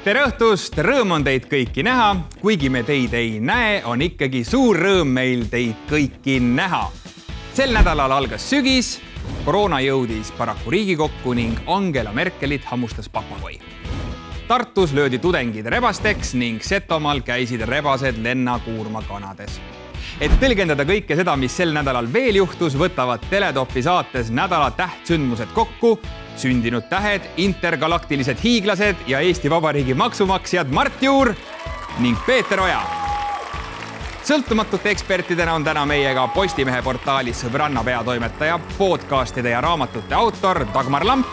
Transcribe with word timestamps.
tere 0.00 0.22
õhtust, 0.24 0.78
rõõm 0.80 1.10
on 1.12 1.24
teid 1.26 1.44
kõiki 1.50 1.82
näha, 1.84 2.14
kuigi 2.40 2.70
me 2.72 2.80
teid 2.88 3.12
ei 3.16 3.34
näe, 3.44 3.82
on 3.84 4.00
ikkagi 4.00 4.40
suur 4.48 4.78
rõõm 4.80 5.10
meil 5.12 5.44
teid 5.52 5.76
kõiki 5.90 6.38
näha. 6.40 6.86
sel 7.52 7.74
nädalal 7.74 8.12
algas 8.12 8.46
sügis, 8.48 9.00
koroona 9.44 9.80
jõudis 9.84 10.30
paraku 10.38 10.70
Riigikokku 10.70 11.34
ning 11.34 11.58
Angela 11.66 12.12
Merkelit 12.12 12.64
hammustas 12.64 13.08
papagoi. 13.08 13.58
Tartus 14.48 14.92
löödi 14.92 15.18
tudengid 15.18 15.66
rebasteks 15.66 16.32
ning 16.34 16.62
Setomaal 16.62 17.20
käisid 17.20 17.60
rebased 17.60 18.16
lennakuurma 18.22 19.02
kanades. 19.02 19.60
Et 20.20 20.32
tõlgendada 20.40 20.84
kõike 20.84 21.16
seda, 21.16 21.36
mis 21.36 21.52
sel 21.52 21.74
nädalal 21.76 22.08
veel 22.12 22.40
juhtus, 22.40 22.74
võtavad 22.74 23.20
Teletopi 23.30 23.82
saates 23.82 24.30
nädala 24.30 24.70
tähtsündmused 24.70 25.52
kokku 25.54 25.98
sündinud 26.40 26.88
tähed, 26.88 27.26
intergalaktilised 27.36 28.40
hiiglased 28.42 29.04
ja 29.06 29.20
Eesti 29.20 29.50
Vabariigi 29.50 29.94
maksumaksjad 29.94 30.72
Mart 30.72 31.02
Juur 31.02 31.34
ning 32.00 32.18
Peeter 32.26 32.60
Oja. 32.60 32.80
sõltumatute 34.24 34.90
ekspertidena 34.90 35.54
on 35.54 35.64
täna 35.64 35.84
meiega 35.86 36.28
Postimehe 36.34 36.82
portaali 36.82 37.32
Sõbranna 37.34 37.84
peatoimetaja, 37.84 38.58
podcastide 38.78 39.50
ja 39.50 39.60
raamatute 39.60 40.14
autor 40.14 40.64
Dagmar 40.74 41.06
Lamp 41.06 41.26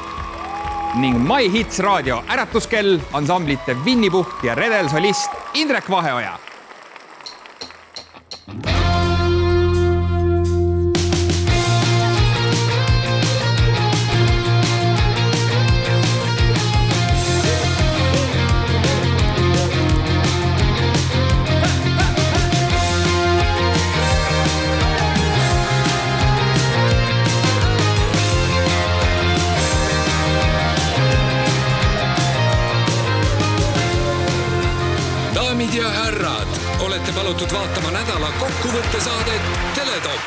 ning 0.95 1.19
My 1.19 1.51
Hits 1.51 1.79
raadio 1.79 2.23
Äratuskell, 2.29 2.99
ansamblite 3.13 3.77
Winny 3.85 4.09
Puhk 4.09 4.43
ja 4.43 4.55
redelsolist 4.55 5.31
Indrek 5.53 5.89
Vaheoja 5.89 6.37
palutud 37.27 37.53
vaatama 37.53 37.89
nädala 37.91 38.27
kokkuvõttesaadet 38.39 39.41
Teletopp. 39.75 40.21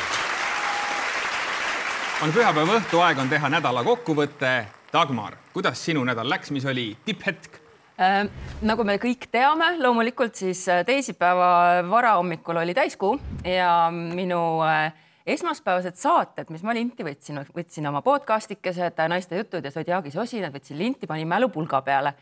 on 2.23 2.33
pühapäeva 2.33 2.75
õhtuaeg, 2.77 3.19
on 3.19 3.29
teha 3.29 3.49
nädala 3.49 3.83
kokkuvõte. 3.83 4.51
Dagmar, 4.93 5.37
kuidas 5.53 5.81
sinu 5.85 6.03
nädal 6.03 6.29
läks, 6.29 6.51
mis 6.51 6.65
oli 6.65 6.97
tipphetk? 7.05 7.57
Äh, 7.99 8.27
nagu 8.61 8.83
me 8.83 8.97
kõik 9.01 9.27
teame, 9.31 9.77
loomulikult 9.81 10.35
siis 10.35 10.61
äh, 10.69 10.85
teisipäeva 10.85 11.81
varahommikul 11.89 12.59
oli 12.61 12.75
täiskuu 12.77 13.15
ja 13.43 13.89
minu 13.91 14.61
äh, 14.67 14.93
esmaspäevased 15.25 15.97
saated, 15.97 16.51
mis 16.53 16.63
ma 16.63 16.75
linti 16.77 17.07
võtsin, 17.07 17.41
võtsin 17.55 17.87
oma 17.89 18.03
podcastikesed, 18.05 18.99
naiste 19.09 19.41
jutud 19.41 19.65
ja 19.65 19.71
Zodiaagis 19.71 20.19
osinad, 20.21 20.53
võtsin 20.53 20.77
linti, 20.77 21.09
panin 21.09 21.27
mälupulga 21.27 21.81
peale 21.81 22.13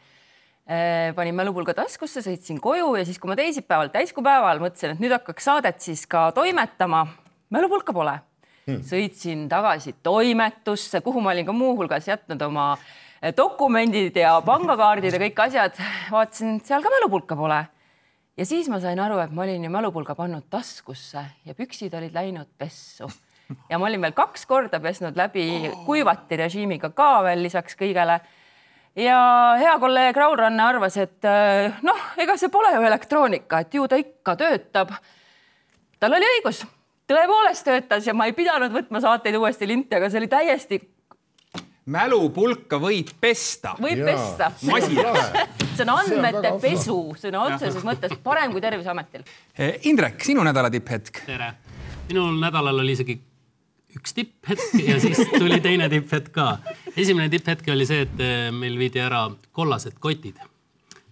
panin 1.16 1.34
mälupulga 1.34 1.74
taskusse, 1.74 2.22
sõitsin 2.22 2.60
koju 2.62 2.92
ja 3.00 3.06
siis, 3.08 3.18
kui 3.18 3.32
ma 3.32 3.38
teisipäeval, 3.40 3.90
täiskuupäeval 3.94 4.62
mõtlesin, 4.62 4.94
et 4.94 5.00
nüüd 5.02 5.16
hakkaks 5.16 5.48
saadet 5.50 5.82
siis 5.82 6.04
ka 6.10 6.28
toimetama, 6.36 7.08
mälupulka 7.50 7.96
pole 7.96 8.14
hmm.. 8.68 8.84
sõitsin 8.86 9.48
tagasi 9.50 9.96
toimetusse, 10.06 11.02
kuhu 11.06 11.24
ma 11.26 11.34
olin 11.34 11.48
ka 11.48 11.56
muuhulgas 11.56 12.10
jätnud 12.12 12.42
oma 12.46 12.72
äh, 12.76 13.00
dokumendid 13.38 14.18
ja 14.20 14.38
pangakaardid 14.46 15.16
ja 15.16 15.22
kõik 15.26 15.44
asjad. 15.48 15.80
vaatasin, 16.12 16.60
seal 16.66 16.84
ka 16.86 16.94
mälupulka 16.94 17.38
pole. 17.40 17.60
ja 18.38 18.46
siis 18.46 18.70
ma 18.72 18.80
sain 18.80 19.00
aru, 19.00 19.20
et 19.24 19.34
ma 19.36 19.44
olin 19.44 19.64
ju 19.64 19.72
mälupulga 19.74 20.16
pannud 20.16 20.48
taskusse 20.50 21.26
ja 21.46 21.56
püksid 21.58 21.94
olid 21.98 22.14
läinud 22.16 22.48
pessu 22.58 23.10
ja 23.70 23.80
ma 23.80 23.90
olin 23.90 24.02
veel 24.02 24.16
kaks 24.18 24.46
korda 24.46 24.80
pesnud 24.80 25.18
läbi 25.18 25.72
kuivati 25.86 26.38
režiimiga 26.40 26.92
ka 26.96 27.24
veel 27.26 27.44
lisaks 27.44 27.76
kõigele 27.80 28.20
ja 29.00 29.20
hea 29.60 29.76
kolleeg 29.80 30.18
Raul 30.18 30.38
Ranne 30.40 30.64
arvas, 30.64 30.98
et 31.00 31.28
äh, 31.28 31.80
noh, 31.86 32.04
ega 32.20 32.36
see 32.40 32.52
pole 32.54 32.72
ju 32.76 32.84
elektroonika, 32.88 33.64
et 33.64 33.74
ju 33.74 33.88
ta 33.88 34.00
ikka 34.00 34.36
töötab. 34.40 34.94
tal 36.00 36.16
oli 36.16 36.30
õigus, 36.36 36.64
tõepoolest 37.10 37.68
töötas 37.68 38.08
ja 38.08 38.16
ma 38.16 38.30
ei 38.30 38.36
pidanud 38.38 38.74
võtma 38.74 39.02
saateid 39.04 39.38
uuesti 39.40 39.68
linti, 39.68 39.96
aga 39.96 40.10
see 40.10 40.22
oli 40.22 40.32
täiesti. 40.32 40.82
mälupulka 41.86 42.80
võib 42.80 43.14
pesta. 43.22 43.76
võib 43.80 44.04
Jaa. 44.04 44.12
pesta. 44.12 44.52
see 45.76 45.88
on 45.88 45.96
andmete 45.96 46.54
pesu 46.62 47.00
sõna 47.18 47.46
otseses 47.48 47.84
mõttes 47.84 48.18
parem 48.24 48.52
kui 48.52 48.62
Terviseametil. 48.62 49.24
Eh, 49.58 49.80
Indrek, 49.92 50.22
sinu 50.24 50.44
nädala 50.44 50.70
tipphetk. 50.70 51.26
tere, 51.26 51.54
minul 52.10 52.40
nädalal 52.42 52.84
oli 52.84 52.98
isegi 52.98 53.20
üks 54.00 54.16
tipphetk 54.16 54.80
ja 54.88 54.98
siis 55.04 55.20
tuli 55.36 55.60
teine 55.64 55.90
tipphetk 55.92 56.32
ka. 56.36 56.48
esimene 56.96 57.30
tipphetk 57.30 57.68
oli 57.74 57.88
see, 57.88 58.06
et 58.08 58.24
eh, 58.24 58.48
meil 58.56 58.78
viidi 58.80 59.02
ära 59.04 59.28
kollased 59.56 60.00
kotid. 60.00 60.40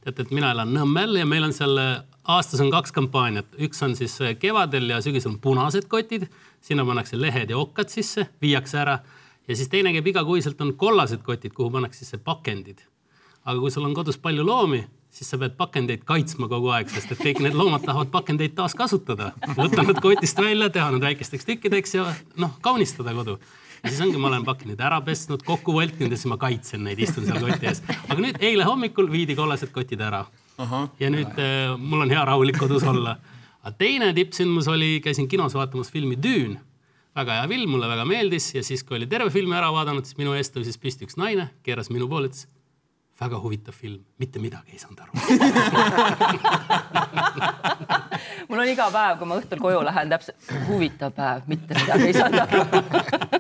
teate, 0.04 0.24
et 0.24 0.32
mina 0.32 0.54
elan 0.56 0.72
Nõmmel 0.74 1.20
ja 1.20 1.28
meil 1.28 1.50
on 1.50 1.56
seal 1.56 1.78
eh, 1.84 1.94
aastas 2.24 2.64
on 2.64 2.72
kaks 2.72 2.96
kampaaniat, 2.96 3.58
üks 3.68 3.84
on 3.84 3.96
siis 4.00 4.16
eh, 4.24 4.36
kevadel 4.40 4.90
ja 4.96 5.02
sügisel 5.04 5.36
on 5.36 5.40
punased 5.44 5.88
kotid, 5.92 6.28
sinna 6.64 6.86
pannakse 6.88 7.20
lehed 7.20 7.52
ja 7.52 7.60
okkad 7.60 7.92
sisse, 7.92 8.30
viiakse 8.42 8.80
ära 8.84 9.00
ja 9.48 9.56
siis 9.56 9.72
teine 9.72 9.94
käib 9.96 10.08
igakuiselt, 10.14 10.62
on 10.62 10.76
kollased 10.80 11.24
kotid, 11.28 11.56
kuhu 11.56 11.72
pannakse 11.74 12.06
sisse 12.06 12.20
pakendid. 12.24 12.80
aga 13.48 13.60
kui 13.60 13.72
sul 13.72 13.86
on 13.88 13.96
kodus 13.96 14.18
palju 14.20 14.44
loomi, 14.44 14.82
siis 15.18 15.32
sa 15.32 15.40
pead 15.42 15.56
pakendeid 15.58 16.04
kaitsma 16.08 16.50
kogu 16.52 16.70
aeg, 16.76 16.90
sest 16.94 17.14
et 17.16 17.22
kõik 17.22 17.40
need 17.42 17.56
loomad 17.58 17.86
tahavad 17.86 18.12
pakendeid 18.14 18.54
taaskasutada. 18.58 19.32
võtta 19.58 19.86
nad 19.86 20.02
kotist 20.04 20.38
välja, 20.42 20.70
teha 20.74 20.92
nad 20.94 21.06
väikesteks 21.08 21.48
tükkideks 21.48 21.96
ja 21.98 22.06
noh, 22.38 22.58
kaunistada 22.62 23.16
kodu. 23.18 23.40
ja 23.82 23.90
siis 23.90 24.02
ongi, 24.06 24.20
ma 24.22 24.30
olen 24.30 24.46
pakendid 24.46 24.82
ära 24.82 25.00
pesnud, 25.06 25.42
kokku 25.48 25.74
voltinud 25.74 26.14
ja 26.14 26.20
siis 26.20 26.30
ma 26.30 26.38
kaitsen 26.42 26.86
neid, 26.86 27.02
istun 27.02 27.26
seal 27.26 27.42
koti 27.42 27.72
ees. 27.72 27.82
aga 27.98 28.20
nüüd 28.22 28.38
eile 28.46 28.68
hommikul 28.68 29.10
viidi 29.12 29.36
kollased 29.38 29.74
kotid 29.74 30.04
ära. 30.06 30.26
ja 31.02 31.10
nüüd 31.14 31.42
äh, 31.42 31.74
mul 31.78 32.06
on 32.06 32.14
hea 32.14 32.26
rahulik 32.30 32.60
kodus 32.62 32.86
olla. 32.86 33.18
aga 33.64 33.74
teine 33.82 34.14
tippsündmus 34.14 34.70
oli, 34.70 35.00
käisin 35.02 35.28
kinos 35.28 35.58
vaatamas 35.58 35.90
filmi 35.94 36.20
Düün 36.22 36.60
väga 37.18 37.40
hea 37.40 37.48
film, 37.50 37.74
mulle 37.74 37.90
väga 37.90 38.06
meeldis 38.06 38.52
ja 38.54 38.62
siis, 38.62 38.86
kui 38.86 39.00
oli 39.00 39.10
terve 39.10 39.34
filmi 39.34 39.58
ära 39.58 39.74
vaadanud, 39.74 40.06
siis 40.06 40.20
minu 40.22 40.38
eest 40.38 40.54
tõusis 40.54 40.78
püsti 40.78 41.10
üks 41.10 41.18
naine, 41.18 41.50
keeras 41.66 41.90
minu 41.90 42.06
poole, 42.12 42.30
ütles 42.30 42.46
väga 43.20 43.40
huvitav 43.42 43.74
film, 43.74 44.04
mitte 44.18 44.40
midagi 44.40 44.72
ei 44.76 44.80
saanud 44.80 45.00
aru. 45.02 45.12
Mul 48.50 48.60
on 48.62 48.70
iga 48.70 48.88
päev, 48.94 49.18
kui 49.20 49.28
ma 49.30 49.38
õhtul 49.42 49.62
koju 49.62 49.82
lähen, 49.88 50.12
täpselt 50.14 50.52
huvitav 50.68 51.12
päev, 51.18 51.42
mitte 51.50 51.74
midagi 51.78 52.12
ei 52.12 52.16
saanud 52.18 52.40
aru. 52.46 52.60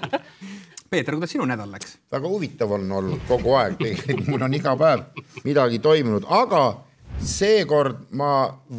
Peeter, 0.90 1.14
kuidas 1.18 1.34
sinu 1.36 1.46
nädal 1.46 1.72
läks? 1.72 1.98
väga 2.12 2.28
huvitav 2.32 2.72
on 2.78 2.92
olnud 3.00 3.22
kogu 3.28 3.54
aeg, 3.60 3.78
tegelikult. 3.82 4.28
Mul 4.32 4.46
on 4.48 4.54
iga 4.58 4.74
päev 4.80 5.00
midagi 5.46 5.82
toimunud, 5.84 6.26
aga 6.32 6.64
seekord 7.22 8.08
ma 8.18 8.32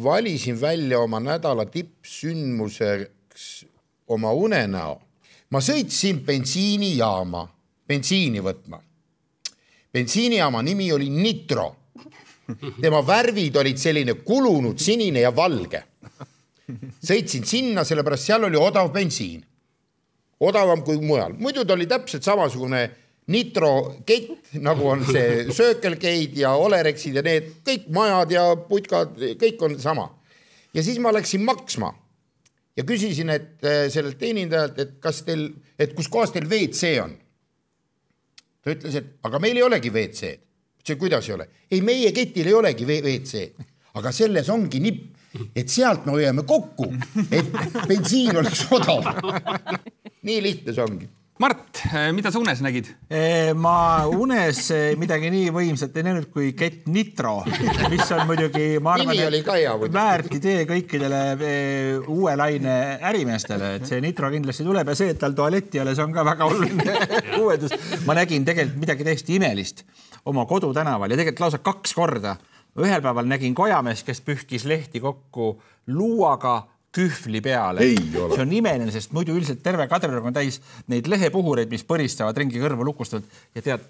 valisin 0.03 0.57
välja 0.61 0.99
oma 0.99 1.19
nädala 1.23 1.65
tippsündmuseks 1.69 3.45
oma 4.09 4.31
unenäo. 4.33 4.99
ma 5.49 5.59
sõitsin 5.65 6.19
bensiinijaama 6.25 7.47
bensiini 7.87 8.41
võtma 8.45 8.81
bensiinijaama 9.93 10.61
nimi 10.61 10.91
oli 10.91 11.09
Nitro. 11.09 11.75
tema 12.81 13.07
värvid 13.07 13.55
olid 13.55 13.77
selline 13.77 14.13
kulunud 14.13 14.79
sinine 14.79 15.19
ja 15.19 15.35
valge. 15.35 15.83
sõitsin 17.09 17.45
sinna, 17.45 17.83
sellepärast 17.83 18.29
seal 18.29 18.43
oli 18.43 18.57
odav 18.57 18.91
bensiin. 18.93 19.45
odavam 20.39 20.83
kui 20.83 20.97
mujal, 21.01 21.33
muidu 21.37 21.65
ta 21.65 21.73
oli 21.73 21.85
täpselt 21.87 22.23
samasugune 22.23 22.89
Nitro 23.29 24.01
kett, 24.05 24.53
nagu 24.53 24.87
on 24.89 25.03
see 25.05 25.43
Circle 25.57 25.97
K-d 26.01 26.37
ja 26.41 26.55
Olerexid 26.57 27.19
ja 27.19 27.21
need 27.21 27.51
kõik 27.65 27.89
majad 27.93 28.31
ja 28.33 28.45
putkad, 28.55 29.17
kõik 29.41 29.65
on 29.65 29.79
sama. 29.79 30.09
ja 30.73 30.83
siis 30.83 30.99
ma 30.99 31.13
läksin 31.13 31.43
maksma 31.45 31.93
ja 32.77 32.83
küsisin, 32.83 33.29
et 33.29 33.65
eh, 33.65 33.89
sellelt 33.91 34.17
teenindajalt, 34.17 34.79
et 34.79 34.97
kas 35.03 35.21
teil, 35.27 35.49
et 35.77 35.93
kus 35.93 36.07
kohas 36.07 36.31
teil 36.31 36.47
WC 36.49 36.95
on 37.03 37.17
ta 38.69 38.77
ütles, 38.77 38.97
et 39.01 39.27
aga 39.27 39.41
meil 39.43 39.59
ei 39.59 39.65
olegi 39.65 39.91
WC-d. 39.93 40.41
ütlesin, 40.79 40.99
kuidas 41.01 41.29
ei 41.29 41.35
ole? 41.35 41.49
ei, 41.71 41.81
meie 41.85 42.13
ketil 42.15 42.49
ei 42.49 42.57
olegi 42.57 42.87
WC-d, 42.87 43.69
aga 43.99 44.13
selles 44.15 44.49
ongi 44.53 44.81
nipp, 44.83 45.07
et 45.57 45.69
sealt 45.69 46.05
me 46.07 46.15
hoiame 46.17 46.45
kokku, 46.47 46.89
et 47.29 47.49
bensiin 47.89 48.39
oleks 48.41 48.65
odav. 48.73 49.09
nii 50.25 50.43
lihtne 50.43 50.75
see 50.75 50.85
ongi 50.85 51.09
Mart, 51.39 51.79
mida 52.11 52.33
sa 52.35 52.39
unes 52.41 52.59
nägid? 52.59 52.89
ma 53.63 54.03
unes 54.11 54.57
midagi 54.99 55.29
nii 55.31 55.53
võimsat 55.55 55.95
ei 55.95 56.03
näinud 56.03 56.25
kui 56.33 56.49
kett 56.51 56.89
Nitro, 56.91 57.37
mis 57.93 58.09
on 58.11 58.25
muidugi, 58.27 58.65
ma 58.83 58.97
arvan, 58.97 59.85
väärt 59.95 60.35
idee 60.35 60.65
kõikidele 60.67 61.21
uue 62.11 62.33
laine 62.35 62.73
ärimeestele, 63.07 63.69
et 63.79 63.87
see 63.87 64.01
Nitro 64.03 64.27
kindlasti 64.33 64.67
tuleb 64.67 64.91
ja 64.91 64.97
see, 64.99 65.13
et 65.15 65.21
tal 65.21 65.37
tualetti 65.37 65.79
ei 65.79 65.85
ole, 65.85 65.95
see 65.95 66.03
on 66.03 66.17
ka 66.17 66.27
väga 66.27 66.49
oluline 66.51 66.97
uuendus. 67.39 67.77
ma 68.03 68.17
nägin 68.19 68.43
tegelikult 68.43 68.83
midagi 68.83 69.07
täiesti 69.07 69.39
imelist 69.39 69.85
oma 70.27 70.43
kodutänaval 70.49 71.15
ja 71.15 71.21
tegelikult 71.21 71.45
lausa 71.45 71.61
kaks 71.63 71.95
korda 71.95 72.35
ühel 72.83 72.99
päeval 72.99 73.31
nägin 73.31 73.55
kojameest, 73.55 74.03
kes 74.11 74.19
pühkis 74.27 74.67
lehti 74.67 74.99
kokku 74.99 75.53
luuaga 75.87 76.65
kühvli 76.95 77.41
peale. 77.41 77.85
see 78.33 78.41
on 78.41 78.53
imeline, 78.53 78.91
sest 78.91 79.13
muidu 79.13 79.35
üldiselt 79.37 79.63
terve 79.63 79.87
Kadrioru 79.87 80.25
on 80.31 80.35
täis 80.35 80.59
neid 80.89 81.07
lehepuhureid, 81.09 81.69
mis 81.71 81.85
põristavad 81.85 82.37
ringi 82.37 82.61
kõrva 82.61 82.85
lukustavalt 82.87 83.29
ja 83.55 83.65
tead, 83.65 83.85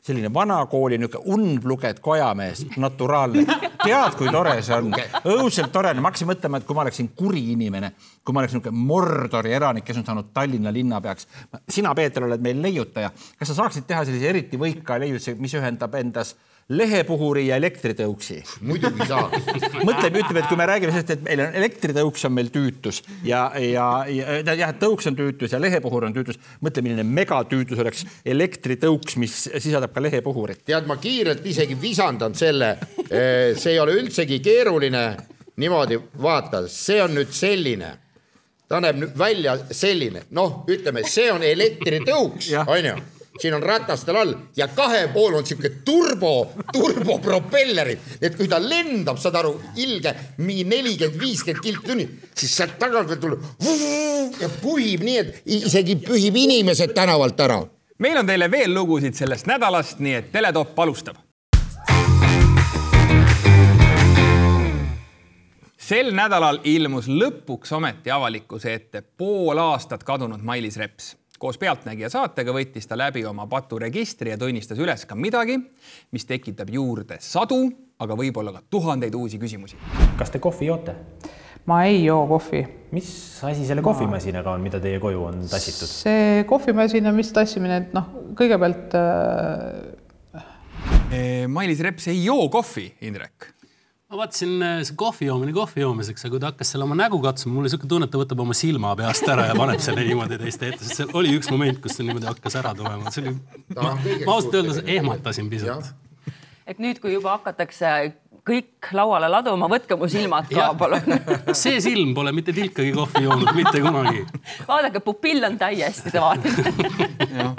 selline 0.00 0.30
vanakooli 0.34 0.96
niisugune 0.98 1.34
undbluged 1.34 2.00
kojamees, 2.02 2.64
naturaalne. 2.80 3.44
tead, 3.84 4.16
kui 4.18 4.30
tore 4.32 4.56
see 4.64 4.76
on, 4.76 4.94
õudselt 5.28 5.72
tore, 5.74 5.92
ma 6.00 6.08
hakkasin 6.08 6.30
mõtlema, 6.32 6.60
et 6.60 6.68
kui 6.68 6.76
ma 6.76 6.86
oleksin 6.86 7.10
kuri 7.16 7.44
inimene, 7.54 7.92
kui 8.24 8.34
ma 8.34 8.42
oleks 8.42 8.56
niisugune 8.56 8.86
Mordori 8.90 9.52
elanik, 9.56 9.84
kes 9.86 10.00
on 10.00 10.06
saanud 10.08 10.32
Tallinna 10.34 10.72
linnapeaks. 10.72 11.28
sina, 11.68 11.94
Peeter, 11.94 12.24
oled 12.24 12.42
meil 12.42 12.62
leiutaja, 12.64 13.12
kas 13.38 13.52
sa 13.52 13.60
saaksid 13.62 13.86
teha 13.86 14.06
sellise 14.08 14.32
eriti 14.32 14.60
võika 14.60 14.98
leiutuse, 15.00 15.36
mis 15.38 15.54
ühendab 15.60 15.94
endas 16.00 16.32
äh, 16.32 16.49
lehepuhuri 16.70 17.46
ja 17.48 17.56
elektritõuksi. 17.58 18.36
muidugi 18.66 19.06
saaks. 19.08 19.46
mõtleme, 19.88 20.22
ütleme, 20.22 20.42
et 20.42 20.48
kui 20.48 20.58
me 20.58 20.66
räägime 20.70 20.94
sellest, 20.94 21.14
et 21.16 21.24
meil 21.26 21.42
on 21.42 21.56
elektritõuks 21.60 22.26
on 22.28 22.34
meil 22.36 22.50
tüütus 22.54 23.02
ja, 23.26 23.48
ja, 23.58 23.86
ja 24.10 24.54
jah, 24.58 24.74
tõuks 24.78 25.10
on 25.10 25.18
tüütus 25.18 25.54
ja 25.54 25.60
lehepuhur 25.62 26.06
on 26.06 26.14
tüütus. 26.14 26.38
mõtle, 26.62 26.84
milline 26.86 27.04
megatüütus 27.06 27.82
oleks 27.82 28.04
elektritõuks, 28.24 29.18
mis 29.18 29.36
sisaldab 29.50 29.94
ka 29.94 30.04
lehepuhurit. 30.04 30.62
tead, 30.64 30.86
ma 30.86 31.00
kiirelt 31.02 31.46
isegi 31.46 31.78
visandan 31.80 32.34
selle. 32.38 32.76
Eh, 33.10 33.56
see 33.58 33.74
ei 33.74 33.80
ole 33.82 33.98
üldsegi 33.98 34.38
keeruline 34.44 35.04
niimoodi 35.60 35.98
vaata, 36.22 36.64
see 36.70 37.02
on 37.02 37.18
nüüd 37.18 37.34
selline 37.34 37.96
ta 38.70 38.78
näeb 38.78 39.00
nüüd 39.02 39.16
välja 39.18 39.56
selline, 39.74 40.28
noh, 40.38 40.60
ütleme, 40.70 41.02
see 41.02 41.26
on 41.32 41.42
elektritõuks, 41.42 42.52
onju 42.66 43.00
siin 43.40 43.54
on 43.54 43.62
ratastel 43.62 44.16
all 44.16 44.34
ja 44.56 44.68
kahe 44.68 45.08
pool 45.14 45.34
on 45.34 45.46
sihuke 45.46 45.70
turbo, 45.84 46.52
turbopropellerid, 46.72 47.98
et 48.22 48.36
kui 48.36 48.48
ta 48.48 48.60
lendab, 48.62 49.18
saad 49.20 49.38
aru, 49.40 49.54
ilge 49.80 50.14
mingi 50.38 50.66
nelikümmend, 50.68 51.20
viiskümmend 51.20 51.64
kilttunni, 51.64 52.08
siis 52.36 52.56
sealt 52.56 52.78
tagant 52.78 53.08
veel 53.08 53.22
tuleb 53.22 54.40
ja 54.40 54.50
puhib 54.60 55.04
nii, 55.06 55.18
et 55.18 55.42
isegi 55.60 55.96
pühib 56.04 56.36
inimesed 56.36 56.94
tänavalt 56.96 57.40
ära. 57.40 57.62
meil 57.98 58.18
on 58.18 58.26
teile 58.26 58.50
veel 58.50 58.74
lugusid 58.74 59.14
sellest 59.14 59.46
nädalast, 59.46 59.98
nii 59.98 60.14
et 60.14 60.32
Teletopp 60.32 60.78
alustab. 60.78 61.16
sel 65.90 66.12
nädalal 66.14 66.60
ilmus 66.64 67.08
lõpuks 67.08 67.72
ometi 67.74 68.10
avalikkuse 68.14 68.74
ette 68.74 69.02
pool 69.02 69.58
aastat 69.58 70.04
kadunud 70.04 70.44
Mailis 70.46 70.76
Reps 70.76 71.16
koos 71.40 71.56
Pealtnägija 71.60 72.10
saatega 72.12 72.52
võttis 72.52 72.88
ta 72.88 72.98
läbi 73.00 73.22
oma 73.24 73.46
paturegistri 73.48 74.34
ja 74.34 74.38
tunnistas 74.40 74.78
üles 74.80 75.06
ka 75.08 75.16
midagi, 75.16 75.56
mis 76.12 76.26
tekitab 76.28 76.68
juurde 76.72 77.16
sadu, 77.24 77.62
aga 78.00 78.16
võib-olla 78.18 78.52
ka 78.58 78.60
tuhandeid 78.70 79.16
uusi 79.16 79.40
küsimusi. 79.40 79.78
kas 80.20 80.30
te 80.30 80.38
kohvi 80.42 80.68
joote? 80.68 80.94
ma 81.70 81.84
ei 81.88 82.04
joo 82.04 82.26
kohvi. 82.28 82.60
mis 82.92 83.08
asi 83.48 83.64
selle 83.66 83.82
kohvimasinaga 83.82 84.52
on, 84.52 84.60
mida 84.64 84.80
teie 84.80 85.00
koju 85.00 85.24
on 85.30 85.40
tassitud? 85.48 85.88
see 85.88 86.44
kohvimasina, 86.48 87.12
mis 87.16 87.32
tassimine, 87.32 87.80
et 87.86 87.96
noh, 87.96 88.12
kõigepealt 88.36 88.98
äh.... 89.00 90.44
Mailis 91.48 91.80
Reps 91.82 92.06
ei 92.12 92.20
joo 92.22 92.48
kohvi, 92.52 92.86
Indrek 93.08 93.48
ma 94.10 94.16
vaatasin, 94.16 94.62
äh, 94.62 94.92
kohvi 94.96 95.26
joomine 95.26 95.52
kohvi 95.52 95.84
joomiseks, 95.84 96.24
aga 96.24 96.32
kui 96.34 96.40
ta 96.42 96.50
hakkas 96.50 96.72
selle 96.74 96.86
oma 96.86 96.96
nägu 96.98 97.20
katsuma, 97.22 97.54
mul 97.54 97.66
oli 97.66 97.70
siuke 97.70 97.86
tunne, 97.90 98.08
et 98.08 98.14
ta 98.14 98.18
võtab 98.18 98.42
oma 98.42 98.56
silma 98.58 98.94
peast 98.98 99.28
ära 99.30 99.44
ja 99.46 99.54
paneb 99.58 99.82
selle 99.84 100.02
niimoodi 100.08 100.38
teiste 100.40 100.72
ette, 100.72 100.82
sest 100.82 100.98
seal 100.98 101.12
oli 101.20 101.36
üks 101.38 101.50
moment, 101.52 101.78
kus 101.84 101.94
see 101.94 102.08
niimoodi 102.08 102.26
hakkas 102.26 102.58
ära 102.58 102.74
tulema, 102.74 103.14
see 103.14 103.22
oli, 103.22 103.36
ma, 103.76 103.94
ma 103.94 104.34
ausalt 104.34 104.58
öeldes 104.58 104.82
ehmatasin 104.96 105.52
pisut. 105.52 105.92
et 106.66 106.82
nüüd, 106.82 106.98
kui 106.98 107.14
juba 107.14 107.36
hakatakse 107.38 107.94
kõik 108.50 108.90
lauale 108.96 109.30
laduma, 109.30 109.70
võtke 109.70 109.94
mu 110.00 110.08
silmad 110.10 110.50
ka, 110.50 110.72
palun. 110.80 111.18
see 111.62 111.78
silm 111.84 112.14
pole 112.16 112.34
mitte 112.34 112.54
tilkagi 112.56 112.90
kohvi 112.96 113.26
joonud, 113.28 113.54
mitte 113.54 113.78
kunagi. 113.84 114.26
vaadake, 114.66 115.06
pupill 115.06 115.46
on 115.46 115.58
täiesti 115.60 116.10
tavaline 116.10 117.54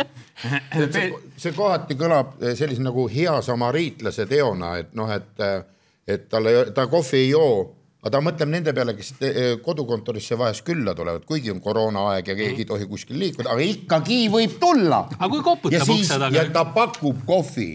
see, 0.97 1.11
see 1.37 1.55
kohati 1.55 1.95
kõlab 1.95 2.41
sellise 2.59 2.83
nagu 2.83 3.07
hea 3.07 3.39
samariitlase 3.45 4.27
teona, 4.27 4.81
et 4.83 4.97
noh, 4.99 5.07
et 5.15 5.47
et 6.07 6.27
talle, 6.29 6.71
ta 6.75 6.87
kohvi 6.91 7.17
ei 7.23 7.29
joo, 7.29 7.55
aga 8.01 8.15
ta 8.15 8.21
mõtleb 8.25 8.49
nende 8.49 8.73
peale, 8.73 8.95
kes 8.97 9.13
kodukontorisse 9.65 10.37
vahest 10.39 10.65
külla 10.67 10.95
tulevad, 10.97 11.25
kuigi 11.29 11.53
on 11.53 11.61
koroonaaeg 11.61 12.31
ja 12.33 12.37
keegi 12.37 12.65
ei 12.65 12.69
tohi 12.69 12.87
kuskil 12.89 13.19
liikuda, 13.21 13.51
aga 13.53 13.67
ikkagi 13.67 14.23
võib 14.33 14.57
tulla. 14.61 15.05
aga 15.17 15.29
kui 15.33 15.43
koputab 15.45 15.93
ukse 15.95 16.17
taga? 16.17 16.31
ja 16.35 16.47
ta 16.53 16.65
pakub 16.73 17.25
kohvi. 17.27 17.73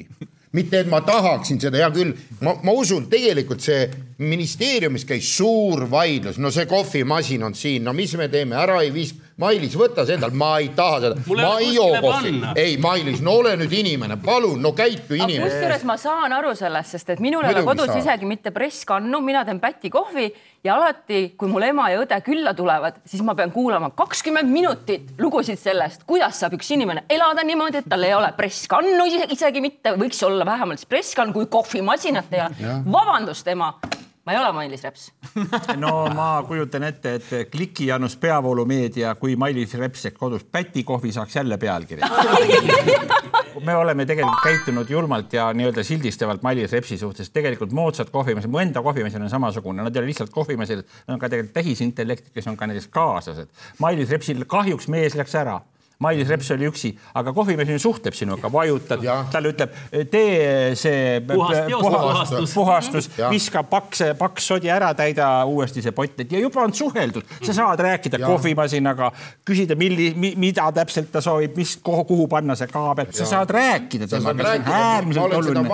Mitte 0.57 0.79
et 0.81 0.89
ma 0.89 1.03
tahaksin 1.05 1.59
seda, 1.61 1.77
hea 1.77 1.89
küll, 1.93 2.15
ma, 2.41 2.55
ma 2.65 2.73
usun, 2.73 3.11
tegelikult 3.13 3.61
see 3.61 3.83
ministeeriumis 4.25 5.05
käis 5.05 5.29
suur 5.37 5.83
vaidlus, 5.91 6.39
no 6.41 6.49
see 6.55 6.65
kohvimasin 6.71 7.45
on 7.45 7.57
siin, 7.59 7.85
no 7.85 7.93
mis 7.93 8.15
me 8.17 8.31
teeme, 8.33 8.57
ära 8.57 8.79
ei 8.81 8.93
viis-, 8.95 9.13
Mailis, 9.37 9.75
võta 9.77 10.07
see 10.09 10.15
endal, 10.17 10.33
ma 10.33 10.55
ei 10.63 10.71
taha 10.73 11.01
seda, 11.03 11.17
ma 11.37 11.51
ei 11.61 11.75
joo 11.75 11.99
kohvi. 12.01 12.31
ei, 12.57 12.79
Mailis, 12.81 13.19
no 13.21 13.35
ole 13.43 13.51
nüüd 13.61 13.73
inimene, 13.77 14.17
palun, 14.25 14.63
no 14.65 14.71
käitu 14.73 15.13
inimene. 15.13 15.45
kusjuures 15.45 15.83
ma 15.85 15.99
saan 16.01 16.33
aru 16.33 16.55
sellest, 16.57 16.95
sest 16.95 17.13
et 17.13 17.21
minul 17.21 17.45
ei 17.45 17.53
ole 17.53 17.65
kodus 17.67 17.91
saa. 17.91 17.99
isegi 18.01 18.25
mitte 18.29 18.49
presskannu, 18.57 19.21
mina 19.21 19.43
teen 19.45 19.61
päti 19.61 19.91
kohvi 19.93 20.25
ja 20.65 20.79
alati, 20.79 21.35
kui 21.37 21.53
mul 21.53 21.67
ema 21.69 21.91
ja 21.93 22.01
õde 22.01 22.17
külla 22.25 22.55
tulevad, 22.57 23.03
siis 23.05 23.21
ma 23.29 23.37
pean 23.37 23.53
kuulama 23.53 23.93
kakskümmend 23.99 24.49
minutit 24.49 25.13
lugusid 25.21 25.61
sellest, 25.61 26.09
kuidas 26.09 26.41
saab 26.41 26.57
üks 26.57 26.73
inimene 26.73 27.05
elada 27.13 27.45
niimoodi, 27.45 27.85
et 27.85 27.93
tal 27.93 28.09
ei 28.09 28.17
ole 28.17 28.33
presskannu 28.41 29.05
isegi 29.37 29.61
mitte, 29.61 29.99
võiks 30.01 30.25
olla 30.25 30.49
vähemalt 30.49 30.89
presskann, 30.89 31.37
kui 31.37 31.45
kohvimasinat 31.53 32.33
ei 32.33 32.47
ole. 32.47 32.81
vabandust, 32.89 33.53
ema 33.53 33.75
ma 34.27 34.35
ei 34.35 34.39
ole 34.39 34.53
Mailis 34.53 34.83
Reps 34.85 35.13
no 35.85 35.93
ma 36.15 36.31
kujutan 36.49 36.87
ette, 36.89 37.15
et 37.15 37.51
klikijanus 37.51 38.17
peavoolumeedia, 38.23 39.15
kui 39.21 39.37
Mailis 39.37 39.75
Reps 39.79 40.11
ehk 40.11 40.19
kodus 40.19 40.45
Päti 40.45 40.85
kohvi 40.85 41.13
saaks 41.13 41.37
jälle 41.37 41.59
pealkirja 41.59 42.11
me 43.65 43.77
oleme 43.77 44.07
tegelikult 44.07 44.43
käitunud 44.43 44.91
julmalt 44.91 45.33
ja 45.33 45.53
nii-öelda 45.55 45.83
sildistavalt 45.85 46.43
Mailis 46.43 46.73
Repsi 46.73 46.99
suhtes. 46.99 47.31
tegelikult 47.31 47.73
moodsad 47.73 48.11
kohvimasinad, 48.11 48.53
mu 48.53 48.59
enda 48.59 48.83
kohvimasin 48.83 49.23
on 49.23 49.31
samasugune, 49.31 49.83
nad 49.83 49.97
ei 49.97 50.01
ole 50.01 50.11
lihtsalt 50.13 50.31
kohvimasinad, 50.31 50.85
nad 51.07 51.15
on 51.15 51.21
ka 51.21 51.29
tegelikult 51.29 51.55
tehisintellektid, 51.55 52.33
kes 52.35 52.47
on 52.47 52.57
ka 52.57 52.67
näiteks 52.67 52.89
kaaslased. 52.93 53.49
Mailis 53.79 54.11
Repsil 54.11 54.45
kahjuks 54.45 54.89
mees 54.93 55.17
läks 55.17 55.35
ära 55.35 55.61
Mailis 55.99 56.29
Reps 56.29 56.51
oli 56.53 56.67
üksi, 56.69 56.91
aga 57.17 57.33
kohvimees 57.33 57.81
suhtleb 57.81 58.13
sinuga, 58.13 58.51
vajutad, 58.53 59.01
talle 59.33 59.53
ütleb, 59.55 59.77
tee 60.13 60.75
see 60.77 61.23
Puhast, 61.25 61.71
puhastus, 61.73 62.53
puhastus. 62.53 63.09
viska 63.31 63.63
paks, 63.65 64.03
paks 64.19 64.51
sodi 64.53 64.69
ära, 64.69 64.91
täida 64.99 65.31
uuesti 65.49 65.81
see 65.81 65.95
pott 65.97 66.21
ja 66.21 66.43
juba 66.43 66.67
on 66.67 66.75
suheldud, 66.77 67.25
sa 67.41 67.55
saad 67.57 67.81
rääkida 67.81 68.21
ja. 68.21 68.29
kohvimasinaga, 68.29 69.09
küsida, 69.49 69.79
milli, 69.79 70.11
mida 70.37 70.67
täpselt 70.77 71.09
ta 71.15 71.23
soovib, 71.25 71.57
mis, 71.57 71.79
kuhu 71.81 72.29
panna 72.29 72.59
see 72.61 72.69
kaabel, 72.69 73.09
sa 73.17 73.31
saad 73.33 73.57
rääkida 73.57 74.11
temaga, 74.11 74.51
see 74.51 74.61
on 74.61 74.71
äärmiselt 74.83 75.39
oluline, 75.41 75.65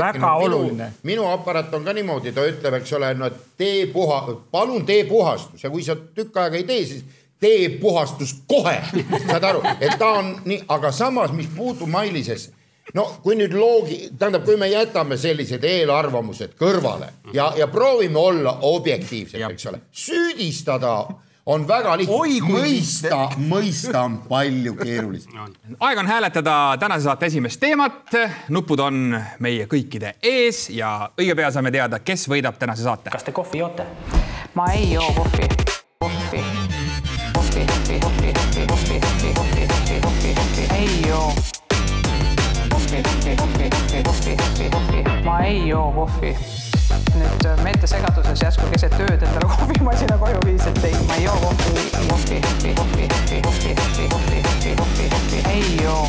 väga 0.00 0.32
oluline. 0.46 0.90
minu 1.04 1.28
aparaat 1.34 1.76
on 1.76 1.84
ka 1.84 1.92
niimoodi, 1.96 2.32
ta 2.32 2.48
ütleb, 2.48 2.80
eks 2.80 2.96
ole, 2.96 3.12
no 3.20 3.28
tee 3.60 3.86
puha, 3.92 4.22
palun 4.50 4.88
tee 4.88 5.04
puhastus. 5.04 5.64
Ja 5.64 5.70
kui 5.70 5.84
sa 5.84 5.96
tükk 5.96 6.40
aega 6.40 6.56
ei 6.56 6.64
tee, 6.64 6.84
siis 6.88 7.04
tee 7.40 7.68
puhastus 7.80 8.34
kohe, 8.48 8.78
saad 9.26 9.44
aru, 9.44 9.62
et 9.80 9.98
ta 9.98 10.12
on 10.20 10.36
nii, 10.44 10.62
aga 10.68 10.92
samas, 10.92 11.32
mis 11.36 11.48
puutub 11.56 11.90
Mailisesse, 11.92 12.52
no 12.94 13.06
kui 13.22 13.36
nüüd 13.36 13.54
loogi, 13.56 13.98
tähendab, 14.18 14.46
kui 14.46 14.56
me 14.60 14.70
jätame 14.70 15.18
sellised 15.20 15.64
eelarvamused 15.64 16.56
kõrvale 16.58 17.12
ja, 17.34 17.52
ja 17.58 17.68
proovime 17.68 18.18
olla 18.18 18.58
objektiivsed, 18.70 19.40
eks 19.50 19.70
ole, 19.72 19.82
süüdistada 19.92 20.96
on 21.46 21.66
väga 21.68 21.94
lihtne, 21.98 22.50
mõista, 22.50 23.20
mõista 23.38 24.02
on 24.02 24.18
palju 24.28 24.74
keerulisem. 24.80 25.38
aeg 25.80 25.98
on 26.02 26.10
hääletada 26.10 26.76
tänase 26.80 27.04
saate 27.04 27.26
esimest 27.26 27.60
teemat. 27.60 28.16
nupud 28.48 28.80
on 28.80 29.20
meie 29.38 29.66
kõikide 29.66 30.16
ees 30.22 30.68
ja 30.70 31.10
õige 31.18 31.36
pea 31.36 31.50
saame 31.50 31.70
teada, 31.70 31.98
kes 31.98 32.28
võidab 32.28 32.58
tänase 32.58 32.82
saate. 32.82 33.10
kas 33.10 33.24
te 33.24 33.32
kohvi 33.32 33.62
joote? 33.62 33.86
ma 34.54 34.72
ei 34.72 34.92
joo 34.92 35.12
kohvi. 35.16 35.48
kohvi 35.98 36.65
joo. 41.16 41.32
ma 45.24 45.40
ei 45.40 45.68
joo 45.68 45.92
kohvi. 45.92 46.36
nüüd 47.16 47.46
meeltesegaduses 47.64 48.42
järsku 48.42 48.68
keset 48.72 48.94
ööd 49.00 49.24
endale 49.24 49.48
kohvimasina 49.54 50.18
koju 50.20 50.42
viis, 50.44 50.66
et 50.68 50.84
ei, 50.84 50.94
ma 51.08 51.16
ei 51.16 51.24
joo 51.24 51.38
kohvi, 51.40 51.86
kohvi, 52.10 52.40
kohvi, 52.50 52.74
kohvi, 52.76 53.08
kohvi, 53.08 53.40
kohvi, 53.48 53.74
kohvi, 53.78 54.08
kohvi, 54.12 54.76
kohvi, 54.76 55.08
kohvi, 55.16 55.42
ei 55.54 55.82
joo. 55.82 56.06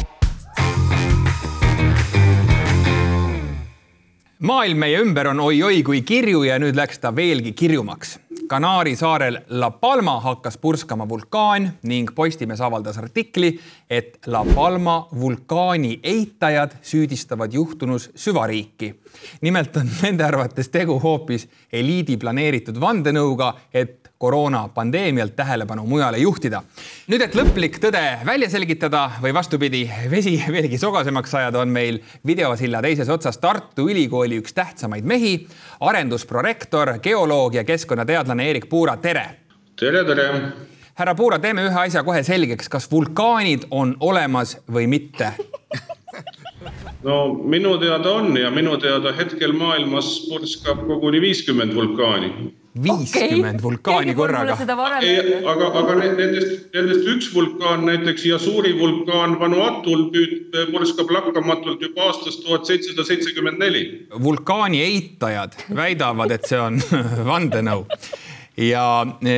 maailm 4.39 4.77
meie 4.85 4.99
ümber 5.01 5.31
on 5.31 5.39
oi-oi 5.47 5.83
kui 5.83 6.01
kirju 6.01 6.43
ja 6.45 6.59
nüüd 6.61 6.77
läks 6.77 6.99
ta 7.01 7.15
veelgi 7.15 7.55
kirjumaks 7.57 8.17
Kanaari 8.47 8.95
saarel 8.95 9.37
La 9.49 9.71
Palma 9.71 10.19
hakkas 10.23 10.57
purskama 10.57 11.07
vulkaan 11.09 11.65
ning 11.83 12.11
Postimees 12.15 12.61
avaldas 12.63 12.97
artikli, 12.97 13.49
et 13.89 14.17
La 14.27 14.45
Palma 14.55 15.07
vulkaani 15.19 15.99
eitajad 16.03 16.77
süüdistavad 16.81 17.53
juhtunus 17.53 18.09
süvariiki. 18.15 18.93
nimelt 19.41 19.77
on 19.77 19.89
nende 20.01 20.23
arvates 20.23 20.69
tegu 20.69 20.99
hoopis 20.99 21.47
eliidi 21.73 22.17
planeeritud 22.17 22.79
vandenõuga, 22.79 23.53
et 23.73 24.06
koroonapandeemialt 24.17 25.35
tähelepanu 25.35 25.85
mujale 25.85 26.17
juhtida. 26.17 26.61
nüüd, 27.07 27.21
et 27.21 27.35
lõplik 27.35 27.77
tõde 27.81 28.01
välja 28.25 28.49
selgitada 28.49 29.11
või 29.21 29.33
vastupidi, 29.33 29.83
vesi 30.11 30.35
veelgi 30.51 30.77
sogasemaks 30.77 31.35
ajada, 31.35 31.59
on 31.59 31.69
meil 31.69 31.99
videosilla 32.25 32.81
teises 32.81 33.09
otsas 33.09 33.37
Tartu 33.37 33.89
Ülikooli 33.89 34.39
üks 34.41 34.53
tähtsamaid 34.53 35.05
mehi, 35.05 35.47
arendusprorektor, 35.79 36.97
geoloog 37.03 37.55
ja 37.55 37.63
keskkonnateadlane 37.63 38.47
Eerik 38.47 38.69
Puura, 38.69 38.97
tere. 38.97 39.27
tere, 39.79 40.03
tere. 40.05 40.27
härra 40.95 41.15
Puura, 41.15 41.39
teeme 41.39 41.67
ühe 41.69 41.85
asja 41.85 42.03
kohe 42.03 42.23
selgeks, 42.23 42.69
kas 42.69 42.91
vulkaanid 42.91 43.69
on 43.71 43.95
olemas 43.99 44.57
või 44.71 44.87
mitte 44.87 45.33
no 47.07 47.17
minu 47.55 47.77
teada 47.81 48.11
on 48.19 48.37
ja 48.37 48.51
minu 48.51 48.77
teada 48.83 49.13
hetkel 49.15 49.55
maailmas 49.55 50.13
purskab 50.29 50.83
koguni 50.89 51.21
viiskümmend 51.23 51.75
vulkaani 51.75 52.31
viiskümmend 52.83 53.59
okay. 53.59 53.63
vulkaani 53.63 54.15
korraga. 54.15 54.57
aga, 55.51 55.67
aga 55.81 55.95
nendest, 55.99 56.67
nendest 56.75 57.09
üks 57.13 57.29
vulkaan, 57.33 57.85
näiteks 57.87 58.25
Jasuri 58.27 58.75
vulkaan 58.79 59.37
Vanuatul 59.39 60.07
purskab 60.71 61.11
lakkamatult 61.15 61.81
juba 61.81 62.09
aastast 62.11 62.43
tuhat 62.45 62.65
seitsesada 62.69 63.07
seitsekümmend 63.07 63.61
neli. 63.63 63.83
vulkaani 64.23 64.81
eitajad 64.83 65.57
väidavad, 65.75 66.31
et 66.31 66.49
see 66.49 66.59
on 66.61 66.81
vandenõu 67.31 67.85
ja 68.57 68.85
e, 69.21 69.37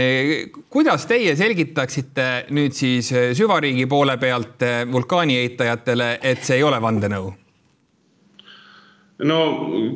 kuidas 0.72 1.06
teie 1.08 1.36
selgitaksite 1.36 2.30
nüüd 2.56 2.76
siis 2.76 3.12
süvariigi 3.38 3.86
poole 3.92 4.18
pealt 4.18 4.66
vulkaani 4.92 5.38
eitajatele, 5.44 6.18
et 6.24 6.44
see 6.44 6.60
ei 6.60 6.68
ole 6.68 6.82
vandenõu? 6.82 7.32
No 9.28 9.40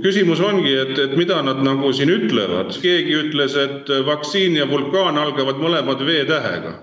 küsimus 0.04 0.42
ongi, 0.44 0.74
et, 0.76 0.98
et 1.00 1.14
mida 1.18 1.42
nad 1.46 1.62
nagu 1.64 1.92
siin 1.96 2.12
ütlevad, 2.12 2.74
keegi 2.84 3.16
ütles, 3.22 3.56
et 3.60 3.92
vaktsiin 4.08 4.58
ja 4.60 4.68
vulkaan 4.70 5.18
algavad 5.18 5.62
mõlemad 5.64 6.04
V-tähega. 6.04 6.74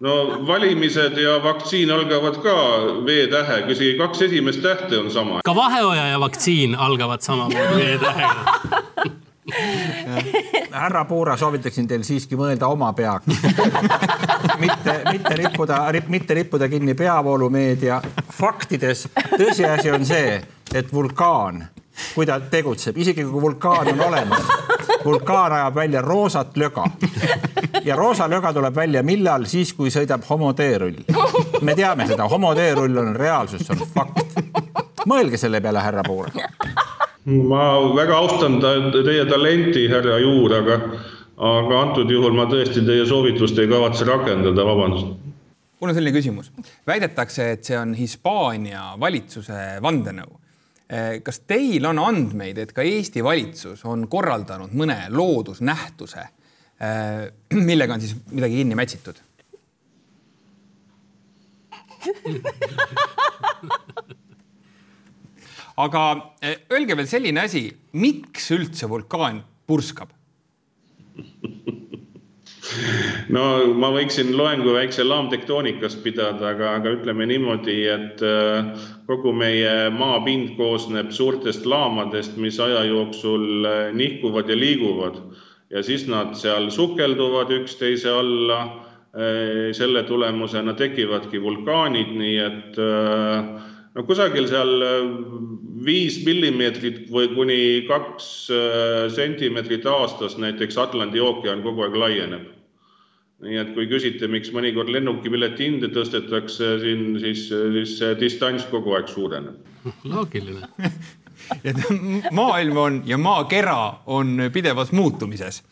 no 0.00 0.14
valimised 0.46 1.16
ja 1.18 1.38
vaktsiin 1.44 1.90
algavad 1.90 2.40
ka 2.44 2.56
V-tähega, 3.06 3.72
isegi 3.72 3.96
kaks 3.98 4.22
esimest 4.28 4.62
tähte 4.62 4.98
on 4.98 5.10
sama. 5.10 5.40
ka 5.44 5.54
vaheoja 5.54 6.08
ja 6.08 6.20
vaktsiin 6.20 6.74
algavad 6.74 7.20
samamoodi 7.20 7.82
V-tähega 7.82 8.55
härra 10.72 11.04
Puura, 11.04 11.36
soovitaksin 11.36 11.86
teil 11.88 12.02
siiski 12.04 12.36
mõelda 12.36 12.66
oma 12.66 12.92
peaga 12.92 13.20
mitte, 14.62 15.00
mitte 15.12 15.36
rippuda, 15.38 15.78
mitte 16.08 16.34
rippuda 16.34 16.68
kinni 16.68 16.94
peavoolumeedia 16.94 18.02
faktides. 18.32 19.08
tõsiasi 19.38 19.94
on 19.94 20.06
see 20.06 20.40
et 20.74 20.92
vulkaan, 20.92 21.64
kui 22.14 22.26
ta 22.26 22.40
tegutseb, 22.40 22.96
isegi 22.98 23.24
kui 23.24 23.42
vulkaan 23.42 23.88
on 23.92 24.00
olemas, 24.08 24.42
vulkaan 25.04 25.52
ajab 25.52 25.74
välja 25.74 26.02
roosat 26.02 26.56
löga. 26.56 26.84
ja 27.84 27.96
roosa 27.96 28.30
löga 28.30 28.52
tuleb 28.52 28.74
välja 28.74 29.02
millal, 29.02 29.44
siis 29.44 29.72
kui 29.72 29.90
sõidab 29.90 30.26
homoteerull. 30.28 31.04
me 31.62 31.74
teame 31.74 32.06
seda, 32.06 32.28
homoteerull 32.28 32.98
on 32.98 33.16
reaalsus, 33.16 33.66
see 33.66 33.76
on 33.76 33.86
fakt. 33.94 34.20
mõelge 35.06 35.38
selle 35.38 35.60
peale, 35.60 35.80
härra 35.80 36.02
Puur. 36.06 36.30
Ma 37.26 37.92
väga 37.94 38.16
austan 38.22 38.60
ta, 38.62 38.72
teie 38.94 39.26
talenti, 39.28 39.86
härra 39.90 40.18
Juur, 40.22 40.54
aga, 40.60 40.78
aga 41.36 41.80
antud 41.82 42.10
juhul 42.10 42.34
ma 42.36 42.46
tõesti 42.50 42.84
teie 42.86 43.06
soovitust 43.08 43.58
ei 43.58 43.70
kavatse 43.70 44.06
rakendada, 44.08 44.66
vabandust. 44.66 45.14
Mul 45.76 45.92
on 45.92 45.96
selline 45.98 46.14
küsimus, 46.14 46.50
väidetakse, 46.88 47.50
et 47.56 47.68
see 47.68 47.76
on 47.76 47.92
Hispaania 47.98 48.94
valitsuse 49.00 49.76
vandenõu. 49.84 50.38
Eh, 50.86 51.18
kas 51.26 51.42
teil 51.50 51.84
on 51.90 51.98
andmeid, 51.98 52.58
et 52.62 52.72
ka 52.72 52.84
Eesti 52.86 53.24
valitsus 53.26 53.82
on 53.90 54.06
korraldanud 54.08 54.72
mõne 54.78 55.00
loodusnähtuse, 55.10 56.28
eh, 56.80 57.24
millega 57.68 57.98
on 57.98 58.04
siis 58.04 58.14
midagi 58.30 58.62
kinni 58.62 58.78
mätsitud? 58.78 59.18
aga 65.76 66.02
eh, 66.42 66.56
öelge 66.72 66.96
veel 66.96 67.08
selline 67.10 67.44
asi, 67.44 67.68
miks 67.92 68.50
üldse 68.54 68.88
vulkaan 68.88 69.42
purskab? 69.68 70.12
no 73.36 73.44
ma 73.80 73.90
võiksin 73.94 74.32
loengu 74.36 74.74
väikse 74.76 75.04
laamtektoonikast 75.06 76.02
pidada, 76.04 76.52
aga, 76.52 76.76
aga 76.80 76.94
ütleme 76.96 77.26
niimoodi, 77.28 77.76
et 77.92 78.22
äh, 78.24 78.72
kogu 79.08 79.32
meie 79.36 79.90
maapind 79.94 80.56
koosneb 80.58 81.12
suurtest 81.14 81.66
laamadest, 81.68 82.36
mis 82.40 82.58
aja 82.62 82.84
jooksul 82.88 83.68
äh, 83.68 83.92
nihkuvad 83.96 84.50
ja 84.52 84.58
liiguvad 84.58 85.20
ja 85.70 85.82
siis 85.82 86.06
nad 86.10 86.34
seal 86.38 86.70
sukelduvad 86.70 87.52
üksteise 87.62 88.12
alla. 88.12 88.60
Äh, 89.16 89.72
selle 89.72 90.02
tulemusena 90.04 90.74
tekivadki 90.76 91.40
vulkaanid, 91.40 92.10
nii 92.20 92.34
et 92.44 92.76
no 93.96 94.04
kusagil 94.08 94.48
seal 94.50 94.84
viis 95.86 96.20
millimeetrit 96.26 97.06
või 97.12 97.30
kuni 97.34 97.60
kaks 97.88 98.28
sentimeetrit 99.16 99.86
aastas 99.88 100.36
näiteks 100.40 100.78
Atlandi 100.78 101.22
ookean 101.22 101.64
kogu 101.64 101.86
aeg 101.86 101.96
laieneb 101.96 102.52
nii 103.44 103.58
et 103.60 103.72
kui 103.76 103.84
küsite, 103.90 104.28
miks 104.32 104.48
mõnikord 104.54 104.88
lennukipileti 104.92 105.68
hinde 105.68 105.90
tõstetakse 105.92 106.76
siin, 106.80 107.18
siis, 107.20 107.46
siis 107.50 107.96
see 107.98 108.14
distants 108.20 108.64
kogu 108.70 108.96
aeg 108.96 109.10
suureneb. 109.12 109.58
loogiline 110.12 110.70
et 111.68 111.82
maailm 112.34 112.80
on 112.80 113.02
ja 113.06 113.18
maakera 113.20 113.76
on 114.12 114.48
pidevas 114.52 114.92
muutumises 114.96 115.62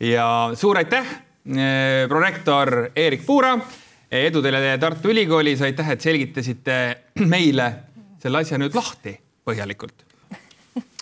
ja 0.00 0.28
suur 0.54 0.78
aitäh, 0.78 1.10
eh, 1.50 2.06
prorektor 2.08 2.90
Eerik 2.94 3.26
Puura. 3.26 3.56
Edu 4.10 4.42
teile 4.42 4.78
Tartu 4.80 5.12
Ülikoolis, 5.12 5.62
aitäh, 5.62 5.90
et 5.94 6.00
selgitasite 6.04 6.76
meile 7.34 7.70
selle 8.22 8.42
asja 8.42 8.58
nüüd 8.60 8.74
lahti 8.74 9.18
põhjalikult. 9.48 10.04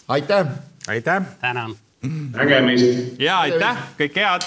aitäh. 0.08 0.46
aitäh. 0.88 1.22
tänan. 1.40 1.76
nägemist. 2.36 3.18
ja 3.18 3.40
aitäh, 3.46 3.82
kõike 3.98 4.24
head 4.24 4.46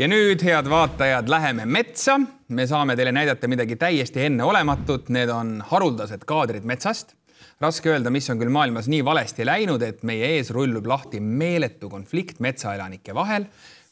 ja 0.00 0.06
nüüd, 0.08 0.40
head 0.40 0.68
vaatajad, 0.70 1.28
läheme 1.28 1.66
metsa. 1.68 2.20
me 2.48 2.64
saame 2.66 2.96
teile 2.96 3.12
näidata 3.12 3.48
midagi 3.48 3.76
täiesti 3.76 4.22
enneolematut, 4.30 5.10
need 5.12 5.28
on 5.28 5.58
haruldased 5.72 6.24
kaadrid 6.26 6.64
metsast. 6.64 7.12
raske 7.60 7.90
öelda, 7.92 8.10
mis 8.10 8.30
on 8.30 8.38
küll 8.40 8.48
maailmas 8.48 8.88
nii 8.88 9.04
valesti 9.04 9.44
läinud, 9.44 9.82
et 9.82 10.02
meie 10.02 10.30
ees 10.38 10.50
rullub 10.56 10.86
lahti 10.88 11.20
meeletu 11.20 11.90
konflikt 11.92 12.40
metsaelanike 12.40 13.14
vahel. 13.14 13.44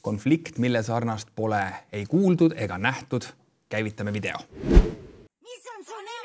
konflikt, 0.03 0.59
mille 0.59 0.83
sarnast 0.83 1.29
pole 1.37 1.63
ei 1.93 2.07
kuuldud 2.07 2.57
ega 2.57 2.79
nähtud. 2.79 3.29
käivitame 3.69 4.13
video. 4.13 4.37
mis 5.45 5.65
on 5.77 5.85
su 5.85 6.01
nimi? 6.09 6.19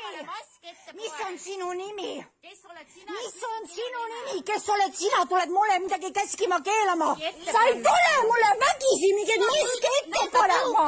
Mis 1.04 1.26
on 1.26 1.38
sinu 1.38 1.72
nimi? 1.72 2.24
mis 2.44 3.40
on 3.48 3.62
sinu 3.74 4.00
nimi, 4.12 4.42
kes 4.48 4.68
oled 4.74 4.94
sina, 5.00 5.20
tuled 5.28 5.50
mulle 5.56 5.78
midagi 5.84 6.10
käskima, 6.18 6.58
keelama? 6.68 7.10
sa 7.52 7.64
ei 7.68 7.74
tule 7.86 8.12
mulle 8.28 8.50
vägisi 8.62 9.10
mingeid 9.16 9.42
maske 9.48 9.90
ette 9.98 10.22
panema. 10.36 10.86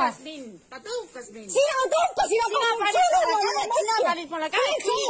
ta 0.71 0.79
tõukas 0.87 1.27
mind. 1.35 1.51
sina 1.57 1.83
tõukasid, 1.95 2.41
aga 2.47 2.59
mul 2.63 2.91
sõnum 2.97 3.27
on 3.35 3.45
mulle 3.75 3.97
maske. 4.07 4.63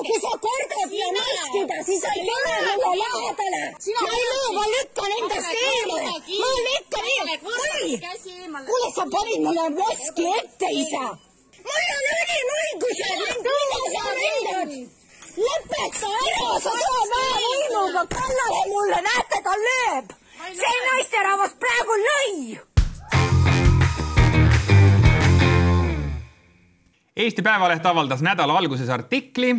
kui 0.09 0.19
sa 0.25 0.33
kordad 0.47 0.97
ja 1.01 1.13
maskida, 1.19 1.77
siis 1.91 2.03
sa 2.07 2.15
ei 2.17 2.27
tule 2.31 2.57
mulle 2.83 2.97
lähedale. 3.03 3.63
ma 4.03 4.11
ei 4.19 4.27
löö, 4.31 4.49
ma 4.59 4.65
lükkan 4.75 5.17
endast 5.21 5.53
eemale. 5.61 6.17
ma 6.43 6.51
lükkan 6.71 7.13
eemale. 7.15 7.39
kuule, 8.71 8.89
sa 8.99 9.07
panid 9.15 9.41
mulle 9.47 9.71
maski 9.79 10.29
ette, 10.41 10.75
isa. 10.83 11.07
Mul 11.67 11.89
on 11.97 12.07
inimõigused, 12.25 13.17
mind 13.23 13.49
sa 13.95 14.05
ründad? 14.19 14.71
lõpeta 15.37 16.13
sa 16.65 16.73
tuled 16.73 17.11
väevõimuga 17.13 18.05
kallale 18.15 18.63
mulle, 18.71 19.01
näete, 19.09 19.41
ta 19.45 19.57
lööb. 19.65 20.15
see 20.61 20.79
naisterahvas 20.89 21.57
praegu 21.61 21.99
lõi. 22.07 22.59
Eesti 27.17 27.43
Päevaleht 27.43 27.87
avaldas 27.89 28.23
nädala 28.23 28.59
alguses 28.61 28.89
artikli 28.93 29.55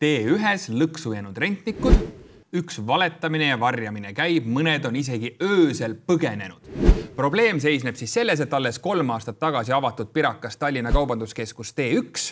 T1-s 0.00 0.70
lõksu 0.70 1.14
jäänud 1.16 1.38
rentnikud 1.38 2.20
üks 2.56 2.80
valetamine 2.86 3.50
ja 3.52 3.58
varjamine 3.60 4.14
käib, 4.14 4.46
mõned 4.50 4.86
on 4.88 4.96
isegi 4.98 5.36
öösel 5.42 5.94
põgenenud. 6.06 6.89
Probleem 7.20 7.60
seisneb 7.60 7.98
siis 8.00 8.12
selles, 8.16 8.40
et 8.40 8.54
alles 8.56 8.78
kolm 8.80 9.10
aastat 9.12 9.36
tagasi 9.40 9.74
avatud 9.76 10.08
pirakas 10.14 10.56
Tallinna 10.56 10.92
Kaubanduskeskus 10.92 11.74
T1 11.76 12.30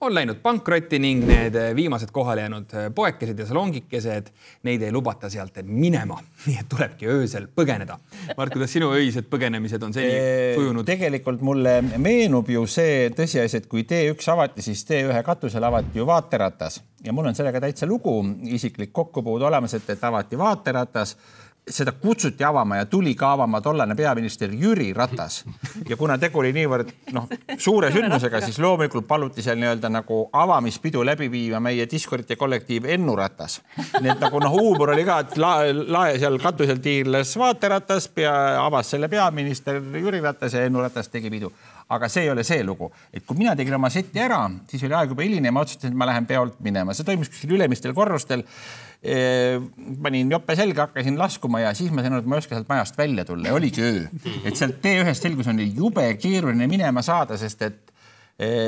on 0.00 0.14
läinud 0.16 0.38
pankrotti 0.40 0.96
ning 0.98 1.26
need 1.28 1.56
viimased 1.76 2.08
kohale 2.12 2.40
jäänud 2.46 2.70
poekesed 2.96 3.38
ja 3.38 3.46
salongikesed, 3.46 4.30
neid 4.64 4.82
ei 4.82 4.92
lubata 4.92 5.28
sealt 5.30 5.60
minema, 5.68 6.16
nii 6.46 6.56
et 6.62 6.70
tulebki 6.72 7.08
öösel 7.12 7.50
põgeneda. 7.56 7.98
Mart, 8.36 8.54
kuidas 8.54 8.72
sinu 8.72 8.88
öised 8.96 9.28
põgenemised 9.28 9.84
on 9.84 9.92
seni 9.92 10.14
sujunud? 10.56 10.88
tegelikult 10.88 11.44
mulle 11.44 11.76
meenub 12.00 12.48
ju 12.48 12.64
see 12.64 13.10
tõsiasi, 13.16 13.60
et 13.60 13.68
kui 13.68 13.84
T1 13.84 14.32
avati, 14.32 14.64
siis 14.64 14.86
T1 14.88 15.20
katusel 15.26 15.68
avati 15.68 16.00
ju 16.00 16.08
vaateratas 16.08 16.80
ja 17.04 17.12
mul 17.12 17.28
on 17.28 17.36
sellega 17.36 17.60
täitsa 17.60 17.88
lugu, 17.88 18.16
isiklik 18.56 18.92
kokkupuude 18.96 19.44
olemas, 19.52 19.76
et, 19.76 19.92
et 19.92 20.04
avati 20.04 20.38
vaateratas 20.40 21.16
seda 21.70 21.92
kutsuti 21.92 22.44
avama 22.44 22.76
ja 22.76 22.86
tuli 22.86 23.14
ka 23.14 23.32
avama 23.32 23.60
tollane 23.60 23.94
peaminister 23.94 24.50
Jüri 24.50 24.92
Ratas. 24.94 25.44
ja 25.88 25.96
kuna 25.96 26.18
tegu 26.18 26.40
oli 26.42 26.52
niivõrd 26.52 26.90
noh, 27.12 27.28
suure 27.58 27.90
sündmusega, 27.94 28.40
siis 28.44 28.58
loomulikult 28.58 29.06
paluti 29.08 29.42
seal 29.42 29.58
nii-öelda 29.60 29.90
nagu 29.92 30.22
avamispidu 30.32 31.04
läbi 31.06 31.30
viima 31.30 31.60
meie 31.60 31.86
diskorite 31.90 32.36
kollektiiv 32.36 32.84
Ennu 32.84 33.16
Ratas. 33.16 33.60
nii 34.00 34.12
et 34.14 34.22
nagu 34.22 34.40
noh, 34.42 34.54
huumor 34.54 34.94
oli 34.94 35.04
ka, 35.06 35.20
et 35.24 35.36
lae 35.40 35.74
la, 35.80 36.06
seal 36.18 36.38
katusel 36.42 36.82
tiirles 36.82 37.36
vaateratas, 37.38 38.08
pea, 38.14 38.34
avas 38.64 38.90
selle 38.94 39.08
peaminister 39.08 39.80
Jüri 39.80 40.20
Ratas 40.20 40.54
ja 40.54 40.64
Ennu 40.66 40.82
Ratas 40.82 41.08
tegi 41.08 41.30
pidu. 41.30 41.52
Aga 41.90 42.06
see 42.06 42.22
ei 42.22 42.30
ole 42.30 42.44
see 42.46 42.62
lugu, 42.62 42.86
et 43.10 43.24
kui 43.26 43.34
mina 43.34 43.56
tegin 43.58 43.74
oma 43.74 43.88
seti 43.90 44.20
ära, 44.22 44.44
siis 44.70 44.84
oli 44.86 44.94
aeg 44.94 45.10
juba 45.10 45.24
hiline 45.26 45.50
ja 45.50 45.54
ma 45.54 45.64
otsustasin, 45.64 45.90
et 45.90 45.98
ma 45.98 46.06
lähen 46.06 46.26
peolt 46.28 46.60
minema, 46.62 46.94
see 46.94 47.06
toimus 47.08 47.32
kuskil 47.32 47.56
ülemistel 47.56 47.96
korrustel 47.96 48.44
panin 49.00 50.28
jope 50.28 50.56
selga, 50.58 50.88
hakkasin 50.88 51.16
laskuma 51.16 51.62
ja 51.62 51.70
siis 51.76 51.88
ma 51.92 52.02
sain 52.04 52.12
aru, 52.12 52.20
et 52.20 52.28
ma 52.28 52.36
ei 52.36 52.44
oska 52.44 52.56
sealt 52.56 52.68
majast 52.68 52.98
välja 53.00 53.24
tulla 53.24 53.48
ja 53.48 53.54
oligi 53.56 53.80
öö. 53.80 54.02
et 54.44 54.58
sealt 54.58 54.82
T1-st 54.84 55.24
selgus, 55.24 55.48
on 55.48 55.62
jube 55.64 56.04
keeruline 56.20 56.68
minema 56.68 57.00
saada, 57.02 57.38
sest 57.40 57.64
et 57.64 57.80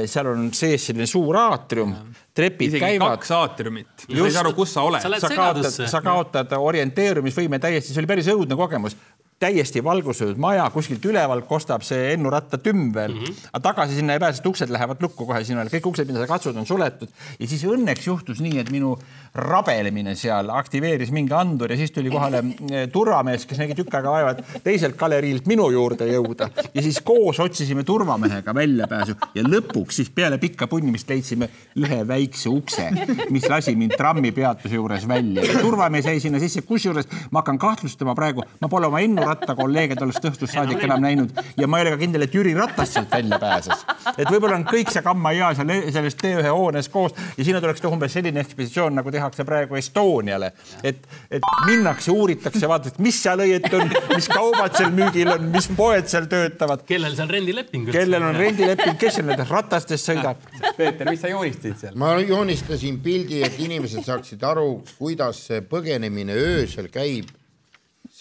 seal 0.08 0.28
on 0.28 0.50
sees 0.56 0.84
selline 0.88 1.06
suur 1.08 1.36
aatrium, 1.40 1.94
trepid 2.36 2.74
Isegi 2.74 2.82
käivad. 2.82 3.14
kaks 3.16 3.30
aatriumit, 3.36 3.92
sa 4.04 4.12
ei 4.12 4.32
saa 4.34 4.42
aru, 4.44 4.52
kus 4.56 4.74
sa 4.74 4.84
oled. 4.84 5.04
sa 5.20 5.30
kaotad, 5.32 5.70
sa 5.94 6.02
kaotad 6.04 6.52
orienteerumisvõime 6.58 7.60
täiesti, 7.60 7.94
see 7.94 8.02
oli 8.02 8.10
päris 8.10 8.28
õudne 8.32 8.58
kogemus 8.58 8.96
täiesti 9.42 9.82
valgustatud 9.84 10.38
maja, 10.40 10.68
kuskilt 10.75 11.04
ülevalt 11.11 11.49
kostab 11.50 11.82
see 11.87 12.12
Ennu 12.14 12.30
Ratta 12.32 12.58
tümm 12.62 12.92
veel. 12.94 13.16
Mm, 13.16 13.25
-hmm. 13.25 13.49
aga 13.52 13.62
tagasi 13.68 13.99
sinna 13.99 14.14
ei 14.16 14.22
pääse, 14.22 14.38
sest 14.38 14.46
uksed 14.46 14.70
lähevad 14.70 15.02
lukku 15.02 15.26
kohe, 15.26 15.42
siin 15.44 15.58
on 15.58 15.70
kõik 15.72 15.88
uksed, 15.90 16.06
mida 16.08 16.22
sa 16.22 16.28
katsud, 16.30 16.56
on 16.56 16.66
suletud. 16.66 17.11
Ja 17.38 17.49
siis 17.49 17.64
õnneks 17.66 18.06
juhtus 18.06 18.40
nii, 18.44 18.58
et 18.62 18.70
minu 18.70 18.94
rabelemine 19.34 20.14
seal 20.18 20.50
aktiveeris 20.52 21.11
mingi 21.11 21.32
andur 21.34 21.72
ja 21.72 21.76
siis 21.80 21.90
tuli 21.90 22.11
kohale 22.12 22.42
eh, 22.70 22.87
turvamees, 22.92 23.46
kes 23.49 23.58
nägi 23.62 23.76
tükk 23.78 23.96
aega 23.96 24.12
vaeva, 24.12 24.34
et 24.37 24.64
teiselt 24.64 24.96
galeriilt 25.00 25.49
minu 25.50 25.70
juurde 25.72 26.06
jõuda. 26.11 26.50
Ja 26.75 26.84
siis 26.84 27.00
koos 27.04 27.40
otsisime 27.40 27.84
turvamehega 27.88 28.54
väljapääsu 28.54 29.16
ja 29.34 29.46
lõpuks 29.46 30.02
siis 30.02 30.12
peale 30.12 30.38
pikka 30.42 30.68
punnimist 30.68 31.08
leidsime 31.08 31.49
ühe 31.80 32.02
väikse 32.08 32.52
ukse, 32.52 32.90
mis 33.34 33.49
lasi 33.49 33.75
mind 33.76 33.96
trammipeatuse 33.96 34.76
juures 34.76 35.08
välja. 35.08 35.46
turvamees 35.61 36.06
jäi 36.06 36.20
sinna 36.20 36.40
sisse, 36.42 36.62
kusjuures 36.68 37.08
ma 37.30 37.40
hakkan 37.40 37.58
kahtlustama 37.58 38.14
praegu, 38.14 38.44
ma 38.61 38.68
pole 38.68 38.90
oma 38.92 39.00
Ennu 39.02 39.25
Ratta 39.32 39.56
kolleege 39.58 39.96
tollest 40.00 40.30
õhtust 40.32 40.54
saadik 40.54 40.82
enam 40.86 41.02
näinud 41.02 41.32
ja 41.58 41.68
ma 41.70 41.80
ei 41.80 41.86
ole 41.86 41.96
ka 41.96 42.00
kindel, 42.02 42.26
et 42.26 42.34
Jüri 42.36 42.54
Ratas 42.56 42.94
sealt 42.96 43.10
välja 43.12 43.38
pääses. 43.42 43.84
et 44.16 44.28
võib-olla 44.28 44.58
on 44.60 44.66
kõik 44.68 44.92
see 44.92 45.02
kammaia 45.04 45.52
seal 45.56 45.72
selles 45.94 46.16
T1 46.20 46.50
hoones 46.50 46.88
koos 46.92 47.16
ja 47.36 47.46
sinna 47.46 47.62
tuleks 47.62 47.82
teha 47.82 47.92
umbes 47.94 48.14
selline 48.16 48.42
ekspeditsioon, 48.42 48.94
nagu 48.98 49.12
tehakse 49.14 49.46
praegu 49.48 49.78
Estoniale, 49.78 50.52
et, 50.84 51.02
et 51.30 51.48
minnakse, 51.66 52.12
uuritakse, 52.12 52.64
vaadatakse, 52.68 53.02
mis 53.02 53.18
seal 53.22 53.42
õieti 53.44 53.72
on, 53.78 53.92
mis 54.14 54.28
kaubad 54.32 54.76
seal 54.78 54.92
müügil 54.94 55.32
on, 55.34 55.48
mis 55.54 55.68
poed 55.76 56.08
seal 56.12 56.28
töötavad. 56.30 56.84
kellel 56.88 57.16
seal 57.18 57.30
rendileping 57.32 57.88
üldse 57.88 57.98
kellel 57.98 58.28
on 58.28 58.38
rendileping, 58.38 58.98
kes 59.00 59.18
seal 59.18 59.28
nendes 59.30 59.52
ratastes 59.52 60.06
sõidab? 60.08 60.42
Peeter, 60.76 61.08
mis 61.10 61.22
sa 61.22 61.32
joonistasid 61.32 61.86
seal? 61.86 62.00
ma 62.00 62.14
joonistasin 62.20 63.00
pildi, 63.04 63.42
et 63.46 63.60
inimesed 63.62 64.06
saaksid 64.06 64.42
aru, 64.52 64.82
kuidas 64.98 65.46
see 65.48 65.62
põgenemine 65.68 66.36
öösel 66.38 66.90
käib 66.92 67.30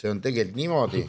see 0.02 0.10
on 0.10 0.22
tegelikult 0.22 0.56
niimoodi. 0.58 1.06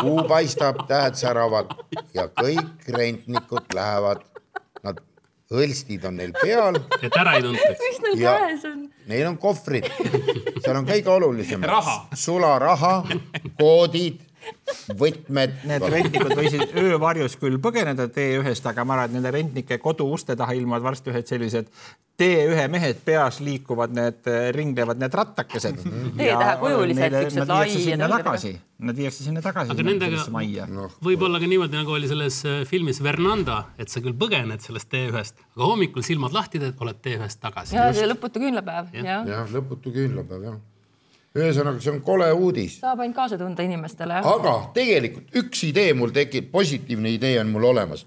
kuu 0.00 0.24
paistab, 0.28 0.84
tähed 0.88 1.18
säravad 1.20 1.74
ja 2.14 2.26
kõik 2.32 2.88
rentnikud 2.96 3.74
lähevad, 3.76 4.22
nad, 4.86 5.02
hõlstid 5.52 6.06
on 6.08 6.16
neil 6.20 6.32
peal. 6.40 6.80
et 7.02 7.20
ära 7.20 7.36
ei 7.36 7.44
tuntaks. 7.44 7.84
mis 7.84 8.00
neil 8.06 8.18
käes 8.22 8.64
on? 8.70 8.86
Neil 9.10 9.28
on 9.28 9.36
kohvrid, 9.42 9.90
seal 10.62 10.78
on 10.78 10.88
kõige 10.88 11.12
olulisem. 11.12 11.68
sularaha, 12.24 12.94
koodid 13.60 14.24
võtmed. 15.00 15.56
Need 15.68 15.88
rentnikud 15.94 16.36
võisid 16.38 16.76
öövarjus 16.80 17.36
küll 17.40 17.58
põgeneda 17.62 18.08
T1-st, 18.12 18.70
aga 18.72 18.84
ma 18.84 18.96
arvan, 18.96 19.10
et 19.10 19.18
nende 19.18 19.34
rentnike 19.34 19.80
koduuste 19.82 20.36
taha 20.38 20.56
ilmuvad 20.58 20.86
varsti 20.90 21.12
ühed 21.12 21.28
sellised 21.30 21.72
T1 22.20 22.68
mehed 22.68 22.98
peas 23.04 23.38
liikuvad 23.40 23.94
need, 23.96 24.26
ringlevad 24.56 25.00
need 25.00 25.14
rattakesed 25.16 25.78
mm. 25.78 25.92
-hmm. 25.92 26.16
T-tähekujulised, 26.18 27.16
siuksed 27.20 27.48
laiad. 27.48 28.12
tagasi, 28.16 28.52
nad 28.78 28.96
viiakse 28.96 29.24
sinna 29.24 29.42
tagasi. 29.42 29.72
aga 29.72 29.82
nendega 29.82 30.66
no. 30.68 30.88
võib 31.02 31.22
olla 31.28 31.40
ka 31.40 31.48
niimoodi, 31.48 31.76
nagu 31.76 31.96
oli 31.96 32.08
selles 32.08 32.42
äh, 32.44 32.64
filmis 32.68 33.02
Vernanda, 33.02 33.62
et 33.78 33.88
sa 33.88 34.04
küll 34.04 34.16
põgened 34.24 34.60
sellest 34.60 34.92
T1-st, 34.92 35.46
aga 35.56 35.70
hommikul 35.72 36.04
silmad 36.04 36.36
lahti 36.36 36.60
teed, 36.60 36.76
oled 36.80 37.00
T1-st 37.06 37.40
tagasi. 37.40 37.76
ja 37.76 37.88
see 37.96 38.08
lõputu 38.12 38.44
küünlapäev. 38.44 38.92
jah 38.92 39.24
ja, 39.32 39.46
lõputu 39.56 39.94
küünlapäev 39.94 40.44
jah 40.50 40.60
ühesõnaga, 41.36 41.78
see 41.82 41.92
on 41.92 42.00
kole 42.02 42.26
uudis. 42.32 42.78
saab 42.80 43.00
ainult 43.04 43.16
kaasa 43.16 43.38
tunda 43.38 43.62
inimestele. 43.62 44.20
aga 44.24 44.54
tegelikult 44.74 45.36
üks 45.42 45.64
idee 45.68 45.94
mul 45.94 46.10
tekib, 46.14 46.50
positiivne 46.50 47.12
idee 47.14 47.40
on 47.40 47.48
mul 47.52 47.64
olemas. 47.70 48.06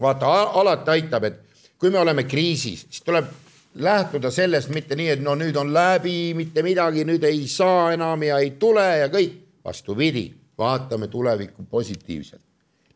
vaata, 0.00 0.26
alati 0.60 0.90
aitab, 0.90 1.24
et 1.24 1.40
kui 1.78 1.90
me 1.90 1.98
oleme 1.98 2.24
kriisis, 2.24 2.86
siis 2.88 3.02
tuleb 3.02 3.26
lähtuda 3.74 4.30
sellest 4.30 4.68
mitte 4.68 4.96
nii, 4.96 5.08
et 5.16 5.20
no 5.20 5.34
nüüd 5.34 5.56
on 5.56 5.72
läbi, 5.74 6.32
mitte 6.34 6.62
midagi, 6.62 7.04
nüüd 7.04 7.24
ei 7.24 7.46
saa 7.48 7.92
enam 7.92 8.22
ja 8.22 8.38
ei 8.38 8.50
tule 8.50 8.86
ja 8.98 9.08
kõik. 9.08 9.38
vastupidi, 9.64 10.32
vaatame 10.58 11.08
tulevikku 11.08 11.64
positiivselt. 11.70 12.42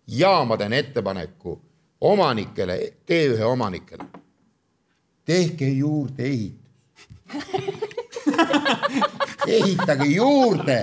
ja 0.09 0.45
ma 0.45 0.57
teen 0.57 0.73
ettepaneku 0.73 1.61
omanikele, 2.01 2.93
T1 3.07 3.43
omanikele. 3.43 4.05
tehke 5.25 5.69
juurde 5.69 6.23
ehitus 6.23 6.67
ehitage 9.49 10.09
juurde. 10.11 10.79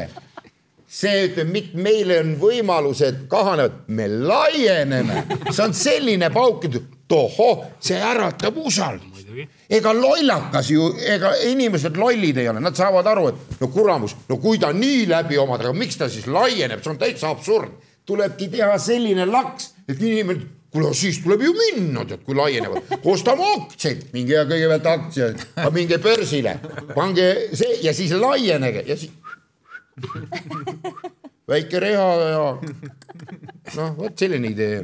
see 0.93 1.23
ütleb, 1.25 1.55
meile 1.81 2.19
on 2.21 2.35
võimalused 2.37 3.23
kahanevad, 3.31 3.79
me 3.97 4.05
laieneme, 4.07 5.23
see 5.49 5.63
on 5.63 5.73
selline 5.73 6.29
pauk, 6.29 6.67
et 6.69 6.75
tohoh, 7.09 7.63
see 7.81 7.97
äratab 7.97 8.59
usaldust. 8.61 9.31
ega 9.73 9.93
lollakas 9.97 10.69
ju, 10.69 10.91
ega 11.09 11.31
inimesed 11.49 11.97
lollid 11.97 12.37
ei 12.37 12.51
ole, 12.51 12.61
nad 12.61 12.77
saavad 12.77 13.09
aru, 13.09 13.31
et 13.31 13.61
no 13.63 13.71
kuramus, 13.73 14.13
no 14.29 14.37
kui 14.37 14.61
ta 14.61 14.69
nii 14.73 15.07
läbi 15.09 15.39
omad, 15.41 15.65
aga 15.65 15.73
miks 15.73 15.97
ta 15.97 16.09
siis 16.13 16.29
laieneb, 16.29 16.83
see 16.83 16.93
on 16.93 17.01
täitsa 17.01 17.33
absurd. 17.33 17.73
tulebki 18.05 18.51
teha 18.53 18.77
selline 18.77 19.25
laks, 19.25 19.71
et 19.87 19.97
inimene 19.97 20.45
kuule, 20.73 20.93
siis 20.97 21.19
tuleb 21.23 21.43
ju 21.45 21.53
minna, 21.53 22.03
tead, 22.09 22.23
kui 22.25 22.37
laienevad, 22.37 22.95
ostame 23.13 23.45
aktsiaid, 23.59 24.07
minge 24.15 24.41
kõigepealt 24.49 24.89
aktsiaid, 24.93 25.43
minge 25.75 25.99
börsile, 26.01 26.57
pange 26.95 27.27
see 27.53 27.77
ja 27.85 27.93
siis 27.93 28.15
laienege. 28.17 28.83
Ja 28.89 28.97
siis 28.97 29.13
väike 31.49 31.79
reha 31.83 32.09
ja 32.33 32.43
noh, 33.77 33.95
vot 33.97 34.17
selline 34.17 34.53
idee. 34.53 34.83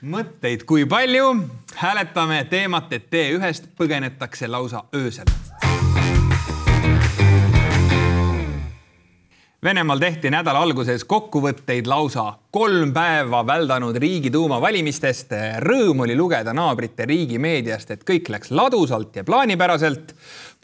mõtteid 0.00 0.64
kui 0.68 0.86
palju, 0.88 1.32
hääletame 1.76 2.44
teemat, 2.52 2.92
et 2.92 3.08
T1-st 3.12 3.72
põgenetakse 3.80 4.48
lausa 4.48 4.84
öösel 4.96 5.39
Venemaal 9.64 9.98
tehti 10.00 10.30
nädala 10.32 10.62
alguses 10.64 11.02
kokkuvõtteid 11.04 11.84
lausa 11.84 12.22
kolm 12.50 12.94
päeva 12.96 13.42
väldanud 13.44 13.96
Riigiduuma 14.00 14.56
valimistest. 14.56 15.34
Rõõm 15.60 15.98
oli 16.06 16.14
lugeda 16.16 16.54
naabrite 16.56 17.04
riigimeediast, 17.04 17.90
et 17.92 18.06
kõik 18.08 18.30
läks 18.32 18.54
ladusalt 18.56 19.18
ja 19.20 19.24
plaanipäraselt. 19.28 20.14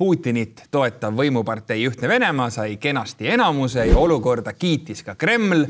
Putinit 0.00 0.62
toetav 0.72 1.12
võimupartei 1.12 1.84
Ühtne 1.84 2.08
Venemaa 2.08 2.48
sai 2.54 2.78
kenasti 2.80 3.28
enamuse 3.34 3.84
ja 3.84 3.98
olukorda 4.00 4.54
kiitis 4.56 5.04
ka 5.04 5.12
Kreml 5.14 5.66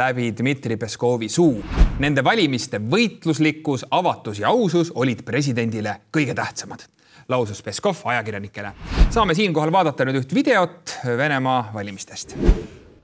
läbi 0.00 0.30
Dmitri 0.38 0.78
Peskovi 0.80 1.28
suu. 1.28 1.60
Nende 2.00 2.24
valimiste 2.24 2.80
võitluslikkus, 2.80 3.84
avatus 3.90 4.40
ja 4.40 4.48
ausus 4.48 4.88
olid 4.94 5.20
presidendile 5.28 5.98
kõige 6.16 6.32
tähtsamad 6.32 6.88
lausus 7.29 7.61
Peskov 7.63 8.01
ajakirjanikele. 8.05 8.71
saame 9.09 9.35
siinkohal 9.35 9.71
vaadata 9.71 10.05
nüüd 10.05 10.23
üht 10.23 10.33
videot 10.33 10.97
Venemaa 11.05 11.71
valimistest. 11.73 12.35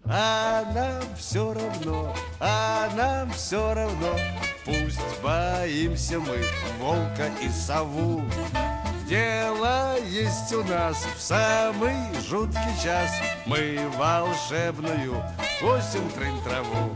А 0.06 0.64
нам 0.74 1.16
все 1.16 1.54
равно, 1.54 2.14
а 2.40 2.90
нам 2.98 3.32
все 3.32 3.74
равно, 3.74 4.16
пусть 4.66 5.00
боимся 5.24 6.20
мы 6.20 6.38
волка 6.80 7.30
и 7.42 7.50
сову. 7.50 8.22
Дело 9.08 9.98
есть 10.10 10.54
у 10.54 10.64
нас 10.64 11.06
в 11.18 11.22
самый 11.22 11.96
жуткий 12.28 12.84
час. 12.84 13.12
Мы 13.46 13.78
волшебную 13.98 15.24
косим 15.62 16.10
трынь 16.16 16.42
траву. 16.44 16.96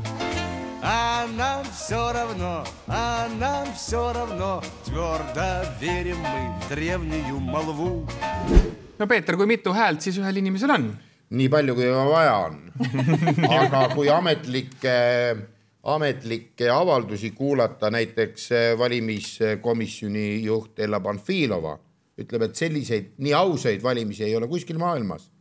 А 0.82 1.26
нам 1.38 1.64
все 1.74 2.14
равно, 2.14 2.64
а 2.88 3.28
нам 3.40 3.74
все 3.74 4.14
равно, 4.14 4.62
твердо 4.86 5.66
верим 5.82 6.18
мы 6.20 6.54
в 6.62 6.70
древнюю 6.70 7.40
молву. 7.40 8.08
no 9.00 9.08
Peeter , 9.08 9.36
kui 9.36 9.48
mitu 9.50 9.74
häält 9.74 10.02
siis 10.06 10.20
ühel 10.22 10.38
inimesel 10.40 10.72
on ? 10.72 10.86
nii 11.36 11.50
palju , 11.50 11.76
kui 11.76 11.90
vaja 11.90 12.36
on . 12.46 12.60
aga 13.50 13.82
kui 13.96 14.10
ametlikke , 14.14 14.94
ametlikke 15.96 16.70
avaldusi 16.70 17.32
kuulata , 17.32 17.90
näiteks 17.92 18.52
eh, 18.52 18.68
valimiskomisjoni 18.78 20.28
juht 20.46 20.80
Ella 20.80 21.00
Panfilova 21.02 21.76
ütleb , 22.22 22.46
et 22.48 22.56
selliseid 22.56 23.10
nii 23.20 23.34
ausaid 23.36 23.84
valimisi 23.84 24.24
ei 24.24 24.36
ole 24.38 24.48
kuskil 24.48 24.78
maailmas . 24.80 25.32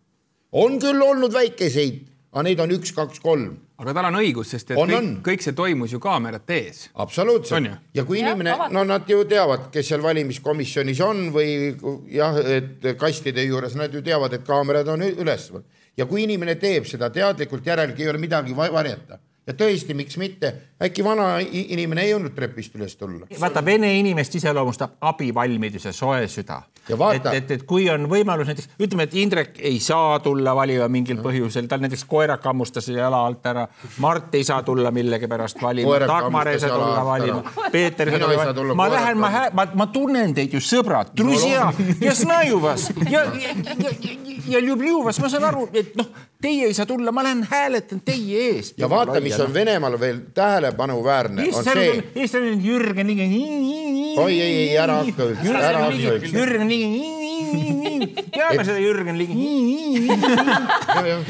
on 0.53 0.81
küll 0.81 1.03
olnud 1.03 1.33
väikeseid , 1.35 2.08
aga 2.32 2.44
neid 2.46 2.60
on 2.62 2.74
üks, 2.76 2.92
kaks, 2.96 3.20
kolm. 3.24 3.56
aga 3.82 3.94
tal 3.96 4.10
on 4.12 4.18
õigus, 4.20 4.52
sest 4.54 4.72
et 4.72 4.78
On, 4.78 4.90
kõik, 4.90 4.98
on. 4.98 5.10
kõik 5.26 5.46
see 5.46 5.56
toimus 5.58 5.94
ju 5.96 6.00
kaamerate 6.04 6.58
ees. 6.60 6.82
Absoluutselt 6.96 7.70
ja 7.96 8.06
kui 8.06 8.20
inimene, 8.20 8.54
no 8.76 8.84
nad 8.84 9.10
ju 9.10 9.24
teavad, 9.30 9.70
kes 9.74 9.88
seal 9.94 10.04
valimiskomisjonis 10.06 11.02
on 11.06 11.30
või 11.36 11.50
jah, 12.14 12.38
et 12.60 12.92
kastide 13.00 13.46
juures 13.48 13.76
nad 13.80 13.94
ju 13.94 14.04
teavad, 14.06 14.34
et 14.38 14.46
kaamerad 14.46 14.88
on 14.94 15.08
üles. 15.10 15.50
ja 15.98 16.06
kui 16.06 16.24
inimene 16.24 16.56
teeb 16.56 16.86
seda 16.86 17.10
teadlikult, 17.10 17.66
järelgi 17.66 18.04
ei 18.04 18.10
ole 18.10 18.18
midagi 18.22 18.56
va- 18.56 18.72
varjata 18.72 19.20
ja 19.50 19.56
tõesti, 19.58 19.96
miks 19.98 20.18
mitte, 20.22 20.52
äkki 20.84 21.04
vana 21.06 21.40
inimene 21.42 22.06
ei 22.06 22.12
jõudnud 22.14 22.36
trepist 22.38 22.76
üles 22.78 22.96
tulla. 23.00 23.26
vaata, 23.40 23.64
vene 23.66 23.90
inimest 24.00 24.36
iseloomustab 24.36 24.98
abivalmidus 25.02 25.86
ja 25.90 25.94
soe 25.94 26.28
süda 26.28 26.62
et, 26.90 27.28
et, 27.34 27.52
et 27.52 27.66
kui 27.70 27.90
on 27.92 28.08
võimalus 28.12 28.50
näiteks 28.50 28.70
ütleme, 28.80 29.06
et 29.08 29.16
Indrek 29.20 29.60
ei 29.72 29.80
saa 29.84 30.20
tulla 30.24 30.56
valima 30.58 30.88
mingil 30.92 31.22
põhjusel, 31.24 31.68
tal 31.70 31.84
näiteks 31.84 32.06
koerad 32.10 32.42
kammustasid 32.44 32.98
jala 33.00 33.22
alt 33.28 33.46
ära, 33.50 33.68
Mart 34.04 34.36
ei 34.40 34.44
saa 34.48 34.64
tulla 34.64 34.92
millegipärast 34.96 35.62
valima, 35.62 36.00
Dagmar 36.06 36.54
ei 36.54 36.60
saa 36.60 36.76
tulla 36.78 37.06
valima, 37.06 37.44
Peeter 37.72 38.14
ei 38.14 38.20
saa 38.20 38.54
tulla 38.54 38.76
valima. 38.76 38.84
ma 38.84 38.90
lähen, 38.96 39.18
ma, 39.18 39.32
ma, 39.54 39.68
ma 39.74 39.90
tunnen 39.94 40.34
teid 40.38 40.54
ju 40.58 40.64
sõbrad, 40.64 41.14
družja, 41.18 41.72
ja 42.08 42.16
snaju 42.16 42.62
vas 42.64 42.90
ja, 43.06 43.24
ja, 43.24 43.30
ja, 43.34 43.54
ja, 43.54 43.54
ja, 43.54 43.90
ja, 43.90 43.90
ja, 43.90 44.60
ja, 44.60 44.60
ja, 44.60 44.60
ja, 44.60 44.60
ja, 44.60 44.80
ja, 44.80 44.90
ja, 44.90 44.90
ja, 44.90 45.46
ja, 45.46 45.48
ja, 45.70 45.94
ja, 45.94 46.10
ja, 46.10 46.20
ja, 46.20 46.29
teie 46.42 46.66
ei 46.66 46.74
saa 46.74 46.86
tulla, 46.86 47.12
ma 47.12 47.24
lähen 47.24 47.44
hääletan 47.52 48.02
teie 48.06 48.44
eest. 48.54 48.78
ja 48.80 48.90
vaata, 48.90 49.20
mis 49.22 49.40
on 49.40 49.54
Venemaal 49.54 50.00
veel 50.00 50.20
tähelepanuväärne, 50.34 51.44
on 52.36 52.62
Jürgen 52.64 53.08
Ligi. 53.08 53.28
oi 54.18 54.42
ei, 54.42 54.70
ei 54.70 54.78
ära 54.78 55.02
hakka 55.04 55.24
ära 55.64 55.80
hakka. 55.80 56.32
Jürgen 56.32 56.70
Ligi. 56.70 57.19
Teame 58.34 58.64
seda 58.66 58.78
Jürgen 58.82 59.18
Ligi. 59.20 59.36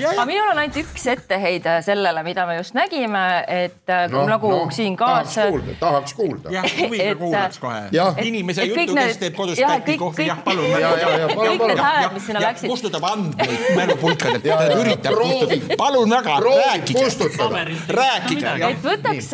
aga 0.09 0.25
minul 0.27 0.51
on 0.51 0.57
ainult 0.61 0.77
üks 0.81 1.05
etteheide 1.13 1.77
sellele, 1.85 2.23
mida 2.25 2.45
me 2.49 2.57
just 2.59 2.75
nägime, 2.77 3.23
et 3.47 3.89
äh, 3.91 4.07
Noh, 4.11 4.25
nagu 4.29 4.49
noh, 4.51 4.71
siin 4.73 4.95
kuulda, 4.99 5.75
tahaks 5.79 6.13
kuulda. 6.17 6.51
jah, 6.53 6.65
huviga 6.79 7.09
Et- 7.11 7.19
kuulaks 7.19 7.59
kohe. 7.61 7.81
Inimese 8.25 8.65
need- 8.67 8.93
kes 8.95 9.17
teeb 9.21 9.35
kodus 9.37 9.59
jah, 9.59 9.75
päti 9.77 9.91
kõik- 9.95 9.99
kohvi, 10.03 10.23
kõik- 10.23 10.31
jah, 10.31 10.39
palun. 10.45 10.69
ja, 10.69 10.79
ja, 10.79 10.89
ja 10.89 11.27
palun, 11.27 11.45
kõik 11.45 11.51
need 11.51 11.59
palun. 11.59 11.83
hääled, 11.85 12.13
mis 12.17 12.25
sinna 12.29 12.39
läksid, 12.43 12.69
kustutab 12.73 13.03
andmeid 13.11 13.59
mälupulkadelt, 13.77 14.45
Ja, 14.49 14.57
ta 14.57 14.63
ja, 14.69 14.77
üritab 14.81 15.13
kustutada, 15.19 15.77
palun 15.77 16.09
väga, 16.15 16.33
rääkige, 16.45 17.03
kustutada. 17.03 17.63
rääkige. 17.99 18.47
et 18.69 18.81
võtaks, 18.83 19.29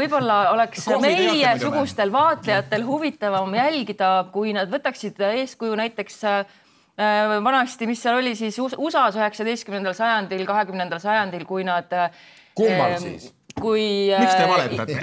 võib-olla 0.00 0.38
oleks 0.54 0.86
meiesugustel 1.00 2.12
vaatlejatel 2.12 2.84
huvitavam 2.86 3.54
jälgida, 3.54 4.10
kui 4.32 4.52
nad 4.56 4.68
võtaksid 4.72 5.20
eeskuju 5.32 5.74
näiteks 5.78 6.16
äh, 6.24 6.25
vanasti, 7.44 7.86
mis 7.86 8.02
seal 8.02 8.20
oli 8.22 8.34
siis 8.38 8.58
US- 8.58 8.78
USA-s 8.78 9.18
üheksateistkümnendal 9.20 9.96
sajandil, 9.96 10.46
kahekümnendal 10.48 11.02
sajandil, 11.02 11.44
kui 11.48 11.64
nad. 11.66 11.92
Kummal 12.56 12.96
siis? 13.02 13.32
kui. 13.60 14.08
miks 14.18 14.34
te 14.34 14.48
valetate? 14.48 14.98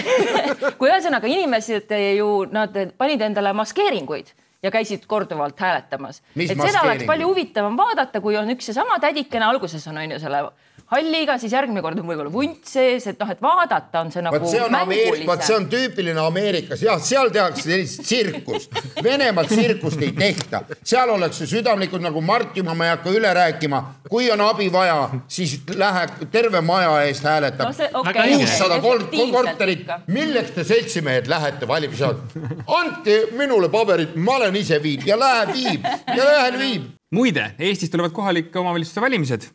kui 0.78 0.90
ühesõnaga 0.90 1.28
inimesed 1.28 1.92
ju, 2.16 2.30
nad 2.52 2.76
panid 2.98 3.24
endale 3.28 3.52
maskeeringuid 3.56 4.32
ja 4.62 4.70
käisid 4.70 5.06
korduvalt 5.10 5.60
hääletamas. 5.60 6.22
Et 6.38 6.54
seda 6.54 6.84
oleks 6.84 7.06
palju 7.08 7.32
huvitavam 7.32 7.76
vaadata, 7.76 8.20
kui 8.22 8.36
on 8.38 8.50
üks 8.54 8.70
seesama 8.70 9.00
tädikene, 9.02 9.48
alguses 9.48 9.86
on 9.90 9.98
on 9.98 10.16
ju 10.16 10.20
selle 10.22 10.44
halliga, 10.92 11.38
siis 11.40 11.52
järgmine 11.54 11.82
kord 11.84 12.00
on 12.00 12.06
võib-olla 12.08 12.32
vunt 12.32 12.68
sees, 12.68 13.06
et 13.10 13.20
noh, 13.20 13.30
et 13.32 13.40
vaadata 13.42 14.02
on 14.04 14.12
see 14.12 14.22
nagu 14.24 14.38
vot 14.38 14.52
see 14.52 14.62
on 14.62 14.76
Ameerika, 14.76 15.26
vot 15.30 15.44
see 15.46 15.56
on 15.56 15.68
tüüpiline 15.72 16.20
Ameerikas, 16.22 16.82
jah, 16.84 17.00
seal 17.02 17.32
tehakse 17.32 17.64
sellist 17.66 18.02
tsirkust. 18.06 18.76
Venemaal 19.02 19.48
tsirkust 19.50 20.02
ei 20.04 20.12
tehta, 20.16 20.62
seal 20.84 21.12
ollakse 21.14 21.48
südamlikud 21.50 22.04
nagu 22.04 22.22
Mart 22.24 22.56
juba, 22.56 22.76
ma 22.78 22.90
ei 22.90 22.94
hakka 22.96 23.14
üle 23.16 23.32
rääkima. 23.36 23.82
kui 24.12 24.30
on 24.30 24.40
abi 24.44 24.68
vaja, 24.72 25.08
siis 25.28 25.58
lähe 25.74 26.06
terve 26.30 26.60
maja 26.60 26.98
eest 27.06 27.24
hääletab 27.24 27.70
No 27.92 28.02
kuussada 28.12 28.76
efektiivselt 28.76 29.32
korterit 29.32 29.86
milleks 30.12 30.50
te 30.56 30.64
seltsimehed 30.64 31.28
lähete 31.30 31.68
valimisjaoskonda? 31.68 32.64
andke 32.66 33.16
minule 33.38 33.68
paberit, 33.72 34.16
ma 34.16 34.36
olen 34.36 34.56
ise 34.56 34.82
viinud 34.82 35.08
ja 35.08 35.18
läheb 35.18 35.54
viib 35.56 35.88
ja 35.88 36.24
läheb 36.24 36.58
viib. 36.60 36.86
muide, 37.12 37.50
Eestis 37.58 37.90
tulevad 37.90 38.12
kohalike 38.12 38.58
omavalitsuste 38.58 39.00
valimised. 39.00 39.48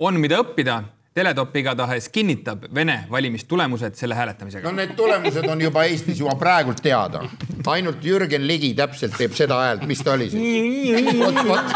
on, 0.00 0.20
mida 0.20 0.40
õppida. 0.42 0.82
Teletop 1.14 1.54
igatahes 1.54 2.08
kinnitab 2.10 2.64
Vene 2.74 3.04
valimistulemused 3.10 3.94
selle 3.94 4.16
hääletamisega 4.18 4.66
no. 4.66 4.74
need 4.80 4.96
tulemused 4.98 5.46
on 5.46 5.60
juba 5.62 5.84
Eestis 5.86 6.18
juba 6.18 6.34
praegult 6.34 6.82
teada. 6.82 7.20
ainult 7.70 8.02
Jürgen 8.02 8.48
Ligi 8.48 8.72
täpselt 8.74 9.14
teeb 9.14 9.36
seda 9.38 9.60
häält, 9.62 9.86
mis 9.86 10.02
ta 10.02 10.16
oli 10.16 10.26
siis. 10.32 10.42
vot, 11.20 11.38
vot. 11.46 11.66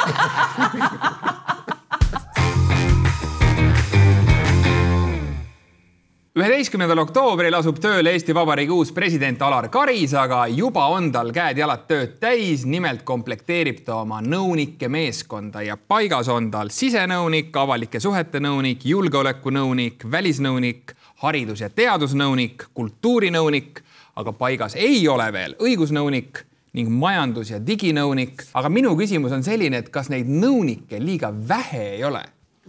Üheteistkümnendal 6.38 7.00
oktoobril 7.02 7.54
asub 7.58 7.80
tööle 7.82 8.12
Eesti 8.14 8.34
Vabariigi 8.36 8.70
uus 8.70 8.92
president 8.94 9.40
Alar 9.42 9.66
Karis, 9.74 10.12
aga 10.14 10.44
juba 10.52 10.84
on 10.94 11.08
tal 11.10 11.32
käed-jalad 11.34 11.86
tööd 11.90 12.12
täis. 12.20 12.64
nimelt 12.66 13.02
komplekteerib 13.02 13.80
ta 13.84 13.96
oma 14.02 14.20
nõunike 14.22 14.88
meeskonda 14.88 15.62
ja 15.62 15.76
paigas 15.76 16.28
on 16.28 16.50
tal 16.50 16.68
sisenõunik, 16.70 17.50
avalike 17.56 18.00
suhete 18.00 18.38
nõunik, 18.38 18.84
julgeolekunõunik, 18.84 20.04
välisnõunik, 20.10 20.94
haridus- 21.22 21.60
ja 21.60 21.70
teadusnõunik, 21.70 22.68
kultuurinõunik, 22.74 23.82
aga 24.16 24.32
paigas 24.32 24.76
ei 24.76 25.08
ole 25.08 25.32
veel 25.32 25.56
õigusnõunik 25.58 26.44
ning 26.72 26.88
majandus- 26.88 27.50
ja 27.50 27.58
diginõunik. 27.58 28.44
aga 28.54 28.68
minu 28.68 28.94
küsimus 28.96 29.32
on 29.32 29.42
selline, 29.42 29.78
et 29.78 29.88
kas 29.88 30.08
neid 30.08 30.26
nõunikke 30.26 31.04
liiga 31.04 31.32
vähe 31.48 31.96
ei 31.96 32.04
ole? 32.04 32.22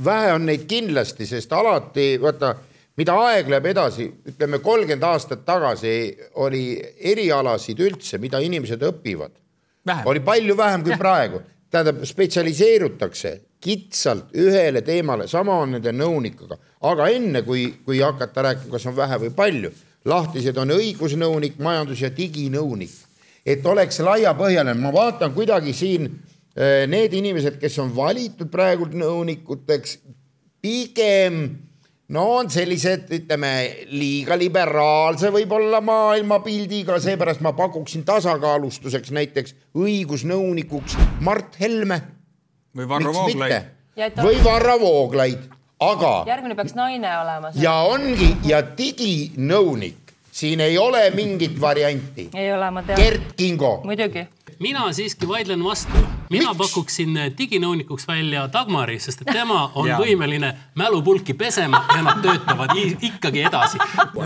vähe 0.04 0.34
on 0.34 0.46
neid 0.46 0.66
kindlasti, 0.66 1.26
sest 1.26 1.54
alati 1.54 2.18
vaata, 2.22 2.56
mida 3.00 3.16
aeg 3.30 3.50
läheb 3.52 3.70
edasi, 3.72 4.08
ütleme 4.28 4.60
kolmkümmend 4.64 5.06
aastat 5.08 5.46
tagasi 5.48 5.94
oli 6.44 6.64
erialasid 7.12 7.80
üldse, 7.86 8.20
mida 8.20 8.42
inimesed 8.44 8.84
õpivad, 8.90 9.38
oli 10.10 10.24
palju 10.26 10.58
vähem 10.58 10.84
kui 10.84 10.98
praegu. 11.00 11.42
tähendab, 11.70 12.00
spetsialiseerutakse 12.02 13.32
kitsalt 13.62 14.32
ühele 14.34 14.82
teemale, 14.82 15.28
sama 15.30 15.60
on 15.62 15.76
nende 15.76 15.92
nõunikega, 15.94 16.58
aga 16.90 17.10
enne 17.14 17.44
kui, 17.46 17.68
kui 17.86 18.00
hakata 18.02 18.42
rääkima, 18.48 18.72
kas 18.72 18.88
on 18.90 18.96
vähe 18.98 19.20
või 19.22 19.30
palju, 19.38 19.72
lahtised 20.10 20.58
on 20.58 20.74
õigusnõunik, 20.74 21.60
majandus- 21.62 22.02
ja 22.02 22.10
diginõunik, 22.10 22.96
et 23.46 23.66
oleks 23.66 24.02
laiapõhjaline, 24.02 24.74
ma 24.82 24.92
vaatan 24.96 25.36
kuidagi 25.36 25.74
siin 25.74 26.10
eh, 26.56 26.88
need 26.88 27.14
inimesed, 27.14 27.60
kes 27.62 27.78
on 27.80 27.94
valitud 27.96 28.50
praegu 28.50 28.90
nõunikuteks, 28.90 30.00
pigem 30.62 31.69
no 32.14 32.26
on 32.40 32.50
sellised, 32.52 33.10
ütleme 33.14 33.52
liiga 33.92 34.38
liberaalse 34.40 35.32
võib-olla 35.34 35.82
maailmapildiga, 35.86 36.98
seepärast 37.02 37.44
ma 37.46 37.54
pakuksin 37.58 38.06
tasakaalustuseks 38.08 39.14
näiteks 39.16 39.56
õigusnõunikuks 39.78 40.98
Mart 41.26 41.60
Helme. 41.60 42.02
või 42.76 42.90
Varro 42.90 43.14
Vooglaid. 43.14 43.72
Või 44.24 44.44
Varro 44.44 44.78
Vooglaid, 44.80 45.50
aga 45.80 46.14
järgmine 46.28 46.56
peaks 46.56 46.76
naine 46.76 47.12
olema. 47.20 47.52
ja 47.56 47.74
ongi 47.90 48.36
ja 48.48 48.62
diginõunik, 48.62 50.14
siin 50.32 50.62
ei 50.62 50.78
ole 50.78 51.10
mingit 51.16 51.62
varianti. 51.62 52.30
ei 52.34 52.54
ole, 52.54 52.72
ma 52.72 52.84
tean. 52.84 53.02
Gert 53.02 53.36
Kingo, 53.36 53.82
muidugi. 53.84 54.28
mina 54.60 54.92
siiski 54.94 55.28
vaidlen 55.28 55.64
vastu, 55.64 56.06
mina 56.30 56.54
pakuksin 56.58 57.18
diginõunikuks 57.38 58.06
välja 58.08 58.46
Dagmari, 58.54 59.00
sest 59.02 59.24
et 59.24 59.32
tema 59.34 59.64
on 59.76 59.90
võimeline 59.98 60.52
mälupulki 60.78 61.34
pesema 61.34 61.82
ja 61.90 62.02
nad 62.06 62.22
töötavad 62.22 62.76
ikkagi 62.78 63.44
edasi. 63.50 63.80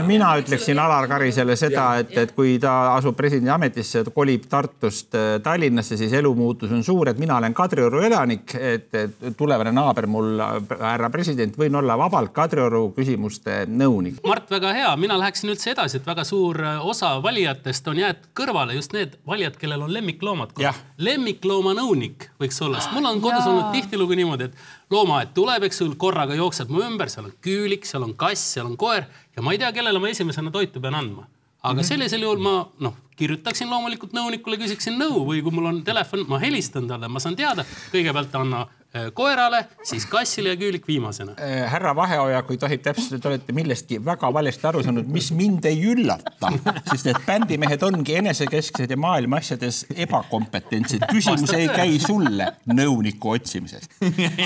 mina 0.07 0.33
ütleksin 0.39 0.79
Alar 0.79 1.07
Karisele 1.07 1.55
seda, 1.55 1.85
et, 2.03 2.11
et 2.17 2.33
kui 2.35 2.57
ta 2.59 2.95
asub 2.95 3.15
presidendi 3.15 3.51
ametisse, 3.53 4.03
kolib 4.15 4.47
Tartust 4.49 5.15
äh, 5.15 5.39
Tallinnasse, 5.43 5.97
siis 5.97 6.13
elumuutus 6.13 6.71
on 6.71 6.83
suur, 6.83 7.09
et 7.09 7.19
mina 7.19 7.37
olen 7.37 7.53
Kadrioru 7.53 8.03
elanik, 8.03 8.55
et, 8.59 8.89
et 8.93 9.37
tulevane 9.37 9.71
naaber 9.71 10.07
mul, 10.07 10.43
härra 10.79 11.09
president, 11.13 11.55
võin 11.57 11.79
olla 11.79 11.97
vabalt 11.97 12.33
Kadrioru 12.35 12.89
küsimuste 12.97 13.63
nõunik. 13.67 14.19
Mart, 14.27 14.51
väga 14.51 14.73
hea, 14.75 14.91
mina 14.99 15.17
läheksin 15.19 15.53
üldse 15.53 15.71
edasi, 15.71 16.01
et 16.01 16.07
väga 16.07 16.27
suur 16.27 16.59
osa 16.83 17.15
valijatest 17.23 17.87
on 17.87 18.03
jäetud 18.03 18.29
kõrvale 18.35 18.75
just 18.75 18.93
need 18.93 19.15
valijad, 19.27 19.55
kellel 19.61 19.87
on 19.87 19.93
lemmikloomad. 19.93 20.57
lemmikloomanõunik 20.97 21.92
võiks 22.41 22.60
olla, 22.65 22.82
sest 22.82 22.95
mul 22.95 23.06
on 23.06 23.21
kodus 23.21 23.45
olnud 23.45 23.71
tihtilugu 23.75 24.17
niimoodi, 24.17 24.49
et 24.49 24.91
loomaaed 24.93 25.34
tuleb, 25.38 25.67
eks 25.67 25.82
sul 25.84 25.93
korraga 25.99 26.36
jookseb 26.36 26.71
mu 26.73 26.84
ümber, 26.86 27.12
seal 27.13 27.29
on 27.29 27.36
küülik, 27.43 27.86
seal 27.86 28.03
on 28.03 28.15
kass, 28.19 28.53
seal 28.56 28.65
on 28.69 28.77
koer 28.77 29.06
ja 29.36 29.45
ma 29.45 29.53
ei 29.53 29.62
tea, 29.62 29.71
kellele 29.75 29.99
ma 29.99 30.10
esimesena 30.10 30.51
toitu 30.51 30.82
pean 30.82 30.95
andma. 30.95 31.27
aga 31.63 31.73
mm 31.73 31.79
-hmm. 31.79 31.88
sellisel 31.88 32.21
juhul 32.21 32.39
ma 32.39 32.67
noh, 32.79 32.95
kirjutaksin 33.19 33.69
loomulikult 33.69 34.15
nõunikule, 34.15 34.60
küsiksin 34.62 34.97
nõu 34.99 35.26
või 35.30 35.43
kui 35.45 35.54
mul 35.54 35.71
on 35.71 35.84
telefon, 35.86 36.26
ma 36.30 36.39
helistan 36.41 36.88
talle, 36.89 37.10
ma 37.12 37.21
saan 37.23 37.38
teada, 37.39 37.65
kõigepealt 37.93 38.39
anna 38.39 38.65
Äh, 38.95 39.08
koerale, 39.13 39.63
siis 39.82 40.04
kassile 40.06 40.52
ja 40.52 40.56
küülik 40.56 40.84
viimasena. 40.86 41.32
Äh, 41.41 41.63
härra 41.65 41.95
Vaheoja, 41.97 42.43
kui 42.45 42.60
tohib 42.62 42.84
täpsustada, 42.86 43.17
te 43.23 43.30
olete 43.32 43.54
millestki 43.58 43.97
väga 44.06 44.30
valesti 44.34 44.67
aru 44.69 44.84
saanud, 44.86 45.08
mis 45.10 45.32
mind 45.34 45.65
ei 45.65 45.80
üllata, 45.89 46.52
sest 46.91 47.08
need 47.10 47.17
bändimehed 47.26 47.82
ongi 47.88 48.19
enesekesksed 48.19 48.93
ja 48.93 48.97
maailma 49.02 49.39
asjades 49.41 49.80
ebakompetentsed. 50.06 51.08
küsimus 51.10 51.56
ei 51.58 51.71
käi 51.73 51.97
sulle 52.04 52.52
nõuniku 52.69 53.34
otsimisest. 53.34 53.97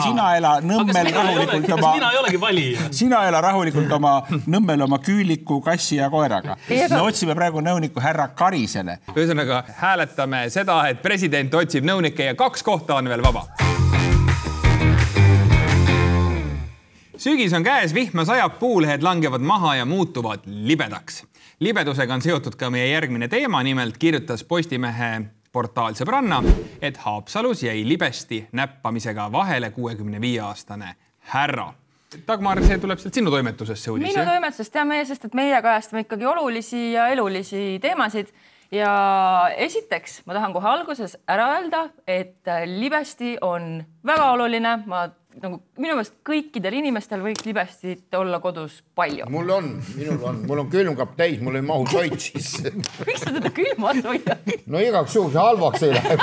sina 0.06 0.30
ela 0.38 0.54
Nõmmel 0.64 1.12
rahulikult 1.12 1.68
oma. 1.76 1.92
mina 1.98 2.14
ei 2.16 2.22
olegi 2.22 2.42
valija. 2.46 2.88
sina 3.02 3.26
ela 3.28 3.44
rahulikult 3.44 3.92
oma 4.00 4.14
Nõmmel 4.48 4.88
oma 4.88 5.02
küüliku, 5.04 5.60
kassi 5.60 6.00
ja 6.00 6.08
koeraga. 6.10 6.56
me 6.70 7.02
otsime 7.02 7.36
praegu 7.36 7.60
nõunikku 7.68 8.00
härra 8.00 8.30
Karisele. 8.58 8.98
ühesõnaga 9.14 9.64
hääletame 9.78 10.48
seda, 10.50 10.80
et 10.90 11.02
president 11.02 11.54
otsib 11.54 11.86
nõunikke 11.86 12.32
ja 12.32 12.36
kaks 12.36 12.64
kohta 12.66 12.96
on 12.98 13.10
veel 13.10 13.22
vaba 13.22 13.46
sügis 17.18 17.54
on 17.54 17.64
käes, 17.66 17.94
vihma 17.94 18.26
sajab, 18.26 18.58
puulehed 18.60 19.04
langevad 19.04 19.42
maha 19.42 19.76
ja 19.76 19.86
muutuvad 19.86 20.46
libedaks. 20.46 21.24
libedusega 21.60 22.14
on 22.14 22.22
seotud 22.22 22.56
ka 22.56 22.70
meie 22.70 22.90
järgmine 22.90 23.28
teema, 23.28 23.64
nimelt 23.64 23.98
kirjutas 23.98 24.44
Postimehe 24.44 25.22
portaal 25.52 25.94
Sõbranna, 25.94 26.42
et 26.82 26.98
Haapsalus 26.98 27.64
jäi 27.64 27.88
libesti 27.88 28.48
näppamisega 28.52 29.32
vahele 29.32 29.70
kuuekümne 29.70 30.22
viie 30.22 30.42
aastane 30.42 30.96
härra. 31.20 31.74
Dagmar, 32.28 32.62
see 32.64 32.78
tuleb 32.80 33.02
sealt 33.02 33.18
sinu 33.20 33.32
toimetusest, 33.34 33.84
see 33.84 33.92
uudis? 33.92 34.08
minu 34.08 34.24
toimetusest 34.24 34.76
ja 34.80 34.86
meie, 34.88 35.04
sest 35.10 35.26
et 35.28 35.34
meie 35.36 35.58
kajastame 35.64 36.06
ikkagi 36.06 36.26
olulisi 36.30 36.94
ja 36.94 37.10
elulisi 37.12 37.64
teemasid 37.84 38.32
ja 38.72 38.92
esiteks 39.60 40.22
ma 40.28 40.38
tahan 40.38 40.56
kohe 40.56 40.70
alguses 40.72 41.18
ära 41.28 41.50
öelda, 41.58 41.90
et 42.08 42.48
libesti 42.72 43.36
on 43.44 43.84
väga 44.08 44.32
oluline, 44.38 44.74
ma 44.88 45.10
nagu 45.38 45.60
minu 45.78 45.94
meelest 45.98 46.16
kõikidel 46.26 46.80
inimestel 46.80 47.22
võiks 47.22 47.44
libestit 47.46 48.16
olla 48.18 48.40
kodus 48.42 48.80
palju. 48.96 49.28
mul 49.34 49.52
on, 49.54 49.66
minul 50.00 50.24
on, 50.32 50.42
mul 50.48 50.64
on 50.64 50.70
külmkapp 50.72 51.16
täis, 51.20 51.42
mul 51.44 51.60
ei 51.60 51.66
mahu 51.68 51.86
toit 51.92 52.20
sisse. 52.24 52.72
miks 53.04 53.22
sa 53.26 53.36
teda 53.36 53.52
külmas 53.52 54.00
hoiad? 54.08 54.54
no 54.66 54.80
igaks 54.82 55.20
juhuks 55.20 55.36
halvaks 55.36 55.84
ei 55.84 55.92
lähe 56.00 56.16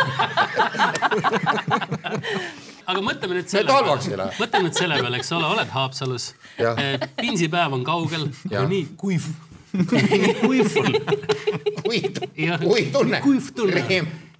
aga 2.87 3.01
mõtleme 3.05 3.39
nüüd 3.39 3.51
selle 3.51 3.71
peale, 3.71 4.29
mõtle 4.39 4.63
nüüd 4.67 4.79
selle 4.79 5.01
peale, 5.01 5.19
eks 5.21 5.33
ole, 5.37 5.49
oled 5.57 5.73
Haapsalus, 5.75 6.31
eh, 6.61 7.09
pinsipäev 7.19 7.75
on 7.79 7.85
kaugel, 7.87 8.29
nii 8.53 8.87
kuiv 9.01 9.33
kuiv 9.75 10.77
on. 10.79 10.93
kuiv, 11.85 12.21
kuiv 12.63 12.93
tunne. 12.95 13.21
kuiv 13.25 13.51
tunne, 13.57 13.83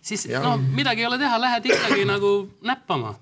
siis 0.05 0.27
ja. 0.31 0.43
no 0.45 0.57
midagi 0.59 1.03
ei 1.03 1.09
ole 1.09 1.19
teha, 1.19 1.41
lähed 1.43 1.71
ikkagi 1.73 2.05
nagu 2.09 2.35
näppama 2.63 3.17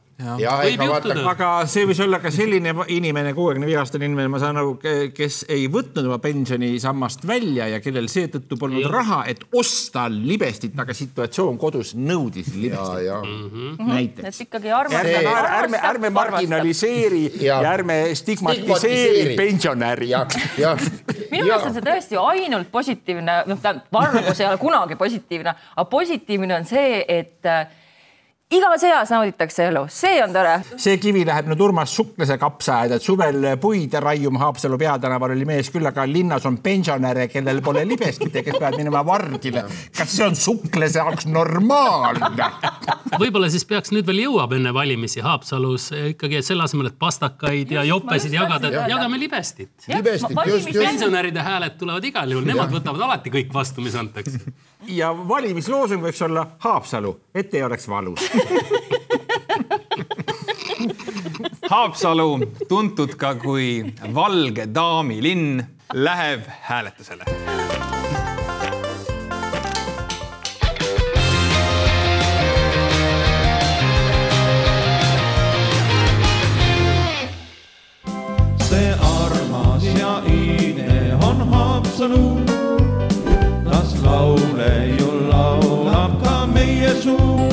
aga 1.32 1.50
see 1.70 1.86
võis 1.88 2.00
olla 2.04 2.18
ka 2.22 2.30
selline 2.34 2.74
inimene, 2.94 3.32
kuuekümne 3.36 3.68
viie 3.68 3.78
aastane 3.80 4.06
inimene, 4.08 4.30
ma 4.32 4.40
saan 4.42 4.60
aru, 4.60 4.76
kes 5.14 5.42
ei 5.52 5.66
võtnud 5.72 6.08
oma 6.08 6.18
pensionisammast 6.22 7.26
välja 7.28 7.68
ja 7.72 7.80
kellel 7.84 8.08
seetõttu 8.12 8.58
polnud 8.60 8.84
ja. 8.84 8.92
raha, 8.92 9.20
et 9.32 9.42
osta 9.58 10.06
libestit, 10.12 10.76
aga 10.78 10.94
situatsioon 10.96 11.58
kodus 11.60 11.94
nõudis 11.98 12.52
libestit. 12.54 13.10
Mm 13.12 13.50
-hmm. 13.50 13.92
näiteks. 13.92 14.40
et 14.40 14.46
ikkagi 14.46 14.72
armastab. 14.72 15.10
ärme, 15.10 15.58
ärme, 15.58 15.82
ärme 15.90 16.10
marginaliseeri 16.10 17.24
ja. 17.40 17.60
ja 17.62 17.72
ärme 17.72 18.14
stigmatiseeri 18.14 19.36
pensionäri. 19.36 20.10
minu 21.30 21.44
meelest 21.44 21.66
on 21.66 21.74
see 21.74 21.86
tõesti 21.86 22.18
ainult 22.20 22.70
positiivne, 22.70 23.42
noh, 23.46 23.60
tähendab, 23.60 23.86
vargus 23.92 24.40
ei 24.40 24.46
ole 24.46 24.58
kunagi 24.58 24.96
positiivne, 24.96 25.54
aga 25.76 25.84
positiivne 25.90 26.56
on 26.56 26.68
see, 26.68 27.04
et 27.08 27.52
igas 28.52 28.84
eas 28.84 29.10
nauditakse 29.12 29.66
elu, 29.70 29.84
see 29.92 30.20
on 30.24 30.32
tore. 30.34 30.54
see 30.76 30.98
kivi 31.00 31.24
läheb 31.28 31.48
nüüd 31.50 31.62
Urmas 31.64 31.94
Suklase 31.96 32.36
kapsaaeda, 32.40 32.98
et 32.98 33.04
suvel 33.04 33.46
puid 33.60 33.94
raiuma 34.04 34.42
Haapsalu 34.44 34.78
peatänaval 34.80 35.34
oli 35.36 35.46
mees 35.48 35.70
küll, 35.72 35.86
aga 35.88 36.04
linnas 36.08 36.46
on 36.48 36.58
pensionäre, 36.64 37.28
kellel 37.32 37.62
pole 37.64 37.84
libestit 37.88 38.34
ja 38.34 38.44
kes 38.44 38.58
peavad 38.58 38.78
minema 38.80 39.04
vardile. 39.06 39.64
kas 39.96 40.16
see 40.16 40.26
on 40.26 40.36
Suklase 40.36 41.00
jaoks 41.00 41.28
normaalne? 41.30 42.50
võib-olla 43.22 43.50
siis 43.52 43.64
peaks 43.68 43.94
nüüd 43.94 44.06
veel 44.08 44.24
jõuab 44.26 44.56
enne 44.58 44.74
valimisi 44.74 45.24
Haapsalus 45.24 45.90
ikkagi 46.12 46.42
selle 46.44 46.66
asemel, 46.66 46.90
et 46.92 46.98
pastakaid 47.00 47.72
ja 47.72 47.86
jopesid 47.88 48.36
jagada, 48.36 48.72
jagame 48.90 49.20
libestit. 49.20 49.72
libestit, 49.88 50.36
just, 50.46 50.68
just. 50.68 50.78
pensionäride 50.78 51.44
hääled 51.44 51.78
tulevad 51.80 52.04
igal 52.04 52.36
juhul, 52.36 52.46
nemad 52.48 52.72
võtavad 52.74 53.08
alati 53.08 53.32
kõik 53.32 53.52
vastu, 53.54 53.84
mis 53.84 53.96
antakse. 53.98 54.40
Ja 54.86 55.12
valimisloosung 55.28 56.02
võiks 56.02 56.22
olla 56.24 56.46
Haapsalu, 56.58 57.20
et 57.34 57.54
ei 57.54 57.62
oleks 57.62 57.88
valus 57.88 58.20
Haapsalu, 61.72 62.40
tuntud 62.68 63.14
ka 63.16 63.34
kui 63.40 63.84
Valge 64.14 64.66
Daami 64.74 65.22
linn, 65.22 65.62
läheb 65.94 66.44
hääletusele. 66.68 67.24
see 78.72 78.92
armas 79.00 79.84
ja 79.84 80.22
iide 80.26 81.16
on 81.24 81.48
Haapsalu, 81.48 82.61
laule 84.22 84.94
ju 84.98 85.08
laulab 85.30 86.12
ka 86.22 86.34
meie 86.46 86.90
suu 87.02 87.48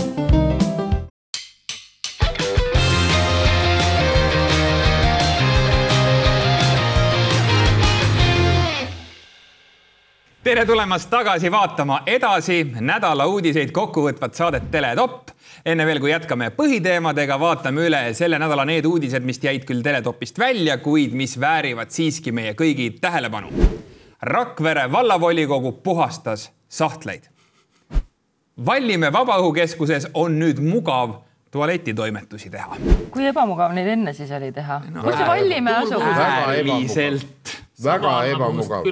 tere 10.43 10.65
tulemast 10.65 11.09
tagasi 11.09 11.51
vaatama 11.51 12.03
edasi 12.05 12.59
nädala 12.81 13.25
uudiseid 13.25 13.71
kokkuvõtvat 13.73 14.37
saadet 14.37 14.69
Teletopp. 14.71 15.29
enne 15.65 15.85
veel, 15.85 15.99
kui 15.99 16.11
jätkame 16.11 16.51
põhiteemadega, 16.55 17.39
vaatame 17.39 17.87
üle 17.89 18.03
selle 18.13 18.39
nädala 18.39 18.65
need 18.65 18.85
uudised, 18.85 19.25
mis 19.25 19.41
jäid 19.43 19.65
küll 19.65 19.81
Teletopist 19.83 20.39
välja, 20.39 20.77
kuid 20.77 21.17
mis 21.17 21.35
väärivad 21.39 21.89
siiski 21.91 22.31
meie 22.31 22.53
kõigi 22.53 22.91
tähelepanu. 23.01 23.51
Rakvere 24.21 24.87
vallavolikogu 24.91 25.71
puhastas 25.83 26.49
sahtleid. 26.69 27.29
Vallimäe 28.65 29.11
Vabaõhukeskuses 29.13 30.09
on 30.13 30.35
nüüd 30.39 30.59
mugav 30.63 31.19
tualetitoimetusi 31.51 32.49
teha. 32.49 32.75
kui 33.09 33.25
ebamugav 33.25 33.73
neid 33.73 33.87
enne 33.95 34.13
siis 34.13 34.31
oli 34.35 34.51
teha 34.53 34.81
no,? 34.91 35.01
kus 35.03 35.15
see 35.17 35.27
Vallimäe 35.27 35.79
asub? 35.81 36.03
äärmiselt 36.03 37.55
väga 37.83 38.13
ebamugav. 38.33 38.83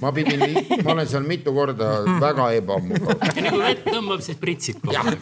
ma 0.00 0.12
pidin, 0.12 0.44
ma 0.84 0.92
olen 0.92 1.08
seal 1.08 1.26
mitu 1.26 1.54
korda 1.54 1.90
väga 2.20 2.50
ebamugav. 2.60 3.24
nii 3.40 3.50
kui 3.50 3.62
vett 3.64 3.88
tõmbab, 3.88 4.22
siis 4.22 4.38
pritsib 4.38 4.84
kohe. 4.84 5.16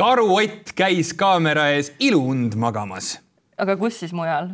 karuott 0.00 0.74
käis 0.76 1.14
kaamera 1.16 1.70
ees 1.74 1.92
iluund 1.98 2.54
magamas. 2.60 3.16
Aga 3.60 3.76
kus 3.80 4.00
siis 4.02 4.12
mujal? 4.16 4.48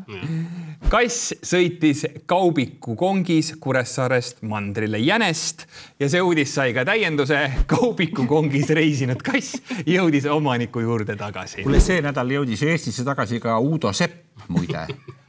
kass 0.91 1.35
sõitis 1.45 2.05
Kaubiku 2.27 2.97
kongis 2.99 3.53
Kuressaarest 3.61 4.43
mandrile 4.47 5.01
Jänest 5.03 5.67
ja 6.01 6.09
see 6.11 6.23
uudis 6.23 6.55
sai 6.55 6.75
ka 6.77 6.85
täienduse. 6.87 7.41
Kaubiku 7.71 8.27
kongis 8.31 8.71
reisinud 8.77 9.23
kass 9.25 9.61
jõudis 9.87 10.29
omaniku 10.31 10.85
juurde 10.85 11.17
tagasi. 11.17 11.63
kuule, 11.63 11.81
see 11.81 12.03
nädal 12.05 12.31
jõudis 12.39 12.63
Eestisse 12.67 13.05
tagasi 13.07 13.41
ka 13.43 13.59
Uudo 13.59 13.93
Sepp 13.93 14.49
muide 14.49 14.87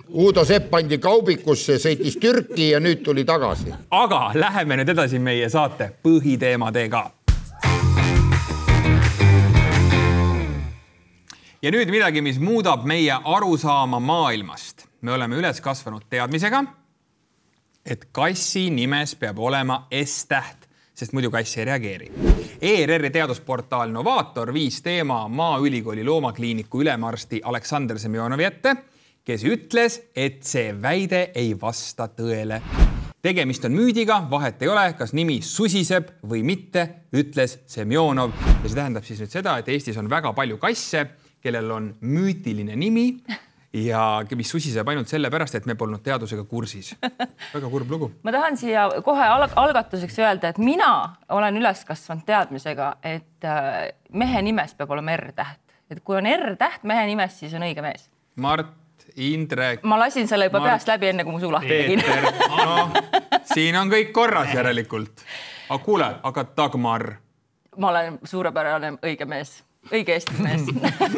Uudo 0.07 0.45
Sepp 0.47 0.69
pandi 0.71 0.97
kaubikusse, 1.03 1.75
sõitis 1.83 2.15
Türki 2.21 2.69
ja 2.71 2.79
nüüd 2.79 3.03
tuli 3.03 3.25
tagasi. 3.27 3.73
aga 3.91 4.31
läheme 4.33 4.79
nüüd 4.79 4.95
edasi 4.95 5.19
meie 5.19 5.49
saate 5.49 5.91
põhiteemadega 6.03 7.03
ja 11.67 11.71
nüüd 11.73 11.89
midagi, 11.91 12.21
mis 12.23 12.37
muudab 12.39 12.85
meie 12.87 13.11
arusaama 13.11 13.99
maailmast. 13.99 14.85
me 15.01 15.11
oleme 15.11 15.35
üles 15.35 15.59
kasvanud 15.61 16.05
teadmisega, 16.09 16.61
et 17.85 18.05
kassi 18.11 18.69
nimes 18.71 19.15
peab 19.19 19.39
olema 19.39 19.81
S-täht, 19.91 20.63
sest 20.95 21.11
muidu 21.13 21.31
kass 21.31 21.57
ei 21.57 21.65
reageeri. 21.67 22.07
ERR-i 22.61 23.11
teadusportaal 23.11 23.91
Novaator 23.91 24.53
viis 24.53 24.79
teema 24.81 25.27
Maaülikooli 25.27 26.07
loomakliiniku 26.07 26.81
ülemarsti 26.85 27.41
Aleksander 27.43 27.99
Semjonovi 27.99 28.47
ette, 28.47 28.75
kes 29.27 29.43
ütles, 29.43 30.01
et 30.15 30.43
see 30.47 30.71
väide 30.71 31.31
ei 31.35 31.51
vasta 31.61 32.07
tõele 32.07 32.61
tegemist 33.21 33.65
on 33.67 33.73
müüdiga, 33.75 34.21
vahet 34.29 34.61
ei 34.63 34.69
ole, 34.71 34.85
kas 34.95 35.11
nimi 35.17 35.41
susiseb 35.43 36.13
või 36.23 36.45
mitte, 36.47 36.87
ütles 37.11 37.57
Semjonov 37.67 38.31
ja 38.39 38.69
see 38.69 38.77
tähendab 38.77 39.03
siis 39.03 39.19
nüüd 39.19 39.33
seda, 39.33 39.57
et 39.59 39.67
Eestis 39.73 39.97
on 39.99 40.07
väga 40.07 40.31
palju 40.37 40.55
kasse, 40.61 41.09
kellel 41.43 41.71
on 41.71 41.91
müütiline 42.01 42.75
nimi 42.75 43.09
ja 43.73 44.23
mis 44.35 44.49
susiseb 44.49 44.87
ainult 44.87 45.11
sellepärast, 45.11 45.55
et 45.59 45.65
me 45.65 45.75
polnud 45.75 46.01
teadusega 46.03 46.43
kursis. 46.49 46.95
väga 47.53 47.69
kurb 47.69 47.91
lugu. 47.91 48.11
ma 48.23 48.31
tahan 48.31 48.57
siia 48.57 48.87
kohe 49.05 49.27
alg 49.27 49.53
algatuseks 49.55 50.19
öelda, 50.23 50.53
et 50.53 50.57
mina 50.57 50.91
olen 51.29 51.59
üles 51.59 51.83
kasvanud 51.85 52.25
teadmisega, 52.27 52.95
et 53.03 53.45
äh, 53.45 53.91
mehe 54.13 54.41
nimes 54.41 54.73
peab 54.77 54.91
olema 54.95 55.17
R-täht, 55.17 55.61
et 55.91 56.03
kui 56.03 56.17
on 56.17 56.29
R-täht 56.31 56.87
mehe 56.87 57.05
nimes, 57.11 57.39
siis 57.39 57.53
on 57.57 57.65
õige 57.67 57.85
mees. 57.85 58.09
Mart 58.35 58.73
Indrek. 59.15 59.83
ma 59.83 59.99
lasin 59.99 60.27
selle 60.27 60.49
juba 60.49 60.59
Mart... 60.59 60.73
peast 60.73 60.89
läbi, 60.89 61.11
enne 61.11 61.23
kui 61.23 61.35
mu 61.35 61.39
suu 61.39 61.51
lahti 61.51 61.69
tegin. 61.69 62.03
no, 62.57 62.89
siin 63.53 63.77
on 63.79 63.91
kõik 63.91 64.11
korras 64.15 64.53
järelikult. 64.53 65.23
aga 65.69 65.83
kuule, 65.83 66.11
aga 66.23 66.45
Dagmar? 66.57 67.07
ma 67.77 67.93
olen 67.93 68.19
suurepärane 68.23 68.97
õige 69.05 69.25
mees, 69.29 69.59
õige 69.91 70.15
Eesti 70.15 70.39
mees 70.43 70.65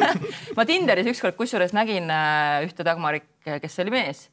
ma 0.56 0.66
Tinderis 0.68 1.08
ükskord 1.14 1.38
kusjuures 1.38 1.74
nägin 1.76 2.10
äh, 2.10 2.66
ühte 2.66 2.86
Dagmarit, 2.86 3.28
kes 3.44 3.80
oli 3.84 3.94
mees 3.94 4.28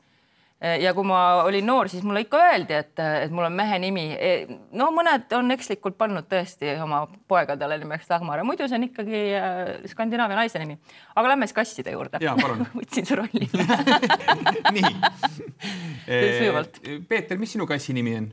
Eh, 0.58 0.80
ja 0.82 0.90
kui 0.98 1.06
ma 1.06 1.44
olin 1.46 1.68
noor, 1.70 1.86
siis 1.86 2.02
mulle 2.02 2.24
ikka 2.24 2.40
öeldi, 2.42 2.74
et, 2.74 2.98
et 2.98 3.34
mul 3.34 3.46
on 3.46 3.54
mehe 3.54 3.78
nimi. 3.78 4.08
Eh, 4.18 4.50
no 4.74 4.88
mõned 4.96 5.30
on 5.38 5.54
ekslikult 5.54 6.00
pannud 6.00 6.26
tõesti 6.32 6.72
oma 6.82 7.04
poegadele 7.30 7.78
nimeks 7.84 8.10
Dagmar 8.10 8.42
muidu 8.48 8.66
see 8.66 8.80
on 8.80 8.88
ikkagi 8.88 9.22
Skandinaavia 9.92 10.40
naise 10.40 10.58
nimi. 10.58 10.80
aga 11.14 11.30
lähme 11.30 11.46
siis 11.46 11.58
kasside 11.60 11.94
juurde. 11.94 12.18
võtsin 12.80 13.06
su 13.06 13.20
rolli 13.20 13.52
nii 14.78 14.96
sujuvalt. 16.08 16.82
Peeter, 17.06 17.38
mis 17.38 17.54
sinu 17.54 17.70
kassi 17.70 17.94
nimi 17.94 18.18
on? 18.18 18.32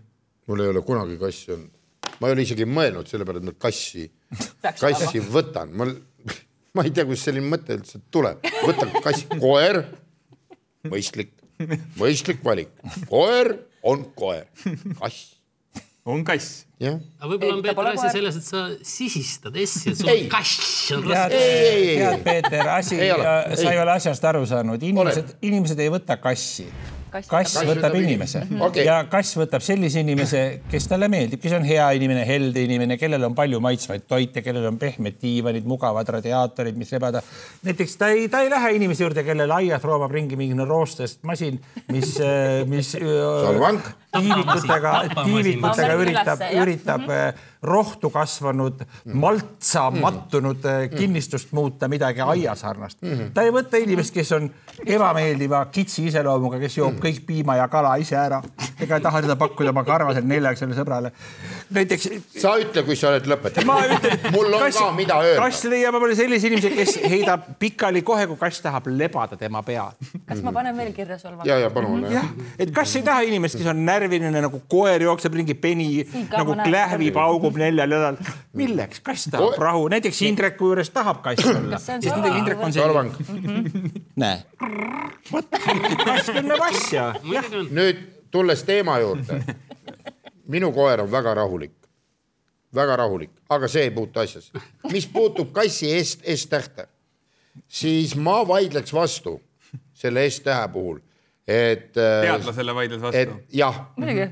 mul 0.48 0.64
ei 0.64 0.72
ole 0.72 0.80
kunagi 0.86 1.20
kassi 1.20 1.52
olnud. 1.52 1.76
Ma 2.20 2.30
ei 2.30 2.36
ole 2.36 2.44
isegi 2.46 2.66
mõelnud 2.68 3.10
selle 3.10 3.26
peale, 3.26 3.42
et 3.42 3.48
ma 3.48 3.54
kassi, 3.66 4.08
kassi 4.84 5.22
võtan. 5.34 5.72
ma, 5.76 5.88
ma 6.76 6.86
ei 6.86 6.94
tea, 6.94 7.06
kust 7.08 7.28
selline 7.28 7.48
mõte 7.50 7.78
üldse 7.78 8.02
tuleb. 8.14 8.44
võtan 8.64 8.92
kassi, 9.04 9.28
koer, 9.38 9.84
mõistlik. 10.90 11.34
Mõistlik 12.00 12.40
valik, 12.42 12.72
koer 13.06 13.54
on 13.86 14.08
koer, 14.18 14.48
kass. 14.98 15.30
On 16.04 16.20
kass. 16.26 16.64
aga 16.82 17.28
võib-olla 17.30 17.54
on 17.54 17.62
Peeter 17.64 17.86
asi 17.94 18.08
selles, 18.12 18.36
et 18.36 18.44
sa 18.44 18.64
sisistad 18.84 19.54
S-i, 19.62 19.92
et 19.94 20.00
sul 20.00 20.10
on 20.12 20.26
kass 20.32 20.90
on 20.92 21.06
raske. 21.08 21.38
tead, 21.38 22.18
Peeter, 22.26 22.68
asi, 22.74 22.98
sa 22.98 23.70
ei 23.70 23.80
ole 23.80 23.94
asjast 23.94 24.26
aru 24.28 24.42
saanud, 24.50 24.82
inimesed, 24.84 25.38
inimesed 25.46 25.80
ei 25.80 25.94
võta 25.94 26.18
kassi 26.20 26.66
kass, 27.14 27.30
kass 27.30 27.58
võtab 27.68 27.94
inimese 27.98 28.42
okay. 28.58 28.84
ja 28.86 28.98
kass 29.10 29.36
võtab 29.38 29.62
sellise 29.64 30.02
inimese, 30.02 30.42
kes 30.70 30.88
talle 30.90 31.08
meeldib, 31.12 31.40
kes 31.42 31.54
on 31.58 31.66
hea 31.66 31.86
inimene, 31.98 32.24
helde 32.28 32.64
inimene, 32.66 32.98
kellel 33.00 33.28
on 33.28 33.36
palju 33.38 33.60
maitsvaid 33.64 34.06
toite, 34.10 34.42
kellel 34.44 34.66
on 34.70 34.78
pehmed 34.80 35.20
diivanid, 35.22 35.66
mugavad 35.68 36.10
radiaatorid, 36.16 36.78
mis 36.80 36.92
lebada. 36.94 37.22
näiteks 37.66 37.96
ta 38.00 38.10
ei, 38.14 38.28
ta 38.32 38.42
ei 38.44 38.50
lähe 38.52 38.74
inimese 38.80 39.06
juurde, 39.06 39.24
kellel 39.26 39.54
aias 39.58 39.84
roomab 39.86 40.12
ringi 40.14 40.38
mingi 40.40 40.68
roostest 40.68 41.22
masin, 41.28 41.60
mis, 41.92 42.16
mis 42.72 42.94
tiivikutega, 44.14 44.94
tiivikutega 45.22 45.98
üritab, 46.00 46.46
üritab 46.62 47.06
mhm. 47.06 47.50
Rohtu 47.64 48.10
kasvanud, 48.12 48.84
maltsa 49.14 49.88
mattunud 49.90 50.66
kinnistust 50.96 51.52
muuta 51.56 51.88
midagi 51.88 52.20
aiasarnast. 52.20 53.02
Mhm. 53.02 53.32
ta 53.34 53.42
ei 53.42 53.52
võta 53.54 53.80
inimest, 53.80 54.14
kes 54.14 54.32
on 54.36 54.50
ebameeldiva 54.86 55.64
kitsi 55.72 56.06
iseloomuga, 56.10 56.60
kes 56.62 56.78
joob 56.78 57.00
kõik 57.02 57.24
piima 57.26 57.56
ja 57.56 57.68
kala 57.72 57.96
ise 58.02 58.16
ära 58.20 58.42
ega 58.80 58.98
ei 58.98 59.04
taha 59.04 59.22
seda 59.24 59.36
pakkuda 59.38 59.72
oma 59.72 59.84
karvasele 59.86 60.26
neljaksele 60.28 60.76
sõbrale. 60.76 61.10
näiteks. 61.74 62.08
sa 62.40 62.54
ütle, 62.60 62.84
kui 62.86 62.96
sa 62.98 63.10
oled 63.12 63.28
lõpetanud. 63.30 63.68
ma 63.68 63.78
ütlen. 63.86 64.26
mul 64.34 64.52
on 64.52 64.64
kass, 64.66 64.78
ka, 64.78 64.90
mida 64.96 65.18
öelda. 65.22 65.42
kass 65.42 65.66
leiab 65.70 65.98
omale 65.98 66.16
sellise 66.18 66.50
inimese, 66.50 66.72
kes 66.74 66.96
heidab 67.10 67.46
pikali 67.60 68.02
kohe, 68.06 68.26
kui 68.30 68.40
kass 68.40 68.62
tahab 68.64 68.88
lebada 68.90 69.38
tema 69.40 69.62
peal. 69.66 69.94
kas 70.28 70.42
ma 70.44 70.52
panen 70.56 70.76
veel 70.78 70.92
kirja 70.96 71.18
solvama? 71.20 71.46
ja, 71.48 71.58
ja 71.62 71.70
palun. 71.74 72.06
jah, 72.12 72.28
et 72.58 72.74
kass 72.74 72.98
ei 73.00 73.06
taha 73.06 73.26
inimest, 73.28 73.58
kes 73.60 73.70
on 73.72 73.84
närviline 73.86 74.44
nagu 74.46 74.62
koer 74.70 75.06
jookseb 75.06 75.38
ringi 75.40 75.56
peni 75.58 75.88
nagu 76.32 76.58
klähvi 76.64 77.12
paugub 77.54 77.58
neljal 77.62 77.90
jalal. 77.90 78.16
milleks, 78.52 79.00
kass 79.00 79.28
tahab 79.30 79.58
rahu, 79.58 79.88
näiteks 79.88 80.22
Indreku 80.22 80.70
juures 80.70 80.90
tahab 80.90 81.22
kass 81.22 81.46
olla, 81.46 81.78
sest 81.78 82.06
näiteks 82.10 82.38
Indrek 82.38 82.58
on 82.60 82.72
selline. 82.72 83.70
näe, 84.16 84.42
vot 85.32 85.48
kass 86.04 86.30
tunneb 86.32 86.60
asja. 86.60 87.14
nüüd 87.70 88.02
tulles 88.30 88.64
teema 88.64 88.98
juurde. 88.98 89.40
minu 90.48 90.72
koer 90.72 91.00
on 91.00 91.10
väga 91.10 91.34
rahulik, 91.34 91.76
väga 92.74 92.96
rahulik, 92.96 93.30
aga 93.48 93.68
see 93.68 93.86
ei 93.88 93.90
puutu 93.90 94.20
asjasse. 94.20 94.52
mis 94.92 95.06
puutub 95.06 95.52
kassi 95.52 95.94
S, 96.02 96.18
S-tähte, 96.36 96.88
siis 97.68 98.16
ma 98.16 98.42
vaidleks 98.48 98.92
vastu 98.92 99.40
selle 99.94 100.28
S-tähe 100.30 100.68
puhul 100.68 101.00
et. 101.48 101.96
Äh, 101.96 102.22
teadlasele 102.24 102.74
vaidles 102.74 103.02
vastu. 103.02 103.36
jah, 103.52 103.80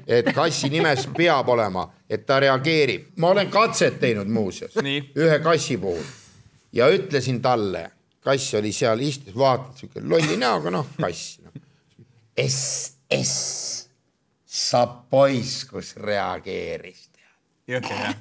et 0.07 0.33
kassi 0.35 0.71
nimes 0.73 1.07
peab 1.17 1.49
olema, 1.53 1.87
et 2.09 2.27
ta 2.27 2.41
reageerib. 2.41 3.13
ma 3.17 3.33
olen 3.35 3.51
katset 3.53 4.01
teinud 4.01 4.31
muuseas 4.33 4.77
ühe 4.81 5.39
kassi 5.45 5.77
puhul 5.77 6.03
ja 6.73 6.89
ütlesin 6.93 7.43
talle, 7.45 7.91
kass 8.25 8.55
oli 8.55 8.73
seal 8.73 9.01
istus, 9.05 9.37
vaatas 9.37 9.85
siuke 9.85 10.01
lolli 10.01 10.37
näoga, 10.41 10.73
noh 10.73 10.89
kass 11.01 11.39
no.. 11.45 11.53
S, 12.39 12.97
S 13.13 13.89
sa 14.47 14.87
poiss, 14.87 15.67
kus 15.69 15.95
reageeris. 16.01 17.09
jõhker 17.69 18.05
jah. 18.07 18.17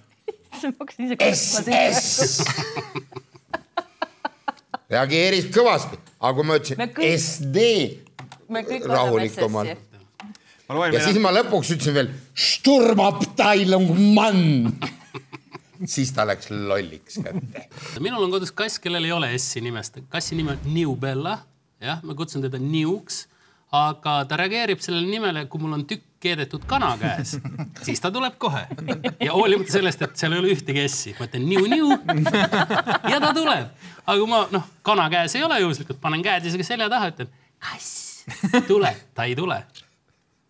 SS 1.32 2.44
reageeris 4.92 5.48
kõvasti, 5.56 6.00
aga 6.20 6.34
kui 6.36 6.48
ma 6.48 6.58
ütlesin 6.60 6.82
kõik... 6.92 7.04
SD 7.16 7.66
rahulikumalt. 8.88 9.68
ja 9.72 10.76
meile... 10.76 11.04
siis 11.04 11.20
ma 11.24 11.34
lõpuks 11.36 11.76
ütlesin 11.76 11.98
veel 11.98 12.12
Sturmabteilung 12.36 13.92
Mann 14.16 14.70
siis 15.86 16.12
ta 16.14 16.26
läks 16.28 16.52
lolliks 16.52 17.20
kätte. 17.24 17.66
minul 18.00 18.24
on 18.24 18.32
kodus 18.32 18.52
kass, 18.52 18.80
kellel 18.80 19.06
ei 19.08 19.12
ole 19.16 19.32
S-i 19.38 19.62
nimest, 19.64 20.02
kassi 20.10 20.38
nimi 20.38 20.54
on 20.54 20.72
New 20.74 20.96
Bella, 21.00 21.40
jah, 21.82 22.02
ma 22.06 22.16
kutsun 22.18 22.44
teda 22.46 22.60
Niuks, 22.62 23.26
aga 23.72 24.22
ta 24.28 24.38
reageerib 24.40 24.82
sellele 24.84 25.08
nimele, 25.08 25.46
kui 25.50 25.62
mul 25.64 25.80
on 25.80 25.86
tükk 25.88 26.08
keedetud 26.22 26.68
kana 26.70 26.92
käes, 27.02 27.38
siis 27.86 28.02
ta 28.04 28.12
tuleb 28.14 28.38
kohe. 28.42 28.62
ja 29.26 29.34
hoolimata 29.34 29.74
sellest, 29.74 30.04
et 30.06 30.20
seal 30.20 30.36
ei 30.36 30.44
ole 30.44 30.54
ühtegi 30.54 30.86
S-i, 30.86 31.16
ma 31.18 31.26
ütlen 31.30 31.48
niu-niu 31.50 31.96
ja 33.14 33.22
ta 33.24 33.34
tuleb. 33.34 33.72
aga 34.06 34.18
kui 34.20 34.30
ma 34.30 34.44
noh, 34.54 34.70
kana 34.86 35.10
käes 35.14 35.36
ei 35.40 35.46
ole 35.48 35.62
juhuslikult, 35.64 36.02
panen 36.04 36.24
käed 36.26 36.46
isegi 36.52 36.68
selja 36.68 36.90
taha, 36.92 37.10
ütlen 37.16 37.32
kass, 37.62 38.11
tule, 38.68 38.96
ta 39.14 39.24
ei 39.24 39.36
tule. 39.36 39.64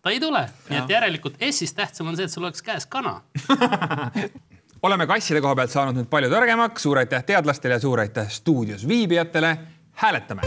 ta 0.02 0.10
ei 0.10 0.20
tule, 0.20 0.46
nii 0.70 0.78
et 0.78 0.96
järelikult 0.96 1.36
S-ist 1.50 1.76
tähtsam 1.76 2.10
on 2.12 2.16
see, 2.16 2.24
et 2.24 2.32
sul 2.32 2.44
oleks 2.44 2.62
käes 2.62 2.86
kana 2.86 3.20
oleme 4.86 5.06
kasside 5.06 5.40
koha 5.40 5.54
pealt 5.54 5.70
saanud 5.70 6.00
nüüd 6.00 6.10
palju 6.10 6.30
targemaks, 6.32 6.82
suur 6.82 6.98
aitäh 7.02 7.24
teadlastele 7.26 7.78
ja 7.78 7.82
suur 7.82 8.02
aitäh 8.02 8.30
stuudios 8.30 8.88
viibijatele. 8.88 9.56
hääletame 9.92 10.42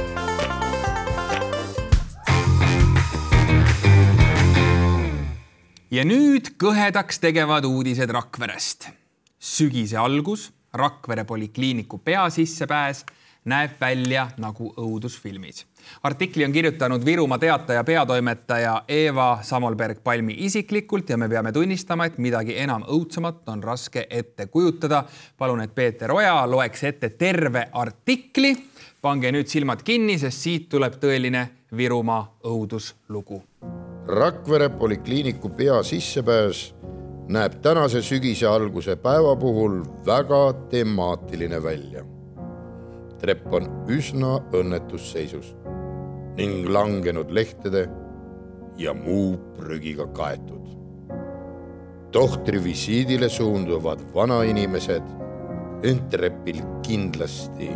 ja 5.91 6.03
nüüd 6.03 6.55
kõhedaks 6.59 7.21
tegevad 7.23 7.65
uudised 7.65 8.11
Rakverest. 8.11 8.89
sügise 9.39 9.97
algus, 9.97 10.51
Rakvere 10.75 11.23
polikliiniku 11.23 11.97
peasissepääs 12.03 13.05
näeb 13.45 13.79
välja 13.79 14.29
nagu 14.37 14.73
õudusfilmis. 14.75 15.63
Artikli 16.03 16.45
on 16.45 16.51
kirjutanud 16.51 17.05
Virumaa 17.05 17.37
Teataja 17.37 17.83
peatoimetaja 17.83 18.83
Eva 18.87 19.39
Samolberg-Palmi 19.41 20.35
isiklikult 20.37 21.09
ja 21.09 21.17
me 21.17 21.29
peame 21.29 21.51
tunnistama, 21.51 22.05
et 22.05 22.17
midagi 22.17 22.57
enam 22.59 22.83
õudsemat 22.83 23.47
on 23.47 23.63
raske 23.63 24.07
ette 24.09 24.47
kujutada. 24.47 25.03
palun, 25.37 25.61
et 25.61 25.75
Peeter 25.75 26.11
Oja 26.11 26.43
loeks 26.47 26.83
ette 26.83 27.09
terve 27.09 27.67
artikli. 27.71 28.55
pange 29.01 29.31
nüüd 29.31 29.47
silmad 29.47 29.83
kinni, 29.83 30.17
sest 30.19 30.41
siit 30.41 30.69
tuleb 30.69 30.93
tõeline 31.01 31.47
Virumaa 31.77 32.37
õuduslugu 32.43 33.43
Rakvere 34.07 34.69
polikliiniku 34.69 35.49
pea 35.49 35.83
sissepääs 35.83 36.73
näeb 37.27 37.55
tänase 37.61 38.01
sügise 38.05 38.45
alguse 38.47 38.95
päeva 38.95 39.35
puhul 39.35 39.81
väga 40.05 40.53
temaatiline 40.69 41.63
välja. 41.63 42.14
Trepp 43.21 43.53
on 43.53 43.69
üsna 43.91 44.37
õnnetus 44.55 45.11
seisus 45.13 45.55
ning 46.35 46.67
langenud 46.67 47.31
lehtede 47.31 47.85
ja 48.77 48.93
muu 48.93 49.37
prügiga 49.57 50.07
kaetud. 50.07 50.63
tohtri 52.11 52.63
visiidile 52.63 53.29
suunduvad 53.29 53.99
vanainimesed 54.13 55.03
end 55.83 56.07
trepil 56.11 56.61
kindlasti 56.83 57.69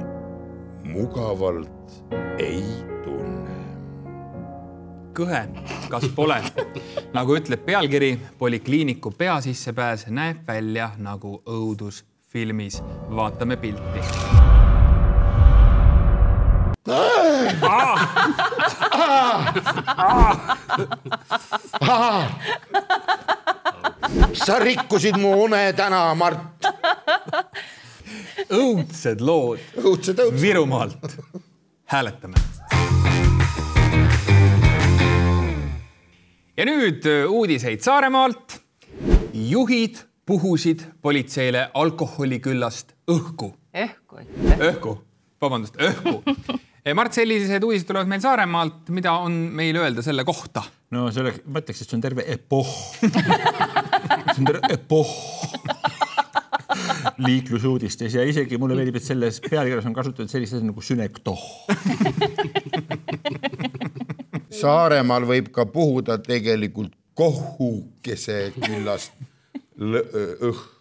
mugavalt 0.83 2.03
ei 2.39 2.63
tunne. 3.03 3.57
kõhe, 5.13 5.41
kas 5.89 6.07
pole? 6.15 6.39
nagu 7.13 7.35
ütleb 7.35 7.65
pealkiri, 7.65 8.13
polikliiniku 8.37 9.11
pea 9.17 9.41
sissepääs 9.41 10.07
näeb 10.07 10.47
välja 10.47 10.91
nagu 10.97 11.41
õudusfilmis. 11.45 12.81
vaatame 13.09 13.57
pilti. 13.57 14.58
Sa 24.33 24.59
rikkusid 24.59 25.17
mu 25.21 25.33
une 25.45 25.73
täna, 25.77 26.13
Mart. 26.17 26.39
õudsed 28.49 29.21
lood 29.21 29.59
õudsed, 29.77 30.17
õudsed. 30.17 30.41
Virumaalt. 30.41 31.17
hääletame. 31.85 32.37
ja 36.57 36.65
nüüd 36.65 37.05
äh, 37.05 37.29
uudiseid 37.29 37.81
Saaremaalt. 37.85 38.61
juhid 39.33 39.97
puhusid 40.25 40.81
politseile 41.01 41.69
alkoholiküllast 41.73 42.93
õhku. 43.09 43.53
õhku. 43.73 44.25
õhku, 44.57 44.97
vabandust, 45.41 45.77
õhku. 45.77 46.23
Mart, 46.95 47.13
sellised 47.13 47.63
uudised 47.65 47.87
tulevad 47.89 48.09
meil 48.09 48.21
Saaremaalt, 48.23 48.89
mida 48.95 49.13
on 49.19 49.33
meil 49.55 49.77
öelda 49.79 50.03
selle 50.05 50.23
kohta? 50.27 50.63
no 50.95 51.09
selle, 51.13 51.35
ma 51.45 51.61
ütleks, 51.61 51.83
et 51.83 51.91
see 51.91 51.97
on 51.97 52.03
terve 52.03 52.23
epohh. 52.33 52.71
see 54.31 54.39
on 54.39 54.47
terve 54.47 54.71
epohh 54.73 55.11
liiklusuudistes 57.27 58.15
ja 58.15 58.23
isegi 58.27 58.57
mulle 58.61 58.75
meeldib, 58.79 58.97
et 58.99 59.05
selles 59.05 59.41
pealkirjas 59.43 59.87
on 59.89 59.95
kasutatud 59.97 60.31
sellist 60.31 60.55
asja 60.55 60.69
nagu 60.69 60.81
sünektoh. 60.85 61.39
Saaremaal 64.61 65.23
võib 65.29 65.47
ka 65.55 65.61
puhuda 65.69 66.13
tegelikult 66.23 66.93
kohukese 67.19 68.37
küllast 68.55 69.11
õhku. 69.79 70.78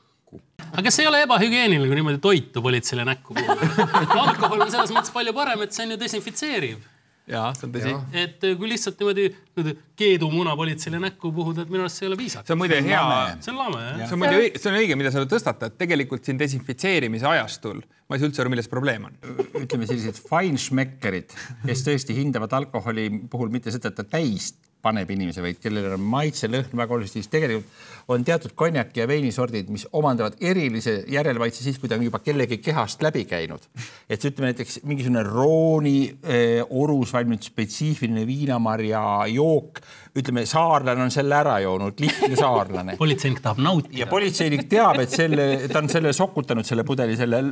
Aga 0.67 0.85
kas 0.89 1.01
ei 1.03 1.09
ole 1.11 1.23
ebahügieeniline, 1.27 1.89
kui 1.89 1.99
niimoodi 1.99 2.21
toitu 2.23 2.63
politseile 2.63 3.07
näkku 3.09 3.35
puhuda? 3.35 3.89
alkohol 4.27 4.67
on 4.67 4.71
selles 4.73 4.95
mõttes 4.95 5.15
palju 5.15 5.35
parem, 5.37 5.67
et 5.67 5.77
see 5.77 5.87
on 5.87 5.95
ju 5.95 6.01
desinfitseeriv 6.01 6.87
ja 7.29 7.45
see 7.57 7.69
on 7.69 7.75
tõsi. 7.75 7.93
et 8.23 8.47
kui 8.61 8.71
lihtsalt 8.73 9.01
niimoodi, 9.01 9.29
niimoodi 9.57 9.77
keedumuna 9.99 10.55
politseile 10.59 11.01
näkku 11.03 11.33
puhuda, 11.35 11.67
et 11.67 11.73
minu 11.73 11.85
arust 11.85 12.01
see 12.01 12.07
ei 12.07 12.13
ole 12.13 12.19
piisav. 12.21 12.47
see 12.47 12.57
on 12.57 12.63
muide 12.63 12.81
hea. 12.85 13.03
see 13.45 13.53
on 13.53 13.61
lame 13.63 13.85
jah. 13.85 14.05
see 14.05 14.17
on 14.17 14.23
muide, 14.25 14.43
see 14.57 14.73
on 14.73 14.81
õige, 14.81 14.99
mida 15.01 15.13
sa 15.15 15.25
tõstatad, 15.29 15.77
tegelikult 15.81 16.29
siin 16.29 16.41
desinfitseerimise 16.41 17.29
ajastul 17.29 17.83
ma 18.09 18.17
ei 18.17 18.23
saa 18.23 18.31
üldse 18.31 18.45
aru, 18.45 18.53
milles 18.55 18.71
probleem 18.73 19.05
on. 19.11 19.19
ütleme 19.61 19.89
sellised 19.89 20.21
feinschmeckerid, 20.31 21.35
kes 21.67 21.85
tõesti 21.85 22.17
hindavad 22.17 22.55
alkoholi 22.57 23.11
puhul 23.31 23.53
mitte 23.53 23.75
seda, 23.75 23.93
et 23.93 24.01
ta 24.01 24.07
täis 24.17 24.55
paneb 24.83 25.11
inimese, 25.11 25.43
vaid 25.43 25.59
kellel 25.63 25.93
on 25.97 26.05
maitse, 26.07 26.51
lõhn 26.51 26.77
väga 26.79 26.95
oluliselt, 26.95 27.19
siis 27.19 27.33
tegelikult 27.33 27.87
on 28.09 28.25
teatud 28.25 28.55
konjaki 28.57 29.03
ja 29.03 29.07
veinisordid, 29.09 29.69
mis 29.73 29.85
omandavad 29.93 30.39
erilise 30.41 31.03
järelmaitse 31.13 31.61
siis, 31.65 31.77
kui 31.79 31.91
ta 31.91 31.99
on 31.99 32.07
juba 32.07 32.23
kellegi 32.25 32.57
kehast 32.65 33.03
läbi 33.05 33.27
käinud. 33.29 33.67
et 34.09 34.25
ütleme 34.25 34.53
näiteks 34.53 34.81
mingisugune 34.89 35.23
Rooni 35.27 35.99
eh, 36.25 36.63
orus 36.71 37.13
valminud 37.13 37.45
spetsiifiline 37.45 38.25
viinamarja 38.27 39.03
jook, 39.29 39.83
ütleme, 40.17 40.47
saarlane 40.49 41.05
on 41.05 41.13
selle 41.13 41.37
ära 41.37 41.59
joonud, 41.61 42.01
lihtne 42.01 42.37
saarlane. 42.37 42.97
politseinik 43.03 43.43
tahab 43.45 43.61
nautida. 43.61 43.99
ja 44.01 44.09
politseinik 44.09 44.65
teab, 44.73 45.03
et 45.05 45.13
selle, 45.13 45.69
ta 45.69 45.83
on 45.83 45.93
selle 45.93 46.15
sokutanud 46.17 46.65
selle 46.65 46.87
pudeli, 46.89 47.17
selle 47.21 47.43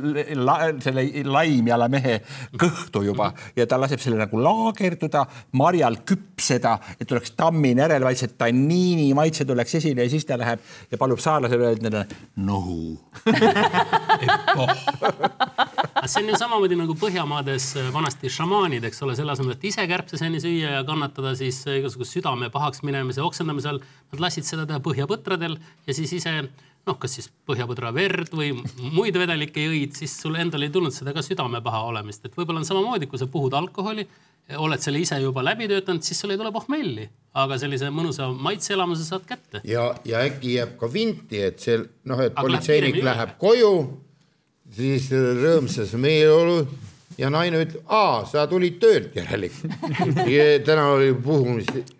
la, 0.41 0.57
selle 0.81 1.05
laimjala 1.27 1.89
mehe 1.93 2.17
kõhtu 2.57 3.05
juba 3.05 3.29
ja 3.55 3.69
ta 3.69 3.77
laseb 3.77 4.01
selle 4.01 4.17
nagu 4.23 4.41
laagerduda, 4.41 5.27
marjal 5.61 6.01
küpseda, 6.07 6.79
et 6.97 7.16
tuleks 7.17 7.33
tammin 7.37 7.77
järelmaitse, 7.81 8.27
tanniini 8.37 9.09
maitse 9.17 9.45
tuleks 9.45 9.75
esile 9.81 10.05
ja 10.05 10.09
siis 10.09 10.25
ta 10.25 10.37
läheb 10.37 10.61
ja 10.91 10.97
palub 10.97 11.19
saarlasele 11.19 11.71
öelda 11.71 12.05
nohu 12.35 12.97
see 16.07 16.23
on 16.23 16.29
ju 16.29 16.37
samamoodi 16.39 16.77
nagu 16.79 16.95
Põhjamaades 16.97 17.65
vanasti 17.93 18.29
šamaanid, 18.31 18.85
eks 18.87 19.01
ole, 19.05 19.15
selle 19.17 19.33
asemel, 19.33 19.55
et 19.57 19.65
ise 19.69 19.83
kärbseseni 19.89 20.39
süüa 20.43 20.77
ja 20.77 20.85
kannatada 20.87 21.33
siis 21.37 21.59
igasuguse 21.77 22.17
südame 22.17 22.49
pahaks 22.53 22.83
minemise, 22.87 23.21
oksendamise 23.25 23.73
all. 23.73 23.81
Nad 24.13 24.23
lasid 24.23 24.47
seda 24.47 24.65
teha 24.69 24.79
põhjapõtradel 24.83 25.57
ja 25.59 25.95
siis 25.95 26.13
ise 26.15 26.33
noh, 26.87 26.95
kas 27.01 27.17
siis 27.17 27.27
põhjapõdra 27.49 27.91
verd 27.95 28.31
või 28.35 28.53
muid 28.95 29.17
vedelikke 29.19 29.65
jõid, 29.65 29.97
siis 29.99 30.13
sul 30.21 30.37
endal 30.39 30.63
ei 30.63 30.71
tulnud 30.73 30.95
seda 30.95 31.13
ka 31.15 31.23
südamepaha 31.25 31.83
olemist, 31.89 32.25
et 32.25 32.37
võib-olla 32.37 32.63
on 32.63 32.69
samamoodi, 32.69 33.09
kui 33.11 33.19
sa 33.19 33.27
puhud 33.31 33.55
alkoholi, 33.57 34.07
oled 34.55 34.79
selle 34.79 35.01
ise 35.03 35.19
juba 35.19 35.43
läbi 35.43 35.67
töötanud, 35.67 36.05
siis 36.05 36.19
sul 36.21 36.31
ei 36.31 36.39
tule 36.39 36.53
pohmelli, 36.55 37.07
aga 37.37 37.57
sellise 37.59 37.89
mõnusa 37.93 38.29
maitseelamuse 38.31 39.03
saad 39.07 39.25
kätte. 39.27 39.61
ja, 39.67 39.89
ja 40.07 40.23
äkki 40.23 40.55
jääb 40.57 40.77
ka 40.79 40.89
vinti, 40.93 41.41
et 41.49 41.59
see 41.63 41.81
noh, 42.07 42.21
et 42.23 42.31
aga 42.31 42.45
politseinik 42.45 43.01
läheb, 43.01 43.09
läheb 43.11 43.35
koju 43.41 43.73
siis 44.77 45.09
rõõmsas 45.11 45.93
meeleolu 45.99 46.61
ja 47.19 47.31
naine 47.33 47.63
ütleb, 47.65 47.83
aa, 47.91 48.23
sa 48.29 48.45
tulid 48.49 48.79
töölt 48.81 49.15
järelikult. 49.17 49.75
täna 50.67 50.89
oli 50.95 51.13
puhumist, 51.13 51.93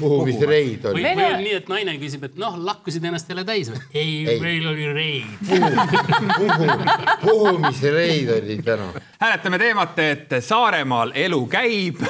puhumisreid 0.00 0.84
oli. 0.90 1.02
või 1.02 1.26
on 1.26 1.42
nii, 1.42 1.54
et 1.58 1.68
naine 1.72 1.96
küsib, 2.00 2.24
et 2.28 2.38
noh, 2.40 2.56
lakkusid 2.68 3.04
ennast 3.04 3.28
jälle 3.30 3.44
täis 3.48 3.70
või? 3.72 3.82
ei, 3.94 4.14
ei., 4.28 4.40
meil 4.42 4.68
oli 4.70 4.88
reid. 4.92 5.26
puhumisreid 7.24 8.32
oli 8.38 8.58
täna. 8.64 8.88
hääletame 9.20 9.58
teemat, 9.58 9.98
et 10.04 10.38
Saaremaal 10.44 11.12
elu 11.26 11.42
käib, 11.50 12.00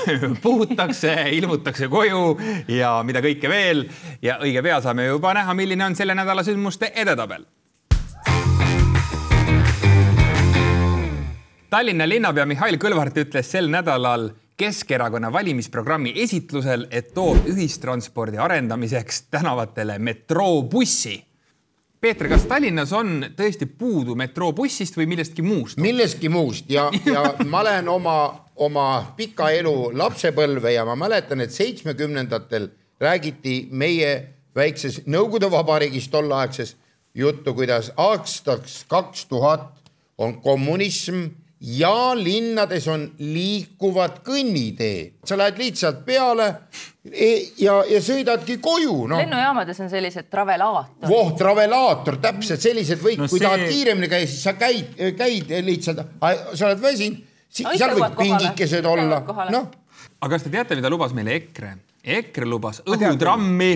puhutakse, 0.44 1.16
ilmutakse 1.38 1.88
koju 1.88 2.38
ja 2.68 2.96
mida 3.06 3.24
kõike 3.24 3.50
veel 3.50 3.86
ja 4.22 4.38
õige 4.42 4.62
pea 4.64 4.80
saame 4.84 5.10
juba 5.10 5.34
näha, 5.36 5.54
milline 5.54 5.90
on 5.90 5.98
selle 5.98 6.16
nädala 6.16 6.46
sündmuste 6.46 6.92
edetabel 6.94 7.44
Tallinna 11.74 12.06
linnapea 12.06 12.44
Mihhail 12.46 12.76
Kõlvart 12.78 13.16
ütles 13.18 13.48
sel 13.50 13.66
nädalal 13.66 14.28
Keskerakonna 14.56 15.32
valimisprogrammi 15.32 16.12
esitlusel, 16.22 16.86
et 16.90 17.08
toob 17.14 17.48
ühistranspordi 17.50 18.38
arendamiseks 18.38 19.24
tänavatele 19.34 19.98
metroobussi. 19.98 21.16
Peeter, 22.00 22.28
kas 22.28 22.44
Tallinnas 22.46 22.92
on 22.94 23.24
tõesti 23.34 23.66
puudu 23.66 24.14
metroobussist 24.14 24.94
või 24.98 25.08
millestki 25.10 25.42
muust? 25.42 25.80
millestki 25.80 26.28
muust 26.28 26.70
ja, 26.70 26.86
ja 27.06 27.24
ma 27.50 27.64
olen 27.64 27.88
oma, 27.88 28.16
oma 28.56 28.86
pika 29.16 29.50
elu 29.50 29.90
lapsepõlve 29.96 30.74
ja 30.76 30.84
ma 30.86 30.94
mäletan, 31.00 31.40
et 31.40 31.50
seitsmekümnendatel 31.50 32.68
räägiti 33.00 33.56
meie 33.70 34.12
väikses 34.54 35.02
Nõukogude 35.06 35.50
Vabariigis 35.50 36.06
tolleaegses 36.12 36.76
juttu, 37.14 37.54
kuidas 37.54 37.90
aastaks 37.96 38.84
kaks 38.88 39.26
tuhat 39.26 39.72
on 40.18 40.38
kommunism 40.42 41.26
ja 41.64 42.12
linnades 42.18 42.86
on 42.92 43.04
liikuvad 43.18 44.18
kõnniteed, 44.26 45.20
sa 45.24 45.36
lähed 45.38 45.58
lihtsalt 45.58 46.02
peale 46.04 46.48
e 47.08 47.30
ja, 47.62 47.78
ja 47.88 48.00
sõidadki 48.04 48.58
koju 48.64 49.06
no.. 49.08 49.20
lennujaamades 49.20 49.80
on 49.84 49.88
sellised 49.92 50.28
travelaatorid. 50.32 51.08
voh, 51.08 51.30
travelaator, 51.38 52.18
täpselt 52.20 52.64
sellised 52.64 53.00
või 53.00 53.16
no, 53.20 53.28
kui 53.30 53.40
see... 53.40 53.46
tahad 53.46 53.64
kiiremini 53.68 54.10
käia, 54.12 54.28
siis 54.28 54.44
sa 54.44 54.56
käid, 54.60 54.92
käid 55.16 55.54
lihtsalt, 55.64 56.02
sa 56.20 56.68
oled 56.68 56.82
väsinud, 56.84 57.22
seal 57.54 57.96
võib 57.96 58.18
pingikesed 58.18 58.90
olla, 58.90 59.22
noh. 59.54 59.70
aga 60.20 60.34
kas 60.36 60.44
te 60.44 60.52
teate, 60.52 60.76
mida 60.80 60.92
lubas 60.92 61.16
meile 61.16 61.38
EKRE? 61.38 61.76
EKRE 62.04 62.50
lubas 62.50 62.82
õhutrammi 62.84 63.72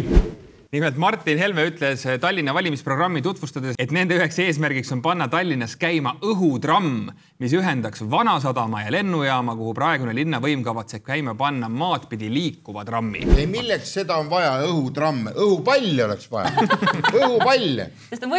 nimelt 0.72 0.96
Martin 1.00 1.38
Helme 1.40 1.64
ütles 1.70 2.02
Tallinna 2.20 2.52
valimisprogrammi 2.52 3.22
tutvustades, 3.24 3.76
et 3.80 3.92
nende 3.94 4.18
üheks 4.18 4.36
eesmärgiks 4.44 4.90
on 4.92 5.00
panna 5.04 5.28
Tallinnas 5.32 5.78
käima 5.80 6.12
õhutramm, 6.20 7.08
mis 7.40 7.54
ühendaks 7.56 8.02
Vanasadama 8.10 8.82
ja 8.84 8.92
lennujaama, 8.92 9.54
kuhu 9.56 9.72
praegune 9.76 10.12
linnavõim 10.16 10.64
kavatseb 10.66 11.06
käima 11.06 11.32
panna 11.38 11.70
maad 11.72 12.04
pidi 12.10 12.28
liikuva 12.32 12.84
trammi. 12.84 13.24
ei, 13.36 13.46
milleks 13.48 13.94
seda 13.96 14.18
on 14.20 14.28
vaja, 14.28 14.58
õhutramme, 14.66 15.32
õhupalle 15.36 16.04
oleks 16.04 16.28
vaja. 16.32 16.52
Õhupalle. 17.18 17.88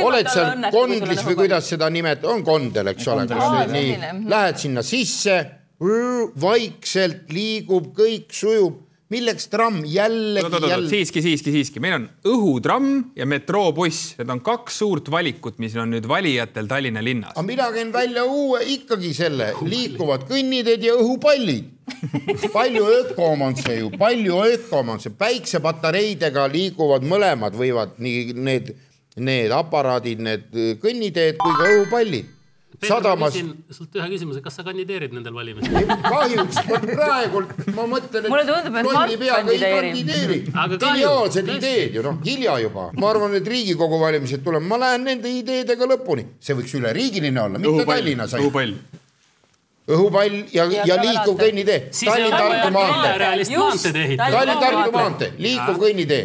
oled 0.04 0.30
seal 0.30 0.68
kondlis 0.74 1.24
või 1.26 1.40
kuidas 1.40 1.72
seda 1.74 1.90
nimetada, 1.90 2.30
on 2.36 2.44
kondel, 2.46 2.92
eks 2.94 3.10
ole, 3.10 3.26
kus 3.30 3.74
nii, 3.74 3.98
lähed 4.30 4.62
sinna 4.62 4.86
sisse, 4.86 5.40
vaikselt 5.80 7.34
liigub, 7.34 7.90
kõik 7.98 8.30
sujub 8.36 8.86
milleks 9.10 9.48
tramm 9.50 9.82
jällegi, 9.86 10.70
jälle. 10.70 10.90
siiski, 10.90 11.22
siiski, 11.22 11.52
siiski, 11.52 11.82
meil 11.82 11.96
on 11.98 12.06
õhutramm 12.30 13.10
ja 13.18 13.26
metroobuss, 13.30 14.14
need 14.20 14.30
on 14.30 14.42
kaks 14.46 14.78
suurt 14.84 15.10
valikut, 15.12 15.58
mis 15.62 15.76
on 15.80 15.90
nüüd 15.96 16.08
valijatel 16.10 16.70
Tallinna 16.70 17.04
linnas. 17.04 17.34
aga 17.34 17.46
mina 17.48 17.70
käin 17.74 17.94
välja 17.94 18.26
uue 18.30 18.62
ikkagi 18.76 19.14
selle, 19.18 19.52
liikuvad 19.66 20.28
kõnniteed 20.30 20.86
ja 20.86 20.98
õhupallid. 21.02 21.76
palju 22.54 22.86
ökom 23.00 23.42
on 23.48 23.58
see 23.58 23.80
ju, 23.80 23.90
palju 23.98 24.42
ökom 24.46 24.94
on 24.94 25.02
see, 25.02 25.14
päiksepatareidega 25.18 26.46
liiguvad 26.54 27.08
mõlemad, 27.10 27.58
võivad 27.58 27.98
nii 27.98 28.36
need, 28.38 28.76
need 29.18 29.54
aparaadid, 29.58 30.22
need 30.22 30.52
kõnniteed 30.84 31.42
kui 31.42 31.58
ka 31.58 31.72
õhupallid 31.74 32.36
sadamas. 32.88 33.36
sult 33.76 33.96
ühe 34.00 34.08
küsimuse, 34.14 34.42
kas 34.46 34.60
sa 34.60 34.64
kandideerid 34.68 35.16
nendel 35.16 35.36
valimistel? 35.36 35.90
kahjuks 36.06 36.62
praegu 36.68 37.44
ma 37.76 37.88
mõtlen, 37.96 38.24
et. 38.24 38.30
mulle 38.30 38.46
tundub, 38.48 38.80
et 38.80 38.90
Mart 38.90 38.96
kandideerib. 38.96 39.60
kandideeri. 39.90 40.40
geniaalsed 40.86 41.52
ideed 41.58 42.00
ju 42.00 42.06
noh, 42.06 42.22
hilja 42.26 42.60
juba. 42.64 42.90
ma 42.96 43.12
arvan, 43.12 43.36
et 43.40 43.52
Riigikogu 43.56 44.00
valimised 44.02 44.46
tulevad, 44.46 44.68
ma 44.70 44.80
lähen 44.86 45.06
nende 45.10 45.34
ideedega 45.42 45.92
lõpuni, 45.94 46.26
see 46.40 46.58
võiks 46.58 46.76
üleriigiline 46.80 47.46
olla, 47.46 47.62
mitte 47.62 47.86
Tallinnas 47.90 48.34
ainult. 48.34 48.50
õhupall 48.50 49.08
õhupall 49.90 50.36
ja, 50.54 50.66
ja, 50.70 50.84
ja 50.88 50.98
liikuv 51.02 51.38
kõnnitee. 51.40 51.80
Tallinn-Tartu 51.94 52.72
maantee. 52.74 54.18
Tallinn-Tartu 54.20 54.92
maantee, 54.94 55.32
liikuv 55.42 55.80
kõnnitee, 55.82 56.22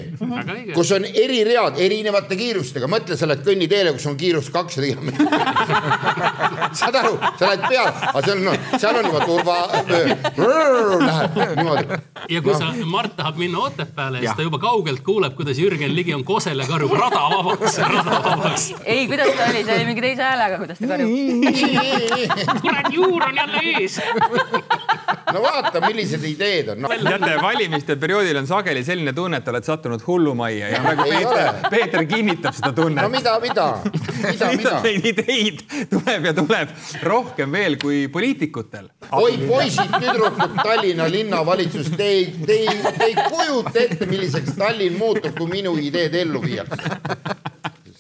kus 0.74 0.92
on 0.96 1.06
eriread 1.08 1.80
erinevate 1.80 2.38
kiirustega, 2.38 2.88
mõtle, 2.90 3.16
sa 3.18 3.28
lähed 3.30 3.44
kõnniteele, 3.46 3.94
kus 3.96 4.06
on 4.10 4.18
kiirus 4.20 4.50
kakssada 4.54 4.90
kilomeetrit. 4.90 5.32
saad 6.80 6.98
aru, 7.00 7.14
sa 7.38 7.50
lähed 7.50 7.64
peale, 7.68 7.94
aga 8.10 8.24
seal 8.26 8.36
on 8.36 8.44
no,, 8.48 8.56
seal 8.76 9.00
on 9.00 9.08
juba 9.08 9.20
turva. 9.28 9.56
Läheb 11.04 11.40
niimoodi. 11.56 12.00
ja 12.34 12.42
kui 12.44 12.52
no. 12.52 12.58
sa, 12.60 12.72
Mart 12.94 13.16
tahab 13.16 13.40
minna 13.40 13.64
Otepääle, 13.64 14.20
siis 14.20 14.36
ta 14.36 14.44
juba 14.44 14.60
kaugelt 14.62 15.02
kuuleb, 15.06 15.34
kuidas 15.38 15.58
Jürgen 15.60 15.94
Ligi 15.96 16.14
on 16.16 16.24
kosel 16.26 16.60
ja 16.60 16.68
karjub 16.68 16.92
rada 16.98 17.24
vabaks, 17.32 17.78
rada 17.80 18.20
vabaks. 18.28 18.68
ei, 18.84 19.06
kuidas 19.08 19.32
ta 19.38 19.48
oli, 19.50 19.64
see 19.64 19.78
oli 19.78 19.88
mingi 19.88 20.04
teise 20.04 20.26
häälega, 20.28 20.60
kuidas 20.60 20.78
ta 20.80 20.90
karjub. 20.92 21.10
kurat, 22.64 22.92
juur 22.92 23.28
on 23.28 23.40
jälle 23.40 23.53
ees 23.62 23.98
no 25.34 25.42
vaata, 25.42 25.80
millised 25.86 26.24
ideed 26.28 26.68
on. 26.72 26.82
No.. 26.84 26.88
teate, 26.88 27.36
valimiste 27.42 27.96
perioodil 28.00 28.38
on 28.40 28.48
sageli 28.48 28.84
selline 28.86 29.14
tunne, 29.16 29.40
et 29.40 29.48
oled 29.52 29.66
sattunud 29.66 30.02
hullumajja 30.06 30.70
ja 30.74 30.82
nagu 30.84 31.06
Peeter, 31.08 31.70
Peeter 31.70 32.06
kinnitab 32.10 32.56
seda 32.56 32.72
tunnet. 32.76 33.02
no 33.02 33.10
mida, 33.12 33.36
mida, 33.42 33.66
mida, 34.22 34.50
mida? 34.56 34.74
Neid 34.84 35.08
ideid 35.12 35.64
tuleb 35.92 36.30
ja 36.30 36.34
tuleb 36.36 36.74
rohkem 37.02 37.58
veel 37.58 37.78
kui 37.82 38.04
poliitikutel. 38.12 38.90
oi 39.12 39.38
poisid, 39.46 39.96
tüdrukud, 39.98 40.58
Tallinna 40.62 41.08
linnavalitsus, 41.10 41.90
te 41.96 42.10
ei, 42.18 42.28
te 42.46 42.60
ei, 42.64 42.78
te 42.98 43.10
ei 43.10 43.16
kujuta 43.22 43.78
ette, 43.86 44.10
milliseks 44.10 44.58
Tallinn 44.58 44.98
muutub, 45.00 45.34
kui 45.38 45.50
minu 45.58 45.76
ideed 45.80 46.14
ellu 46.24 46.42
viiakse 46.44 47.42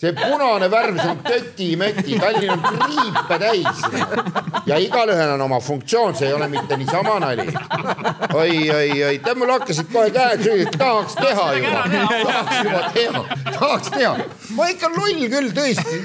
see 0.00 0.12
punane 0.12 0.68
värv, 0.70 0.98
see 0.98 1.10
on 1.10 1.20
töti-möti, 1.24 2.18
Tallinn 2.20 2.52
on 2.52 2.78
triipe 2.80 3.38
täis. 3.38 3.82
ja 4.66 4.78
igalühel 4.82 5.34
on 5.36 5.44
oma 5.46 5.60
funktsioon, 5.60 6.16
see 6.18 6.28
ei 6.28 6.34
ole 6.34 6.48
mitte 6.48 6.76
niisama 6.76 7.18
nali. 7.22 7.46
oi, 8.34 8.70
oi, 8.70 8.88
oi, 9.04 9.18
tead 9.24 9.38
mul 9.38 9.52
hakkasid 9.54 9.90
kohe 9.92 10.10
käed 10.14 10.44
süüa, 10.44 10.70
tahaks 10.78 11.18
teha 11.18 11.46
juba, 11.58 11.84
tahaks 12.10 12.56
juba 12.64 12.82
teha, 12.96 13.24
tahaks 13.50 13.92
teha. 13.94 14.14
ma 14.58 14.68
ikka 14.72 14.90
loll 14.96 15.26
küll 15.36 15.52
tõesti, 15.56 16.00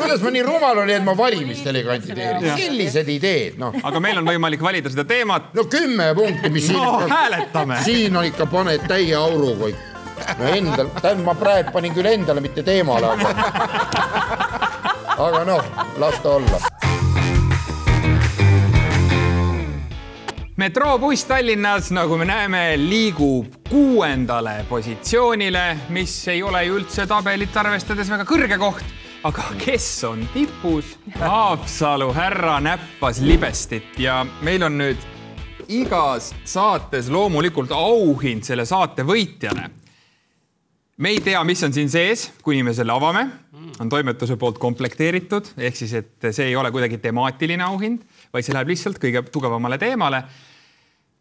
kuidas 0.00 0.24
ma 0.24 0.34
nii 0.34 0.46
rumal 0.46 0.82
olin, 0.84 0.96
et 0.98 1.06
ma 1.06 1.16
valimistel 1.18 1.78
ei 1.78 1.86
kandideeri, 1.86 2.54
sellised 2.58 3.12
ideed, 3.14 3.60
noh. 3.60 3.76
aga 3.82 4.02
meil 4.02 4.22
on 4.22 4.32
võimalik 4.32 4.64
valida 4.64 4.90
seda 4.92 5.06
teemat. 5.08 5.52
no 5.54 5.68
kümme 5.70 6.10
punkti, 6.18 6.50
mis 6.54 6.72
no, 6.74 6.82
siin. 6.98 7.14
hääletame. 7.14 7.82
siin 7.86 8.18
on 8.18 8.26
ikka, 8.28 8.50
paned 8.50 8.88
täie 8.90 9.14
ikka 9.14 9.87
no 10.38 10.48
endal, 10.54 10.90
tähendab, 11.00 11.24
ma 11.26 11.34
praegu 11.38 11.74
panin 11.74 11.94
küll 11.96 12.10
endale, 12.10 12.42
mitte 12.44 12.64
teemale, 12.66 13.12
aga, 13.14 13.28
aga 15.28 15.44
noh, 15.48 15.72
las 16.02 16.20
ta 16.24 16.36
olla. 16.38 16.60
metroobuss 20.58 21.24
Tallinnas, 21.24 21.92
nagu 21.94 22.16
me 22.18 22.26
näeme, 22.26 22.62
liigub 22.82 23.60
kuuendale 23.70 24.64
positsioonile, 24.68 25.66
mis 25.94 26.16
ei 26.28 26.42
ole 26.42 26.64
ju 26.66 26.80
üldse 26.80 27.06
tabelit 27.06 27.56
arvestades 27.56 28.10
väga 28.10 28.26
kõrge 28.26 28.58
koht 28.58 28.96
aga 29.22 29.42
kes 29.58 30.04
on 30.04 30.28
tipus? 30.34 30.96
Haapsalu 31.18 32.12
härra 32.14 32.60
näppas 32.60 33.20
libestit 33.20 33.98
ja 33.98 34.22
meil 34.42 34.62
on 34.62 34.78
nüüd 34.78 35.06
igas 35.68 36.32
saates 36.48 37.10
loomulikult 37.12 37.72
auhind 37.74 38.46
selle 38.46 38.64
saate 38.68 39.04
võitjale 39.06 39.68
me 40.98 41.12
ei 41.14 41.20
tea, 41.22 41.40
mis 41.46 41.62
on 41.62 41.74
siin 41.74 41.90
sees, 41.90 42.28
kuni 42.42 42.64
me 42.66 42.74
selle 42.74 42.92
avame, 42.94 43.24
on 43.78 43.90
toimetuse 43.90 44.36
poolt 44.40 44.58
komplekteeritud, 44.62 45.52
ehk 45.68 45.78
siis, 45.78 45.94
et 46.00 46.28
see 46.34 46.50
ei 46.50 46.56
ole 46.58 46.72
kuidagi 46.74 46.98
temaatiline 47.02 47.62
auhind, 47.66 48.02
vaid 48.34 48.46
see 48.46 48.54
läheb 48.56 48.72
lihtsalt 48.72 48.98
kõige 49.02 49.22
tugevamale 49.32 49.78
teemale. 49.78 50.24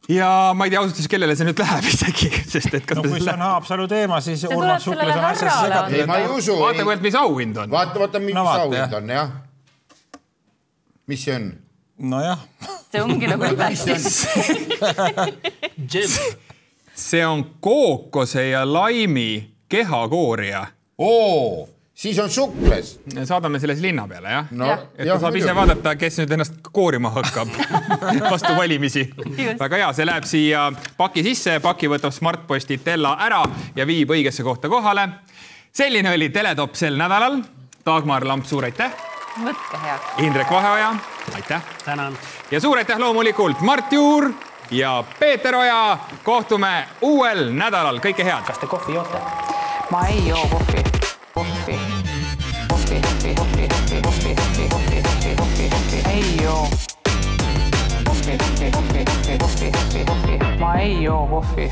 ja 0.09 0.53
ma 0.55 0.65
ei 0.65 0.71
tea 0.71 0.79
ausalt 0.79 0.95
öeldes, 0.95 1.09
kellele 1.11 1.35
see 1.37 1.45
nüüd 1.45 1.61
läheb 1.61 1.89
isegi, 1.93 2.31
sest 2.49 2.73
et 2.73 2.87
kas 2.89 2.97
no, 2.97 3.03
kui 3.05 3.21
see 3.21 3.33
on 3.33 3.43
Haapsalu 3.45 3.87
teema, 3.91 4.21
siis 4.23 4.45
Urmas 4.49 4.87
Suklas 4.87 5.13
on 5.13 5.27
asjasse 5.29 5.67
segatud. 5.67 5.97
ei, 5.99 6.07
ma 6.09 6.17
ei 6.23 6.31
usu. 6.31 6.55
vaata 6.57 6.87
kurat, 6.87 7.03
mis 7.05 7.19
auhind 7.19 7.61
on. 7.61 7.71
vaata, 7.71 8.01
vaata, 8.01 8.23
mis 8.23 8.37
no, 8.37 8.45
vaata, 8.47 8.65
auhind 8.65 8.97
on, 9.01 9.13
jah. 9.13 9.35
mis 11.11 11.25
see 11.27 11.35
on? 11.35 11.51
nojah. 12.15 12.41
see 12.89 13.03
ongi 13.03 13.29
nagu 13.29 13.45
libestis 13.51 14.25
see 17.07 17.21
on 17.25 17.45
kookose 17.61 18.49
ja 18.49 18.65
laimi 18.65 19.56
kehakooria. 19.69 20.67
oo, 20.97 21.69
siis 21.93 22.19
on 22.19 22.29
sukles. 22.29 22.99
saadame 23.23 23.59
selle 23.59 23.73
siis 23.73 23.81
linna 23.81 24.07
peale, 24.07 24.29
jah 24.29 24.45
no,? 24.51 24.71
et 24.97 25.07
ta 25.07 25.19
saab 25.19 25.35
ise 25.35 25.55
vaadata, 25.55 25.95
kes 25.95 26.19
nüüd 26.21 26.33
ennast 26.37 26.59
koorima 26.71 27.09
hakkab 27.15 27.51
vastu 28.31 28.53
valimisi. 28.57 29.07
väga 29.59 29.81
hea, 29.83 29.91
see 29.93 30.05
läheb 30.05 30.29
siia 30.29 30.69
paki 30.97 31.23
sisse, 31.25 31.59
paki 31.63 31.89
võtab 31.91 32.15
Smartposti 32.15 32.79
Tella 32.83 33.17
ära 33.25 33.43
ja 33.75 33.87
viib 33.89 34.13
õigesse 34.15 34.45
kohta 34.45 34.69
kohale. 34.69 35.09
selline 35.71 36.13
oli 36.13 36.29
Teletopp 36.29 36.75
sel 36.75 36.97
nädalal. 36.97 37.41
Dagmar 37.87 38.25
Lamp, 38.27 38.45
suur 38.45 38.65
aitäh. 38.67 38.91
võtke 39.43 39.77
heaks. 39.83 40.17
Indrek 40.19 40.51
Vaheoja, 40.51 40.95
aitäh. 41.35 41.61
tänan. 41.85 42.17
ja 42.51 42.59
suur 42.59 42.77
aitäh 42.77 42.99
loomulikult 42.99 43.61
Mart 43.61 43.93
Juur 43.93 44.31
ja 44.71 45.03
Peeter 45.19 45.55
Oja. 45.55 45.97
kohtume 46.23 46.87
uuel 47.01 47.51
nädalal, 47.51 47.99
kõike 47.99 48.23
head. 48.23 48.43
kas 48.45 48.57
te 48.57 48.67
kohvi 48.67 48.93
joote? 48.93 49.21
Ma 49.91 50.07
ei 50.07 50.27
joo 50.27 50.47
kohvi, 50.47 50.83
kohvi, 51.33 51.79
kohvi, 52.67 53.01
kohvi, 53.01 53.35
kohvi, 53.35 53.67
kohvi, 53.67 54.01
kohvi, 54.01 54.35
kohvi, 54.35 54.67
kohvi, 54.69 55.01
kohvi, 55.01 55.35
kohvi, 55.35 55.69
kohvi, 55.69 56.03
ei 56.11 56.43
joo. 56.43 56.67
kohvi, 58.05 58.37
kohvi, 58.37 58.71
kohvi, 58.71 59.05
kohvi, 59.05 59.37
kohvi, 59.37 59.71
kohvi, 60.05 60.39
kohvi, 60.39 60.59
ma 60.59 60.75
ei 60.75 61.03
joo 61.03 61.27
kohvi 61.27 61.71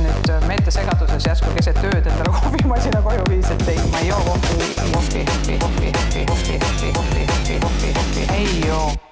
nüüd 0.00 0.30
meeltesegaduses 0.46 1.26
järsku 1.26 1.52
keset 1.56 1.80
ööd 1.84 2.06
endale 2.06 2.32
kohvimasina 2.40 3.02
koju 3.04 3.24
viis, 3.28 3.50
et 3.52 3.68
ei, 3.68 3.80
ma 3.92 4.00
ei 4.00 4.08
joo 4.08 4.20
kohvi, 4.28 4.70
kohvi, 4.92 5.24
kohvi, 5.24 5.58
kohvi, 5.58 5.92
kohvi, 5.92 6.24
kohvi, 6.26 6.58
kohvi, 6.60 6.92
kohvi, 7.00 7.60
kohvi, 7.60 7.92
kohvi, 7.98 8.28
ei 8.36 8.62
joo 8.66 9.06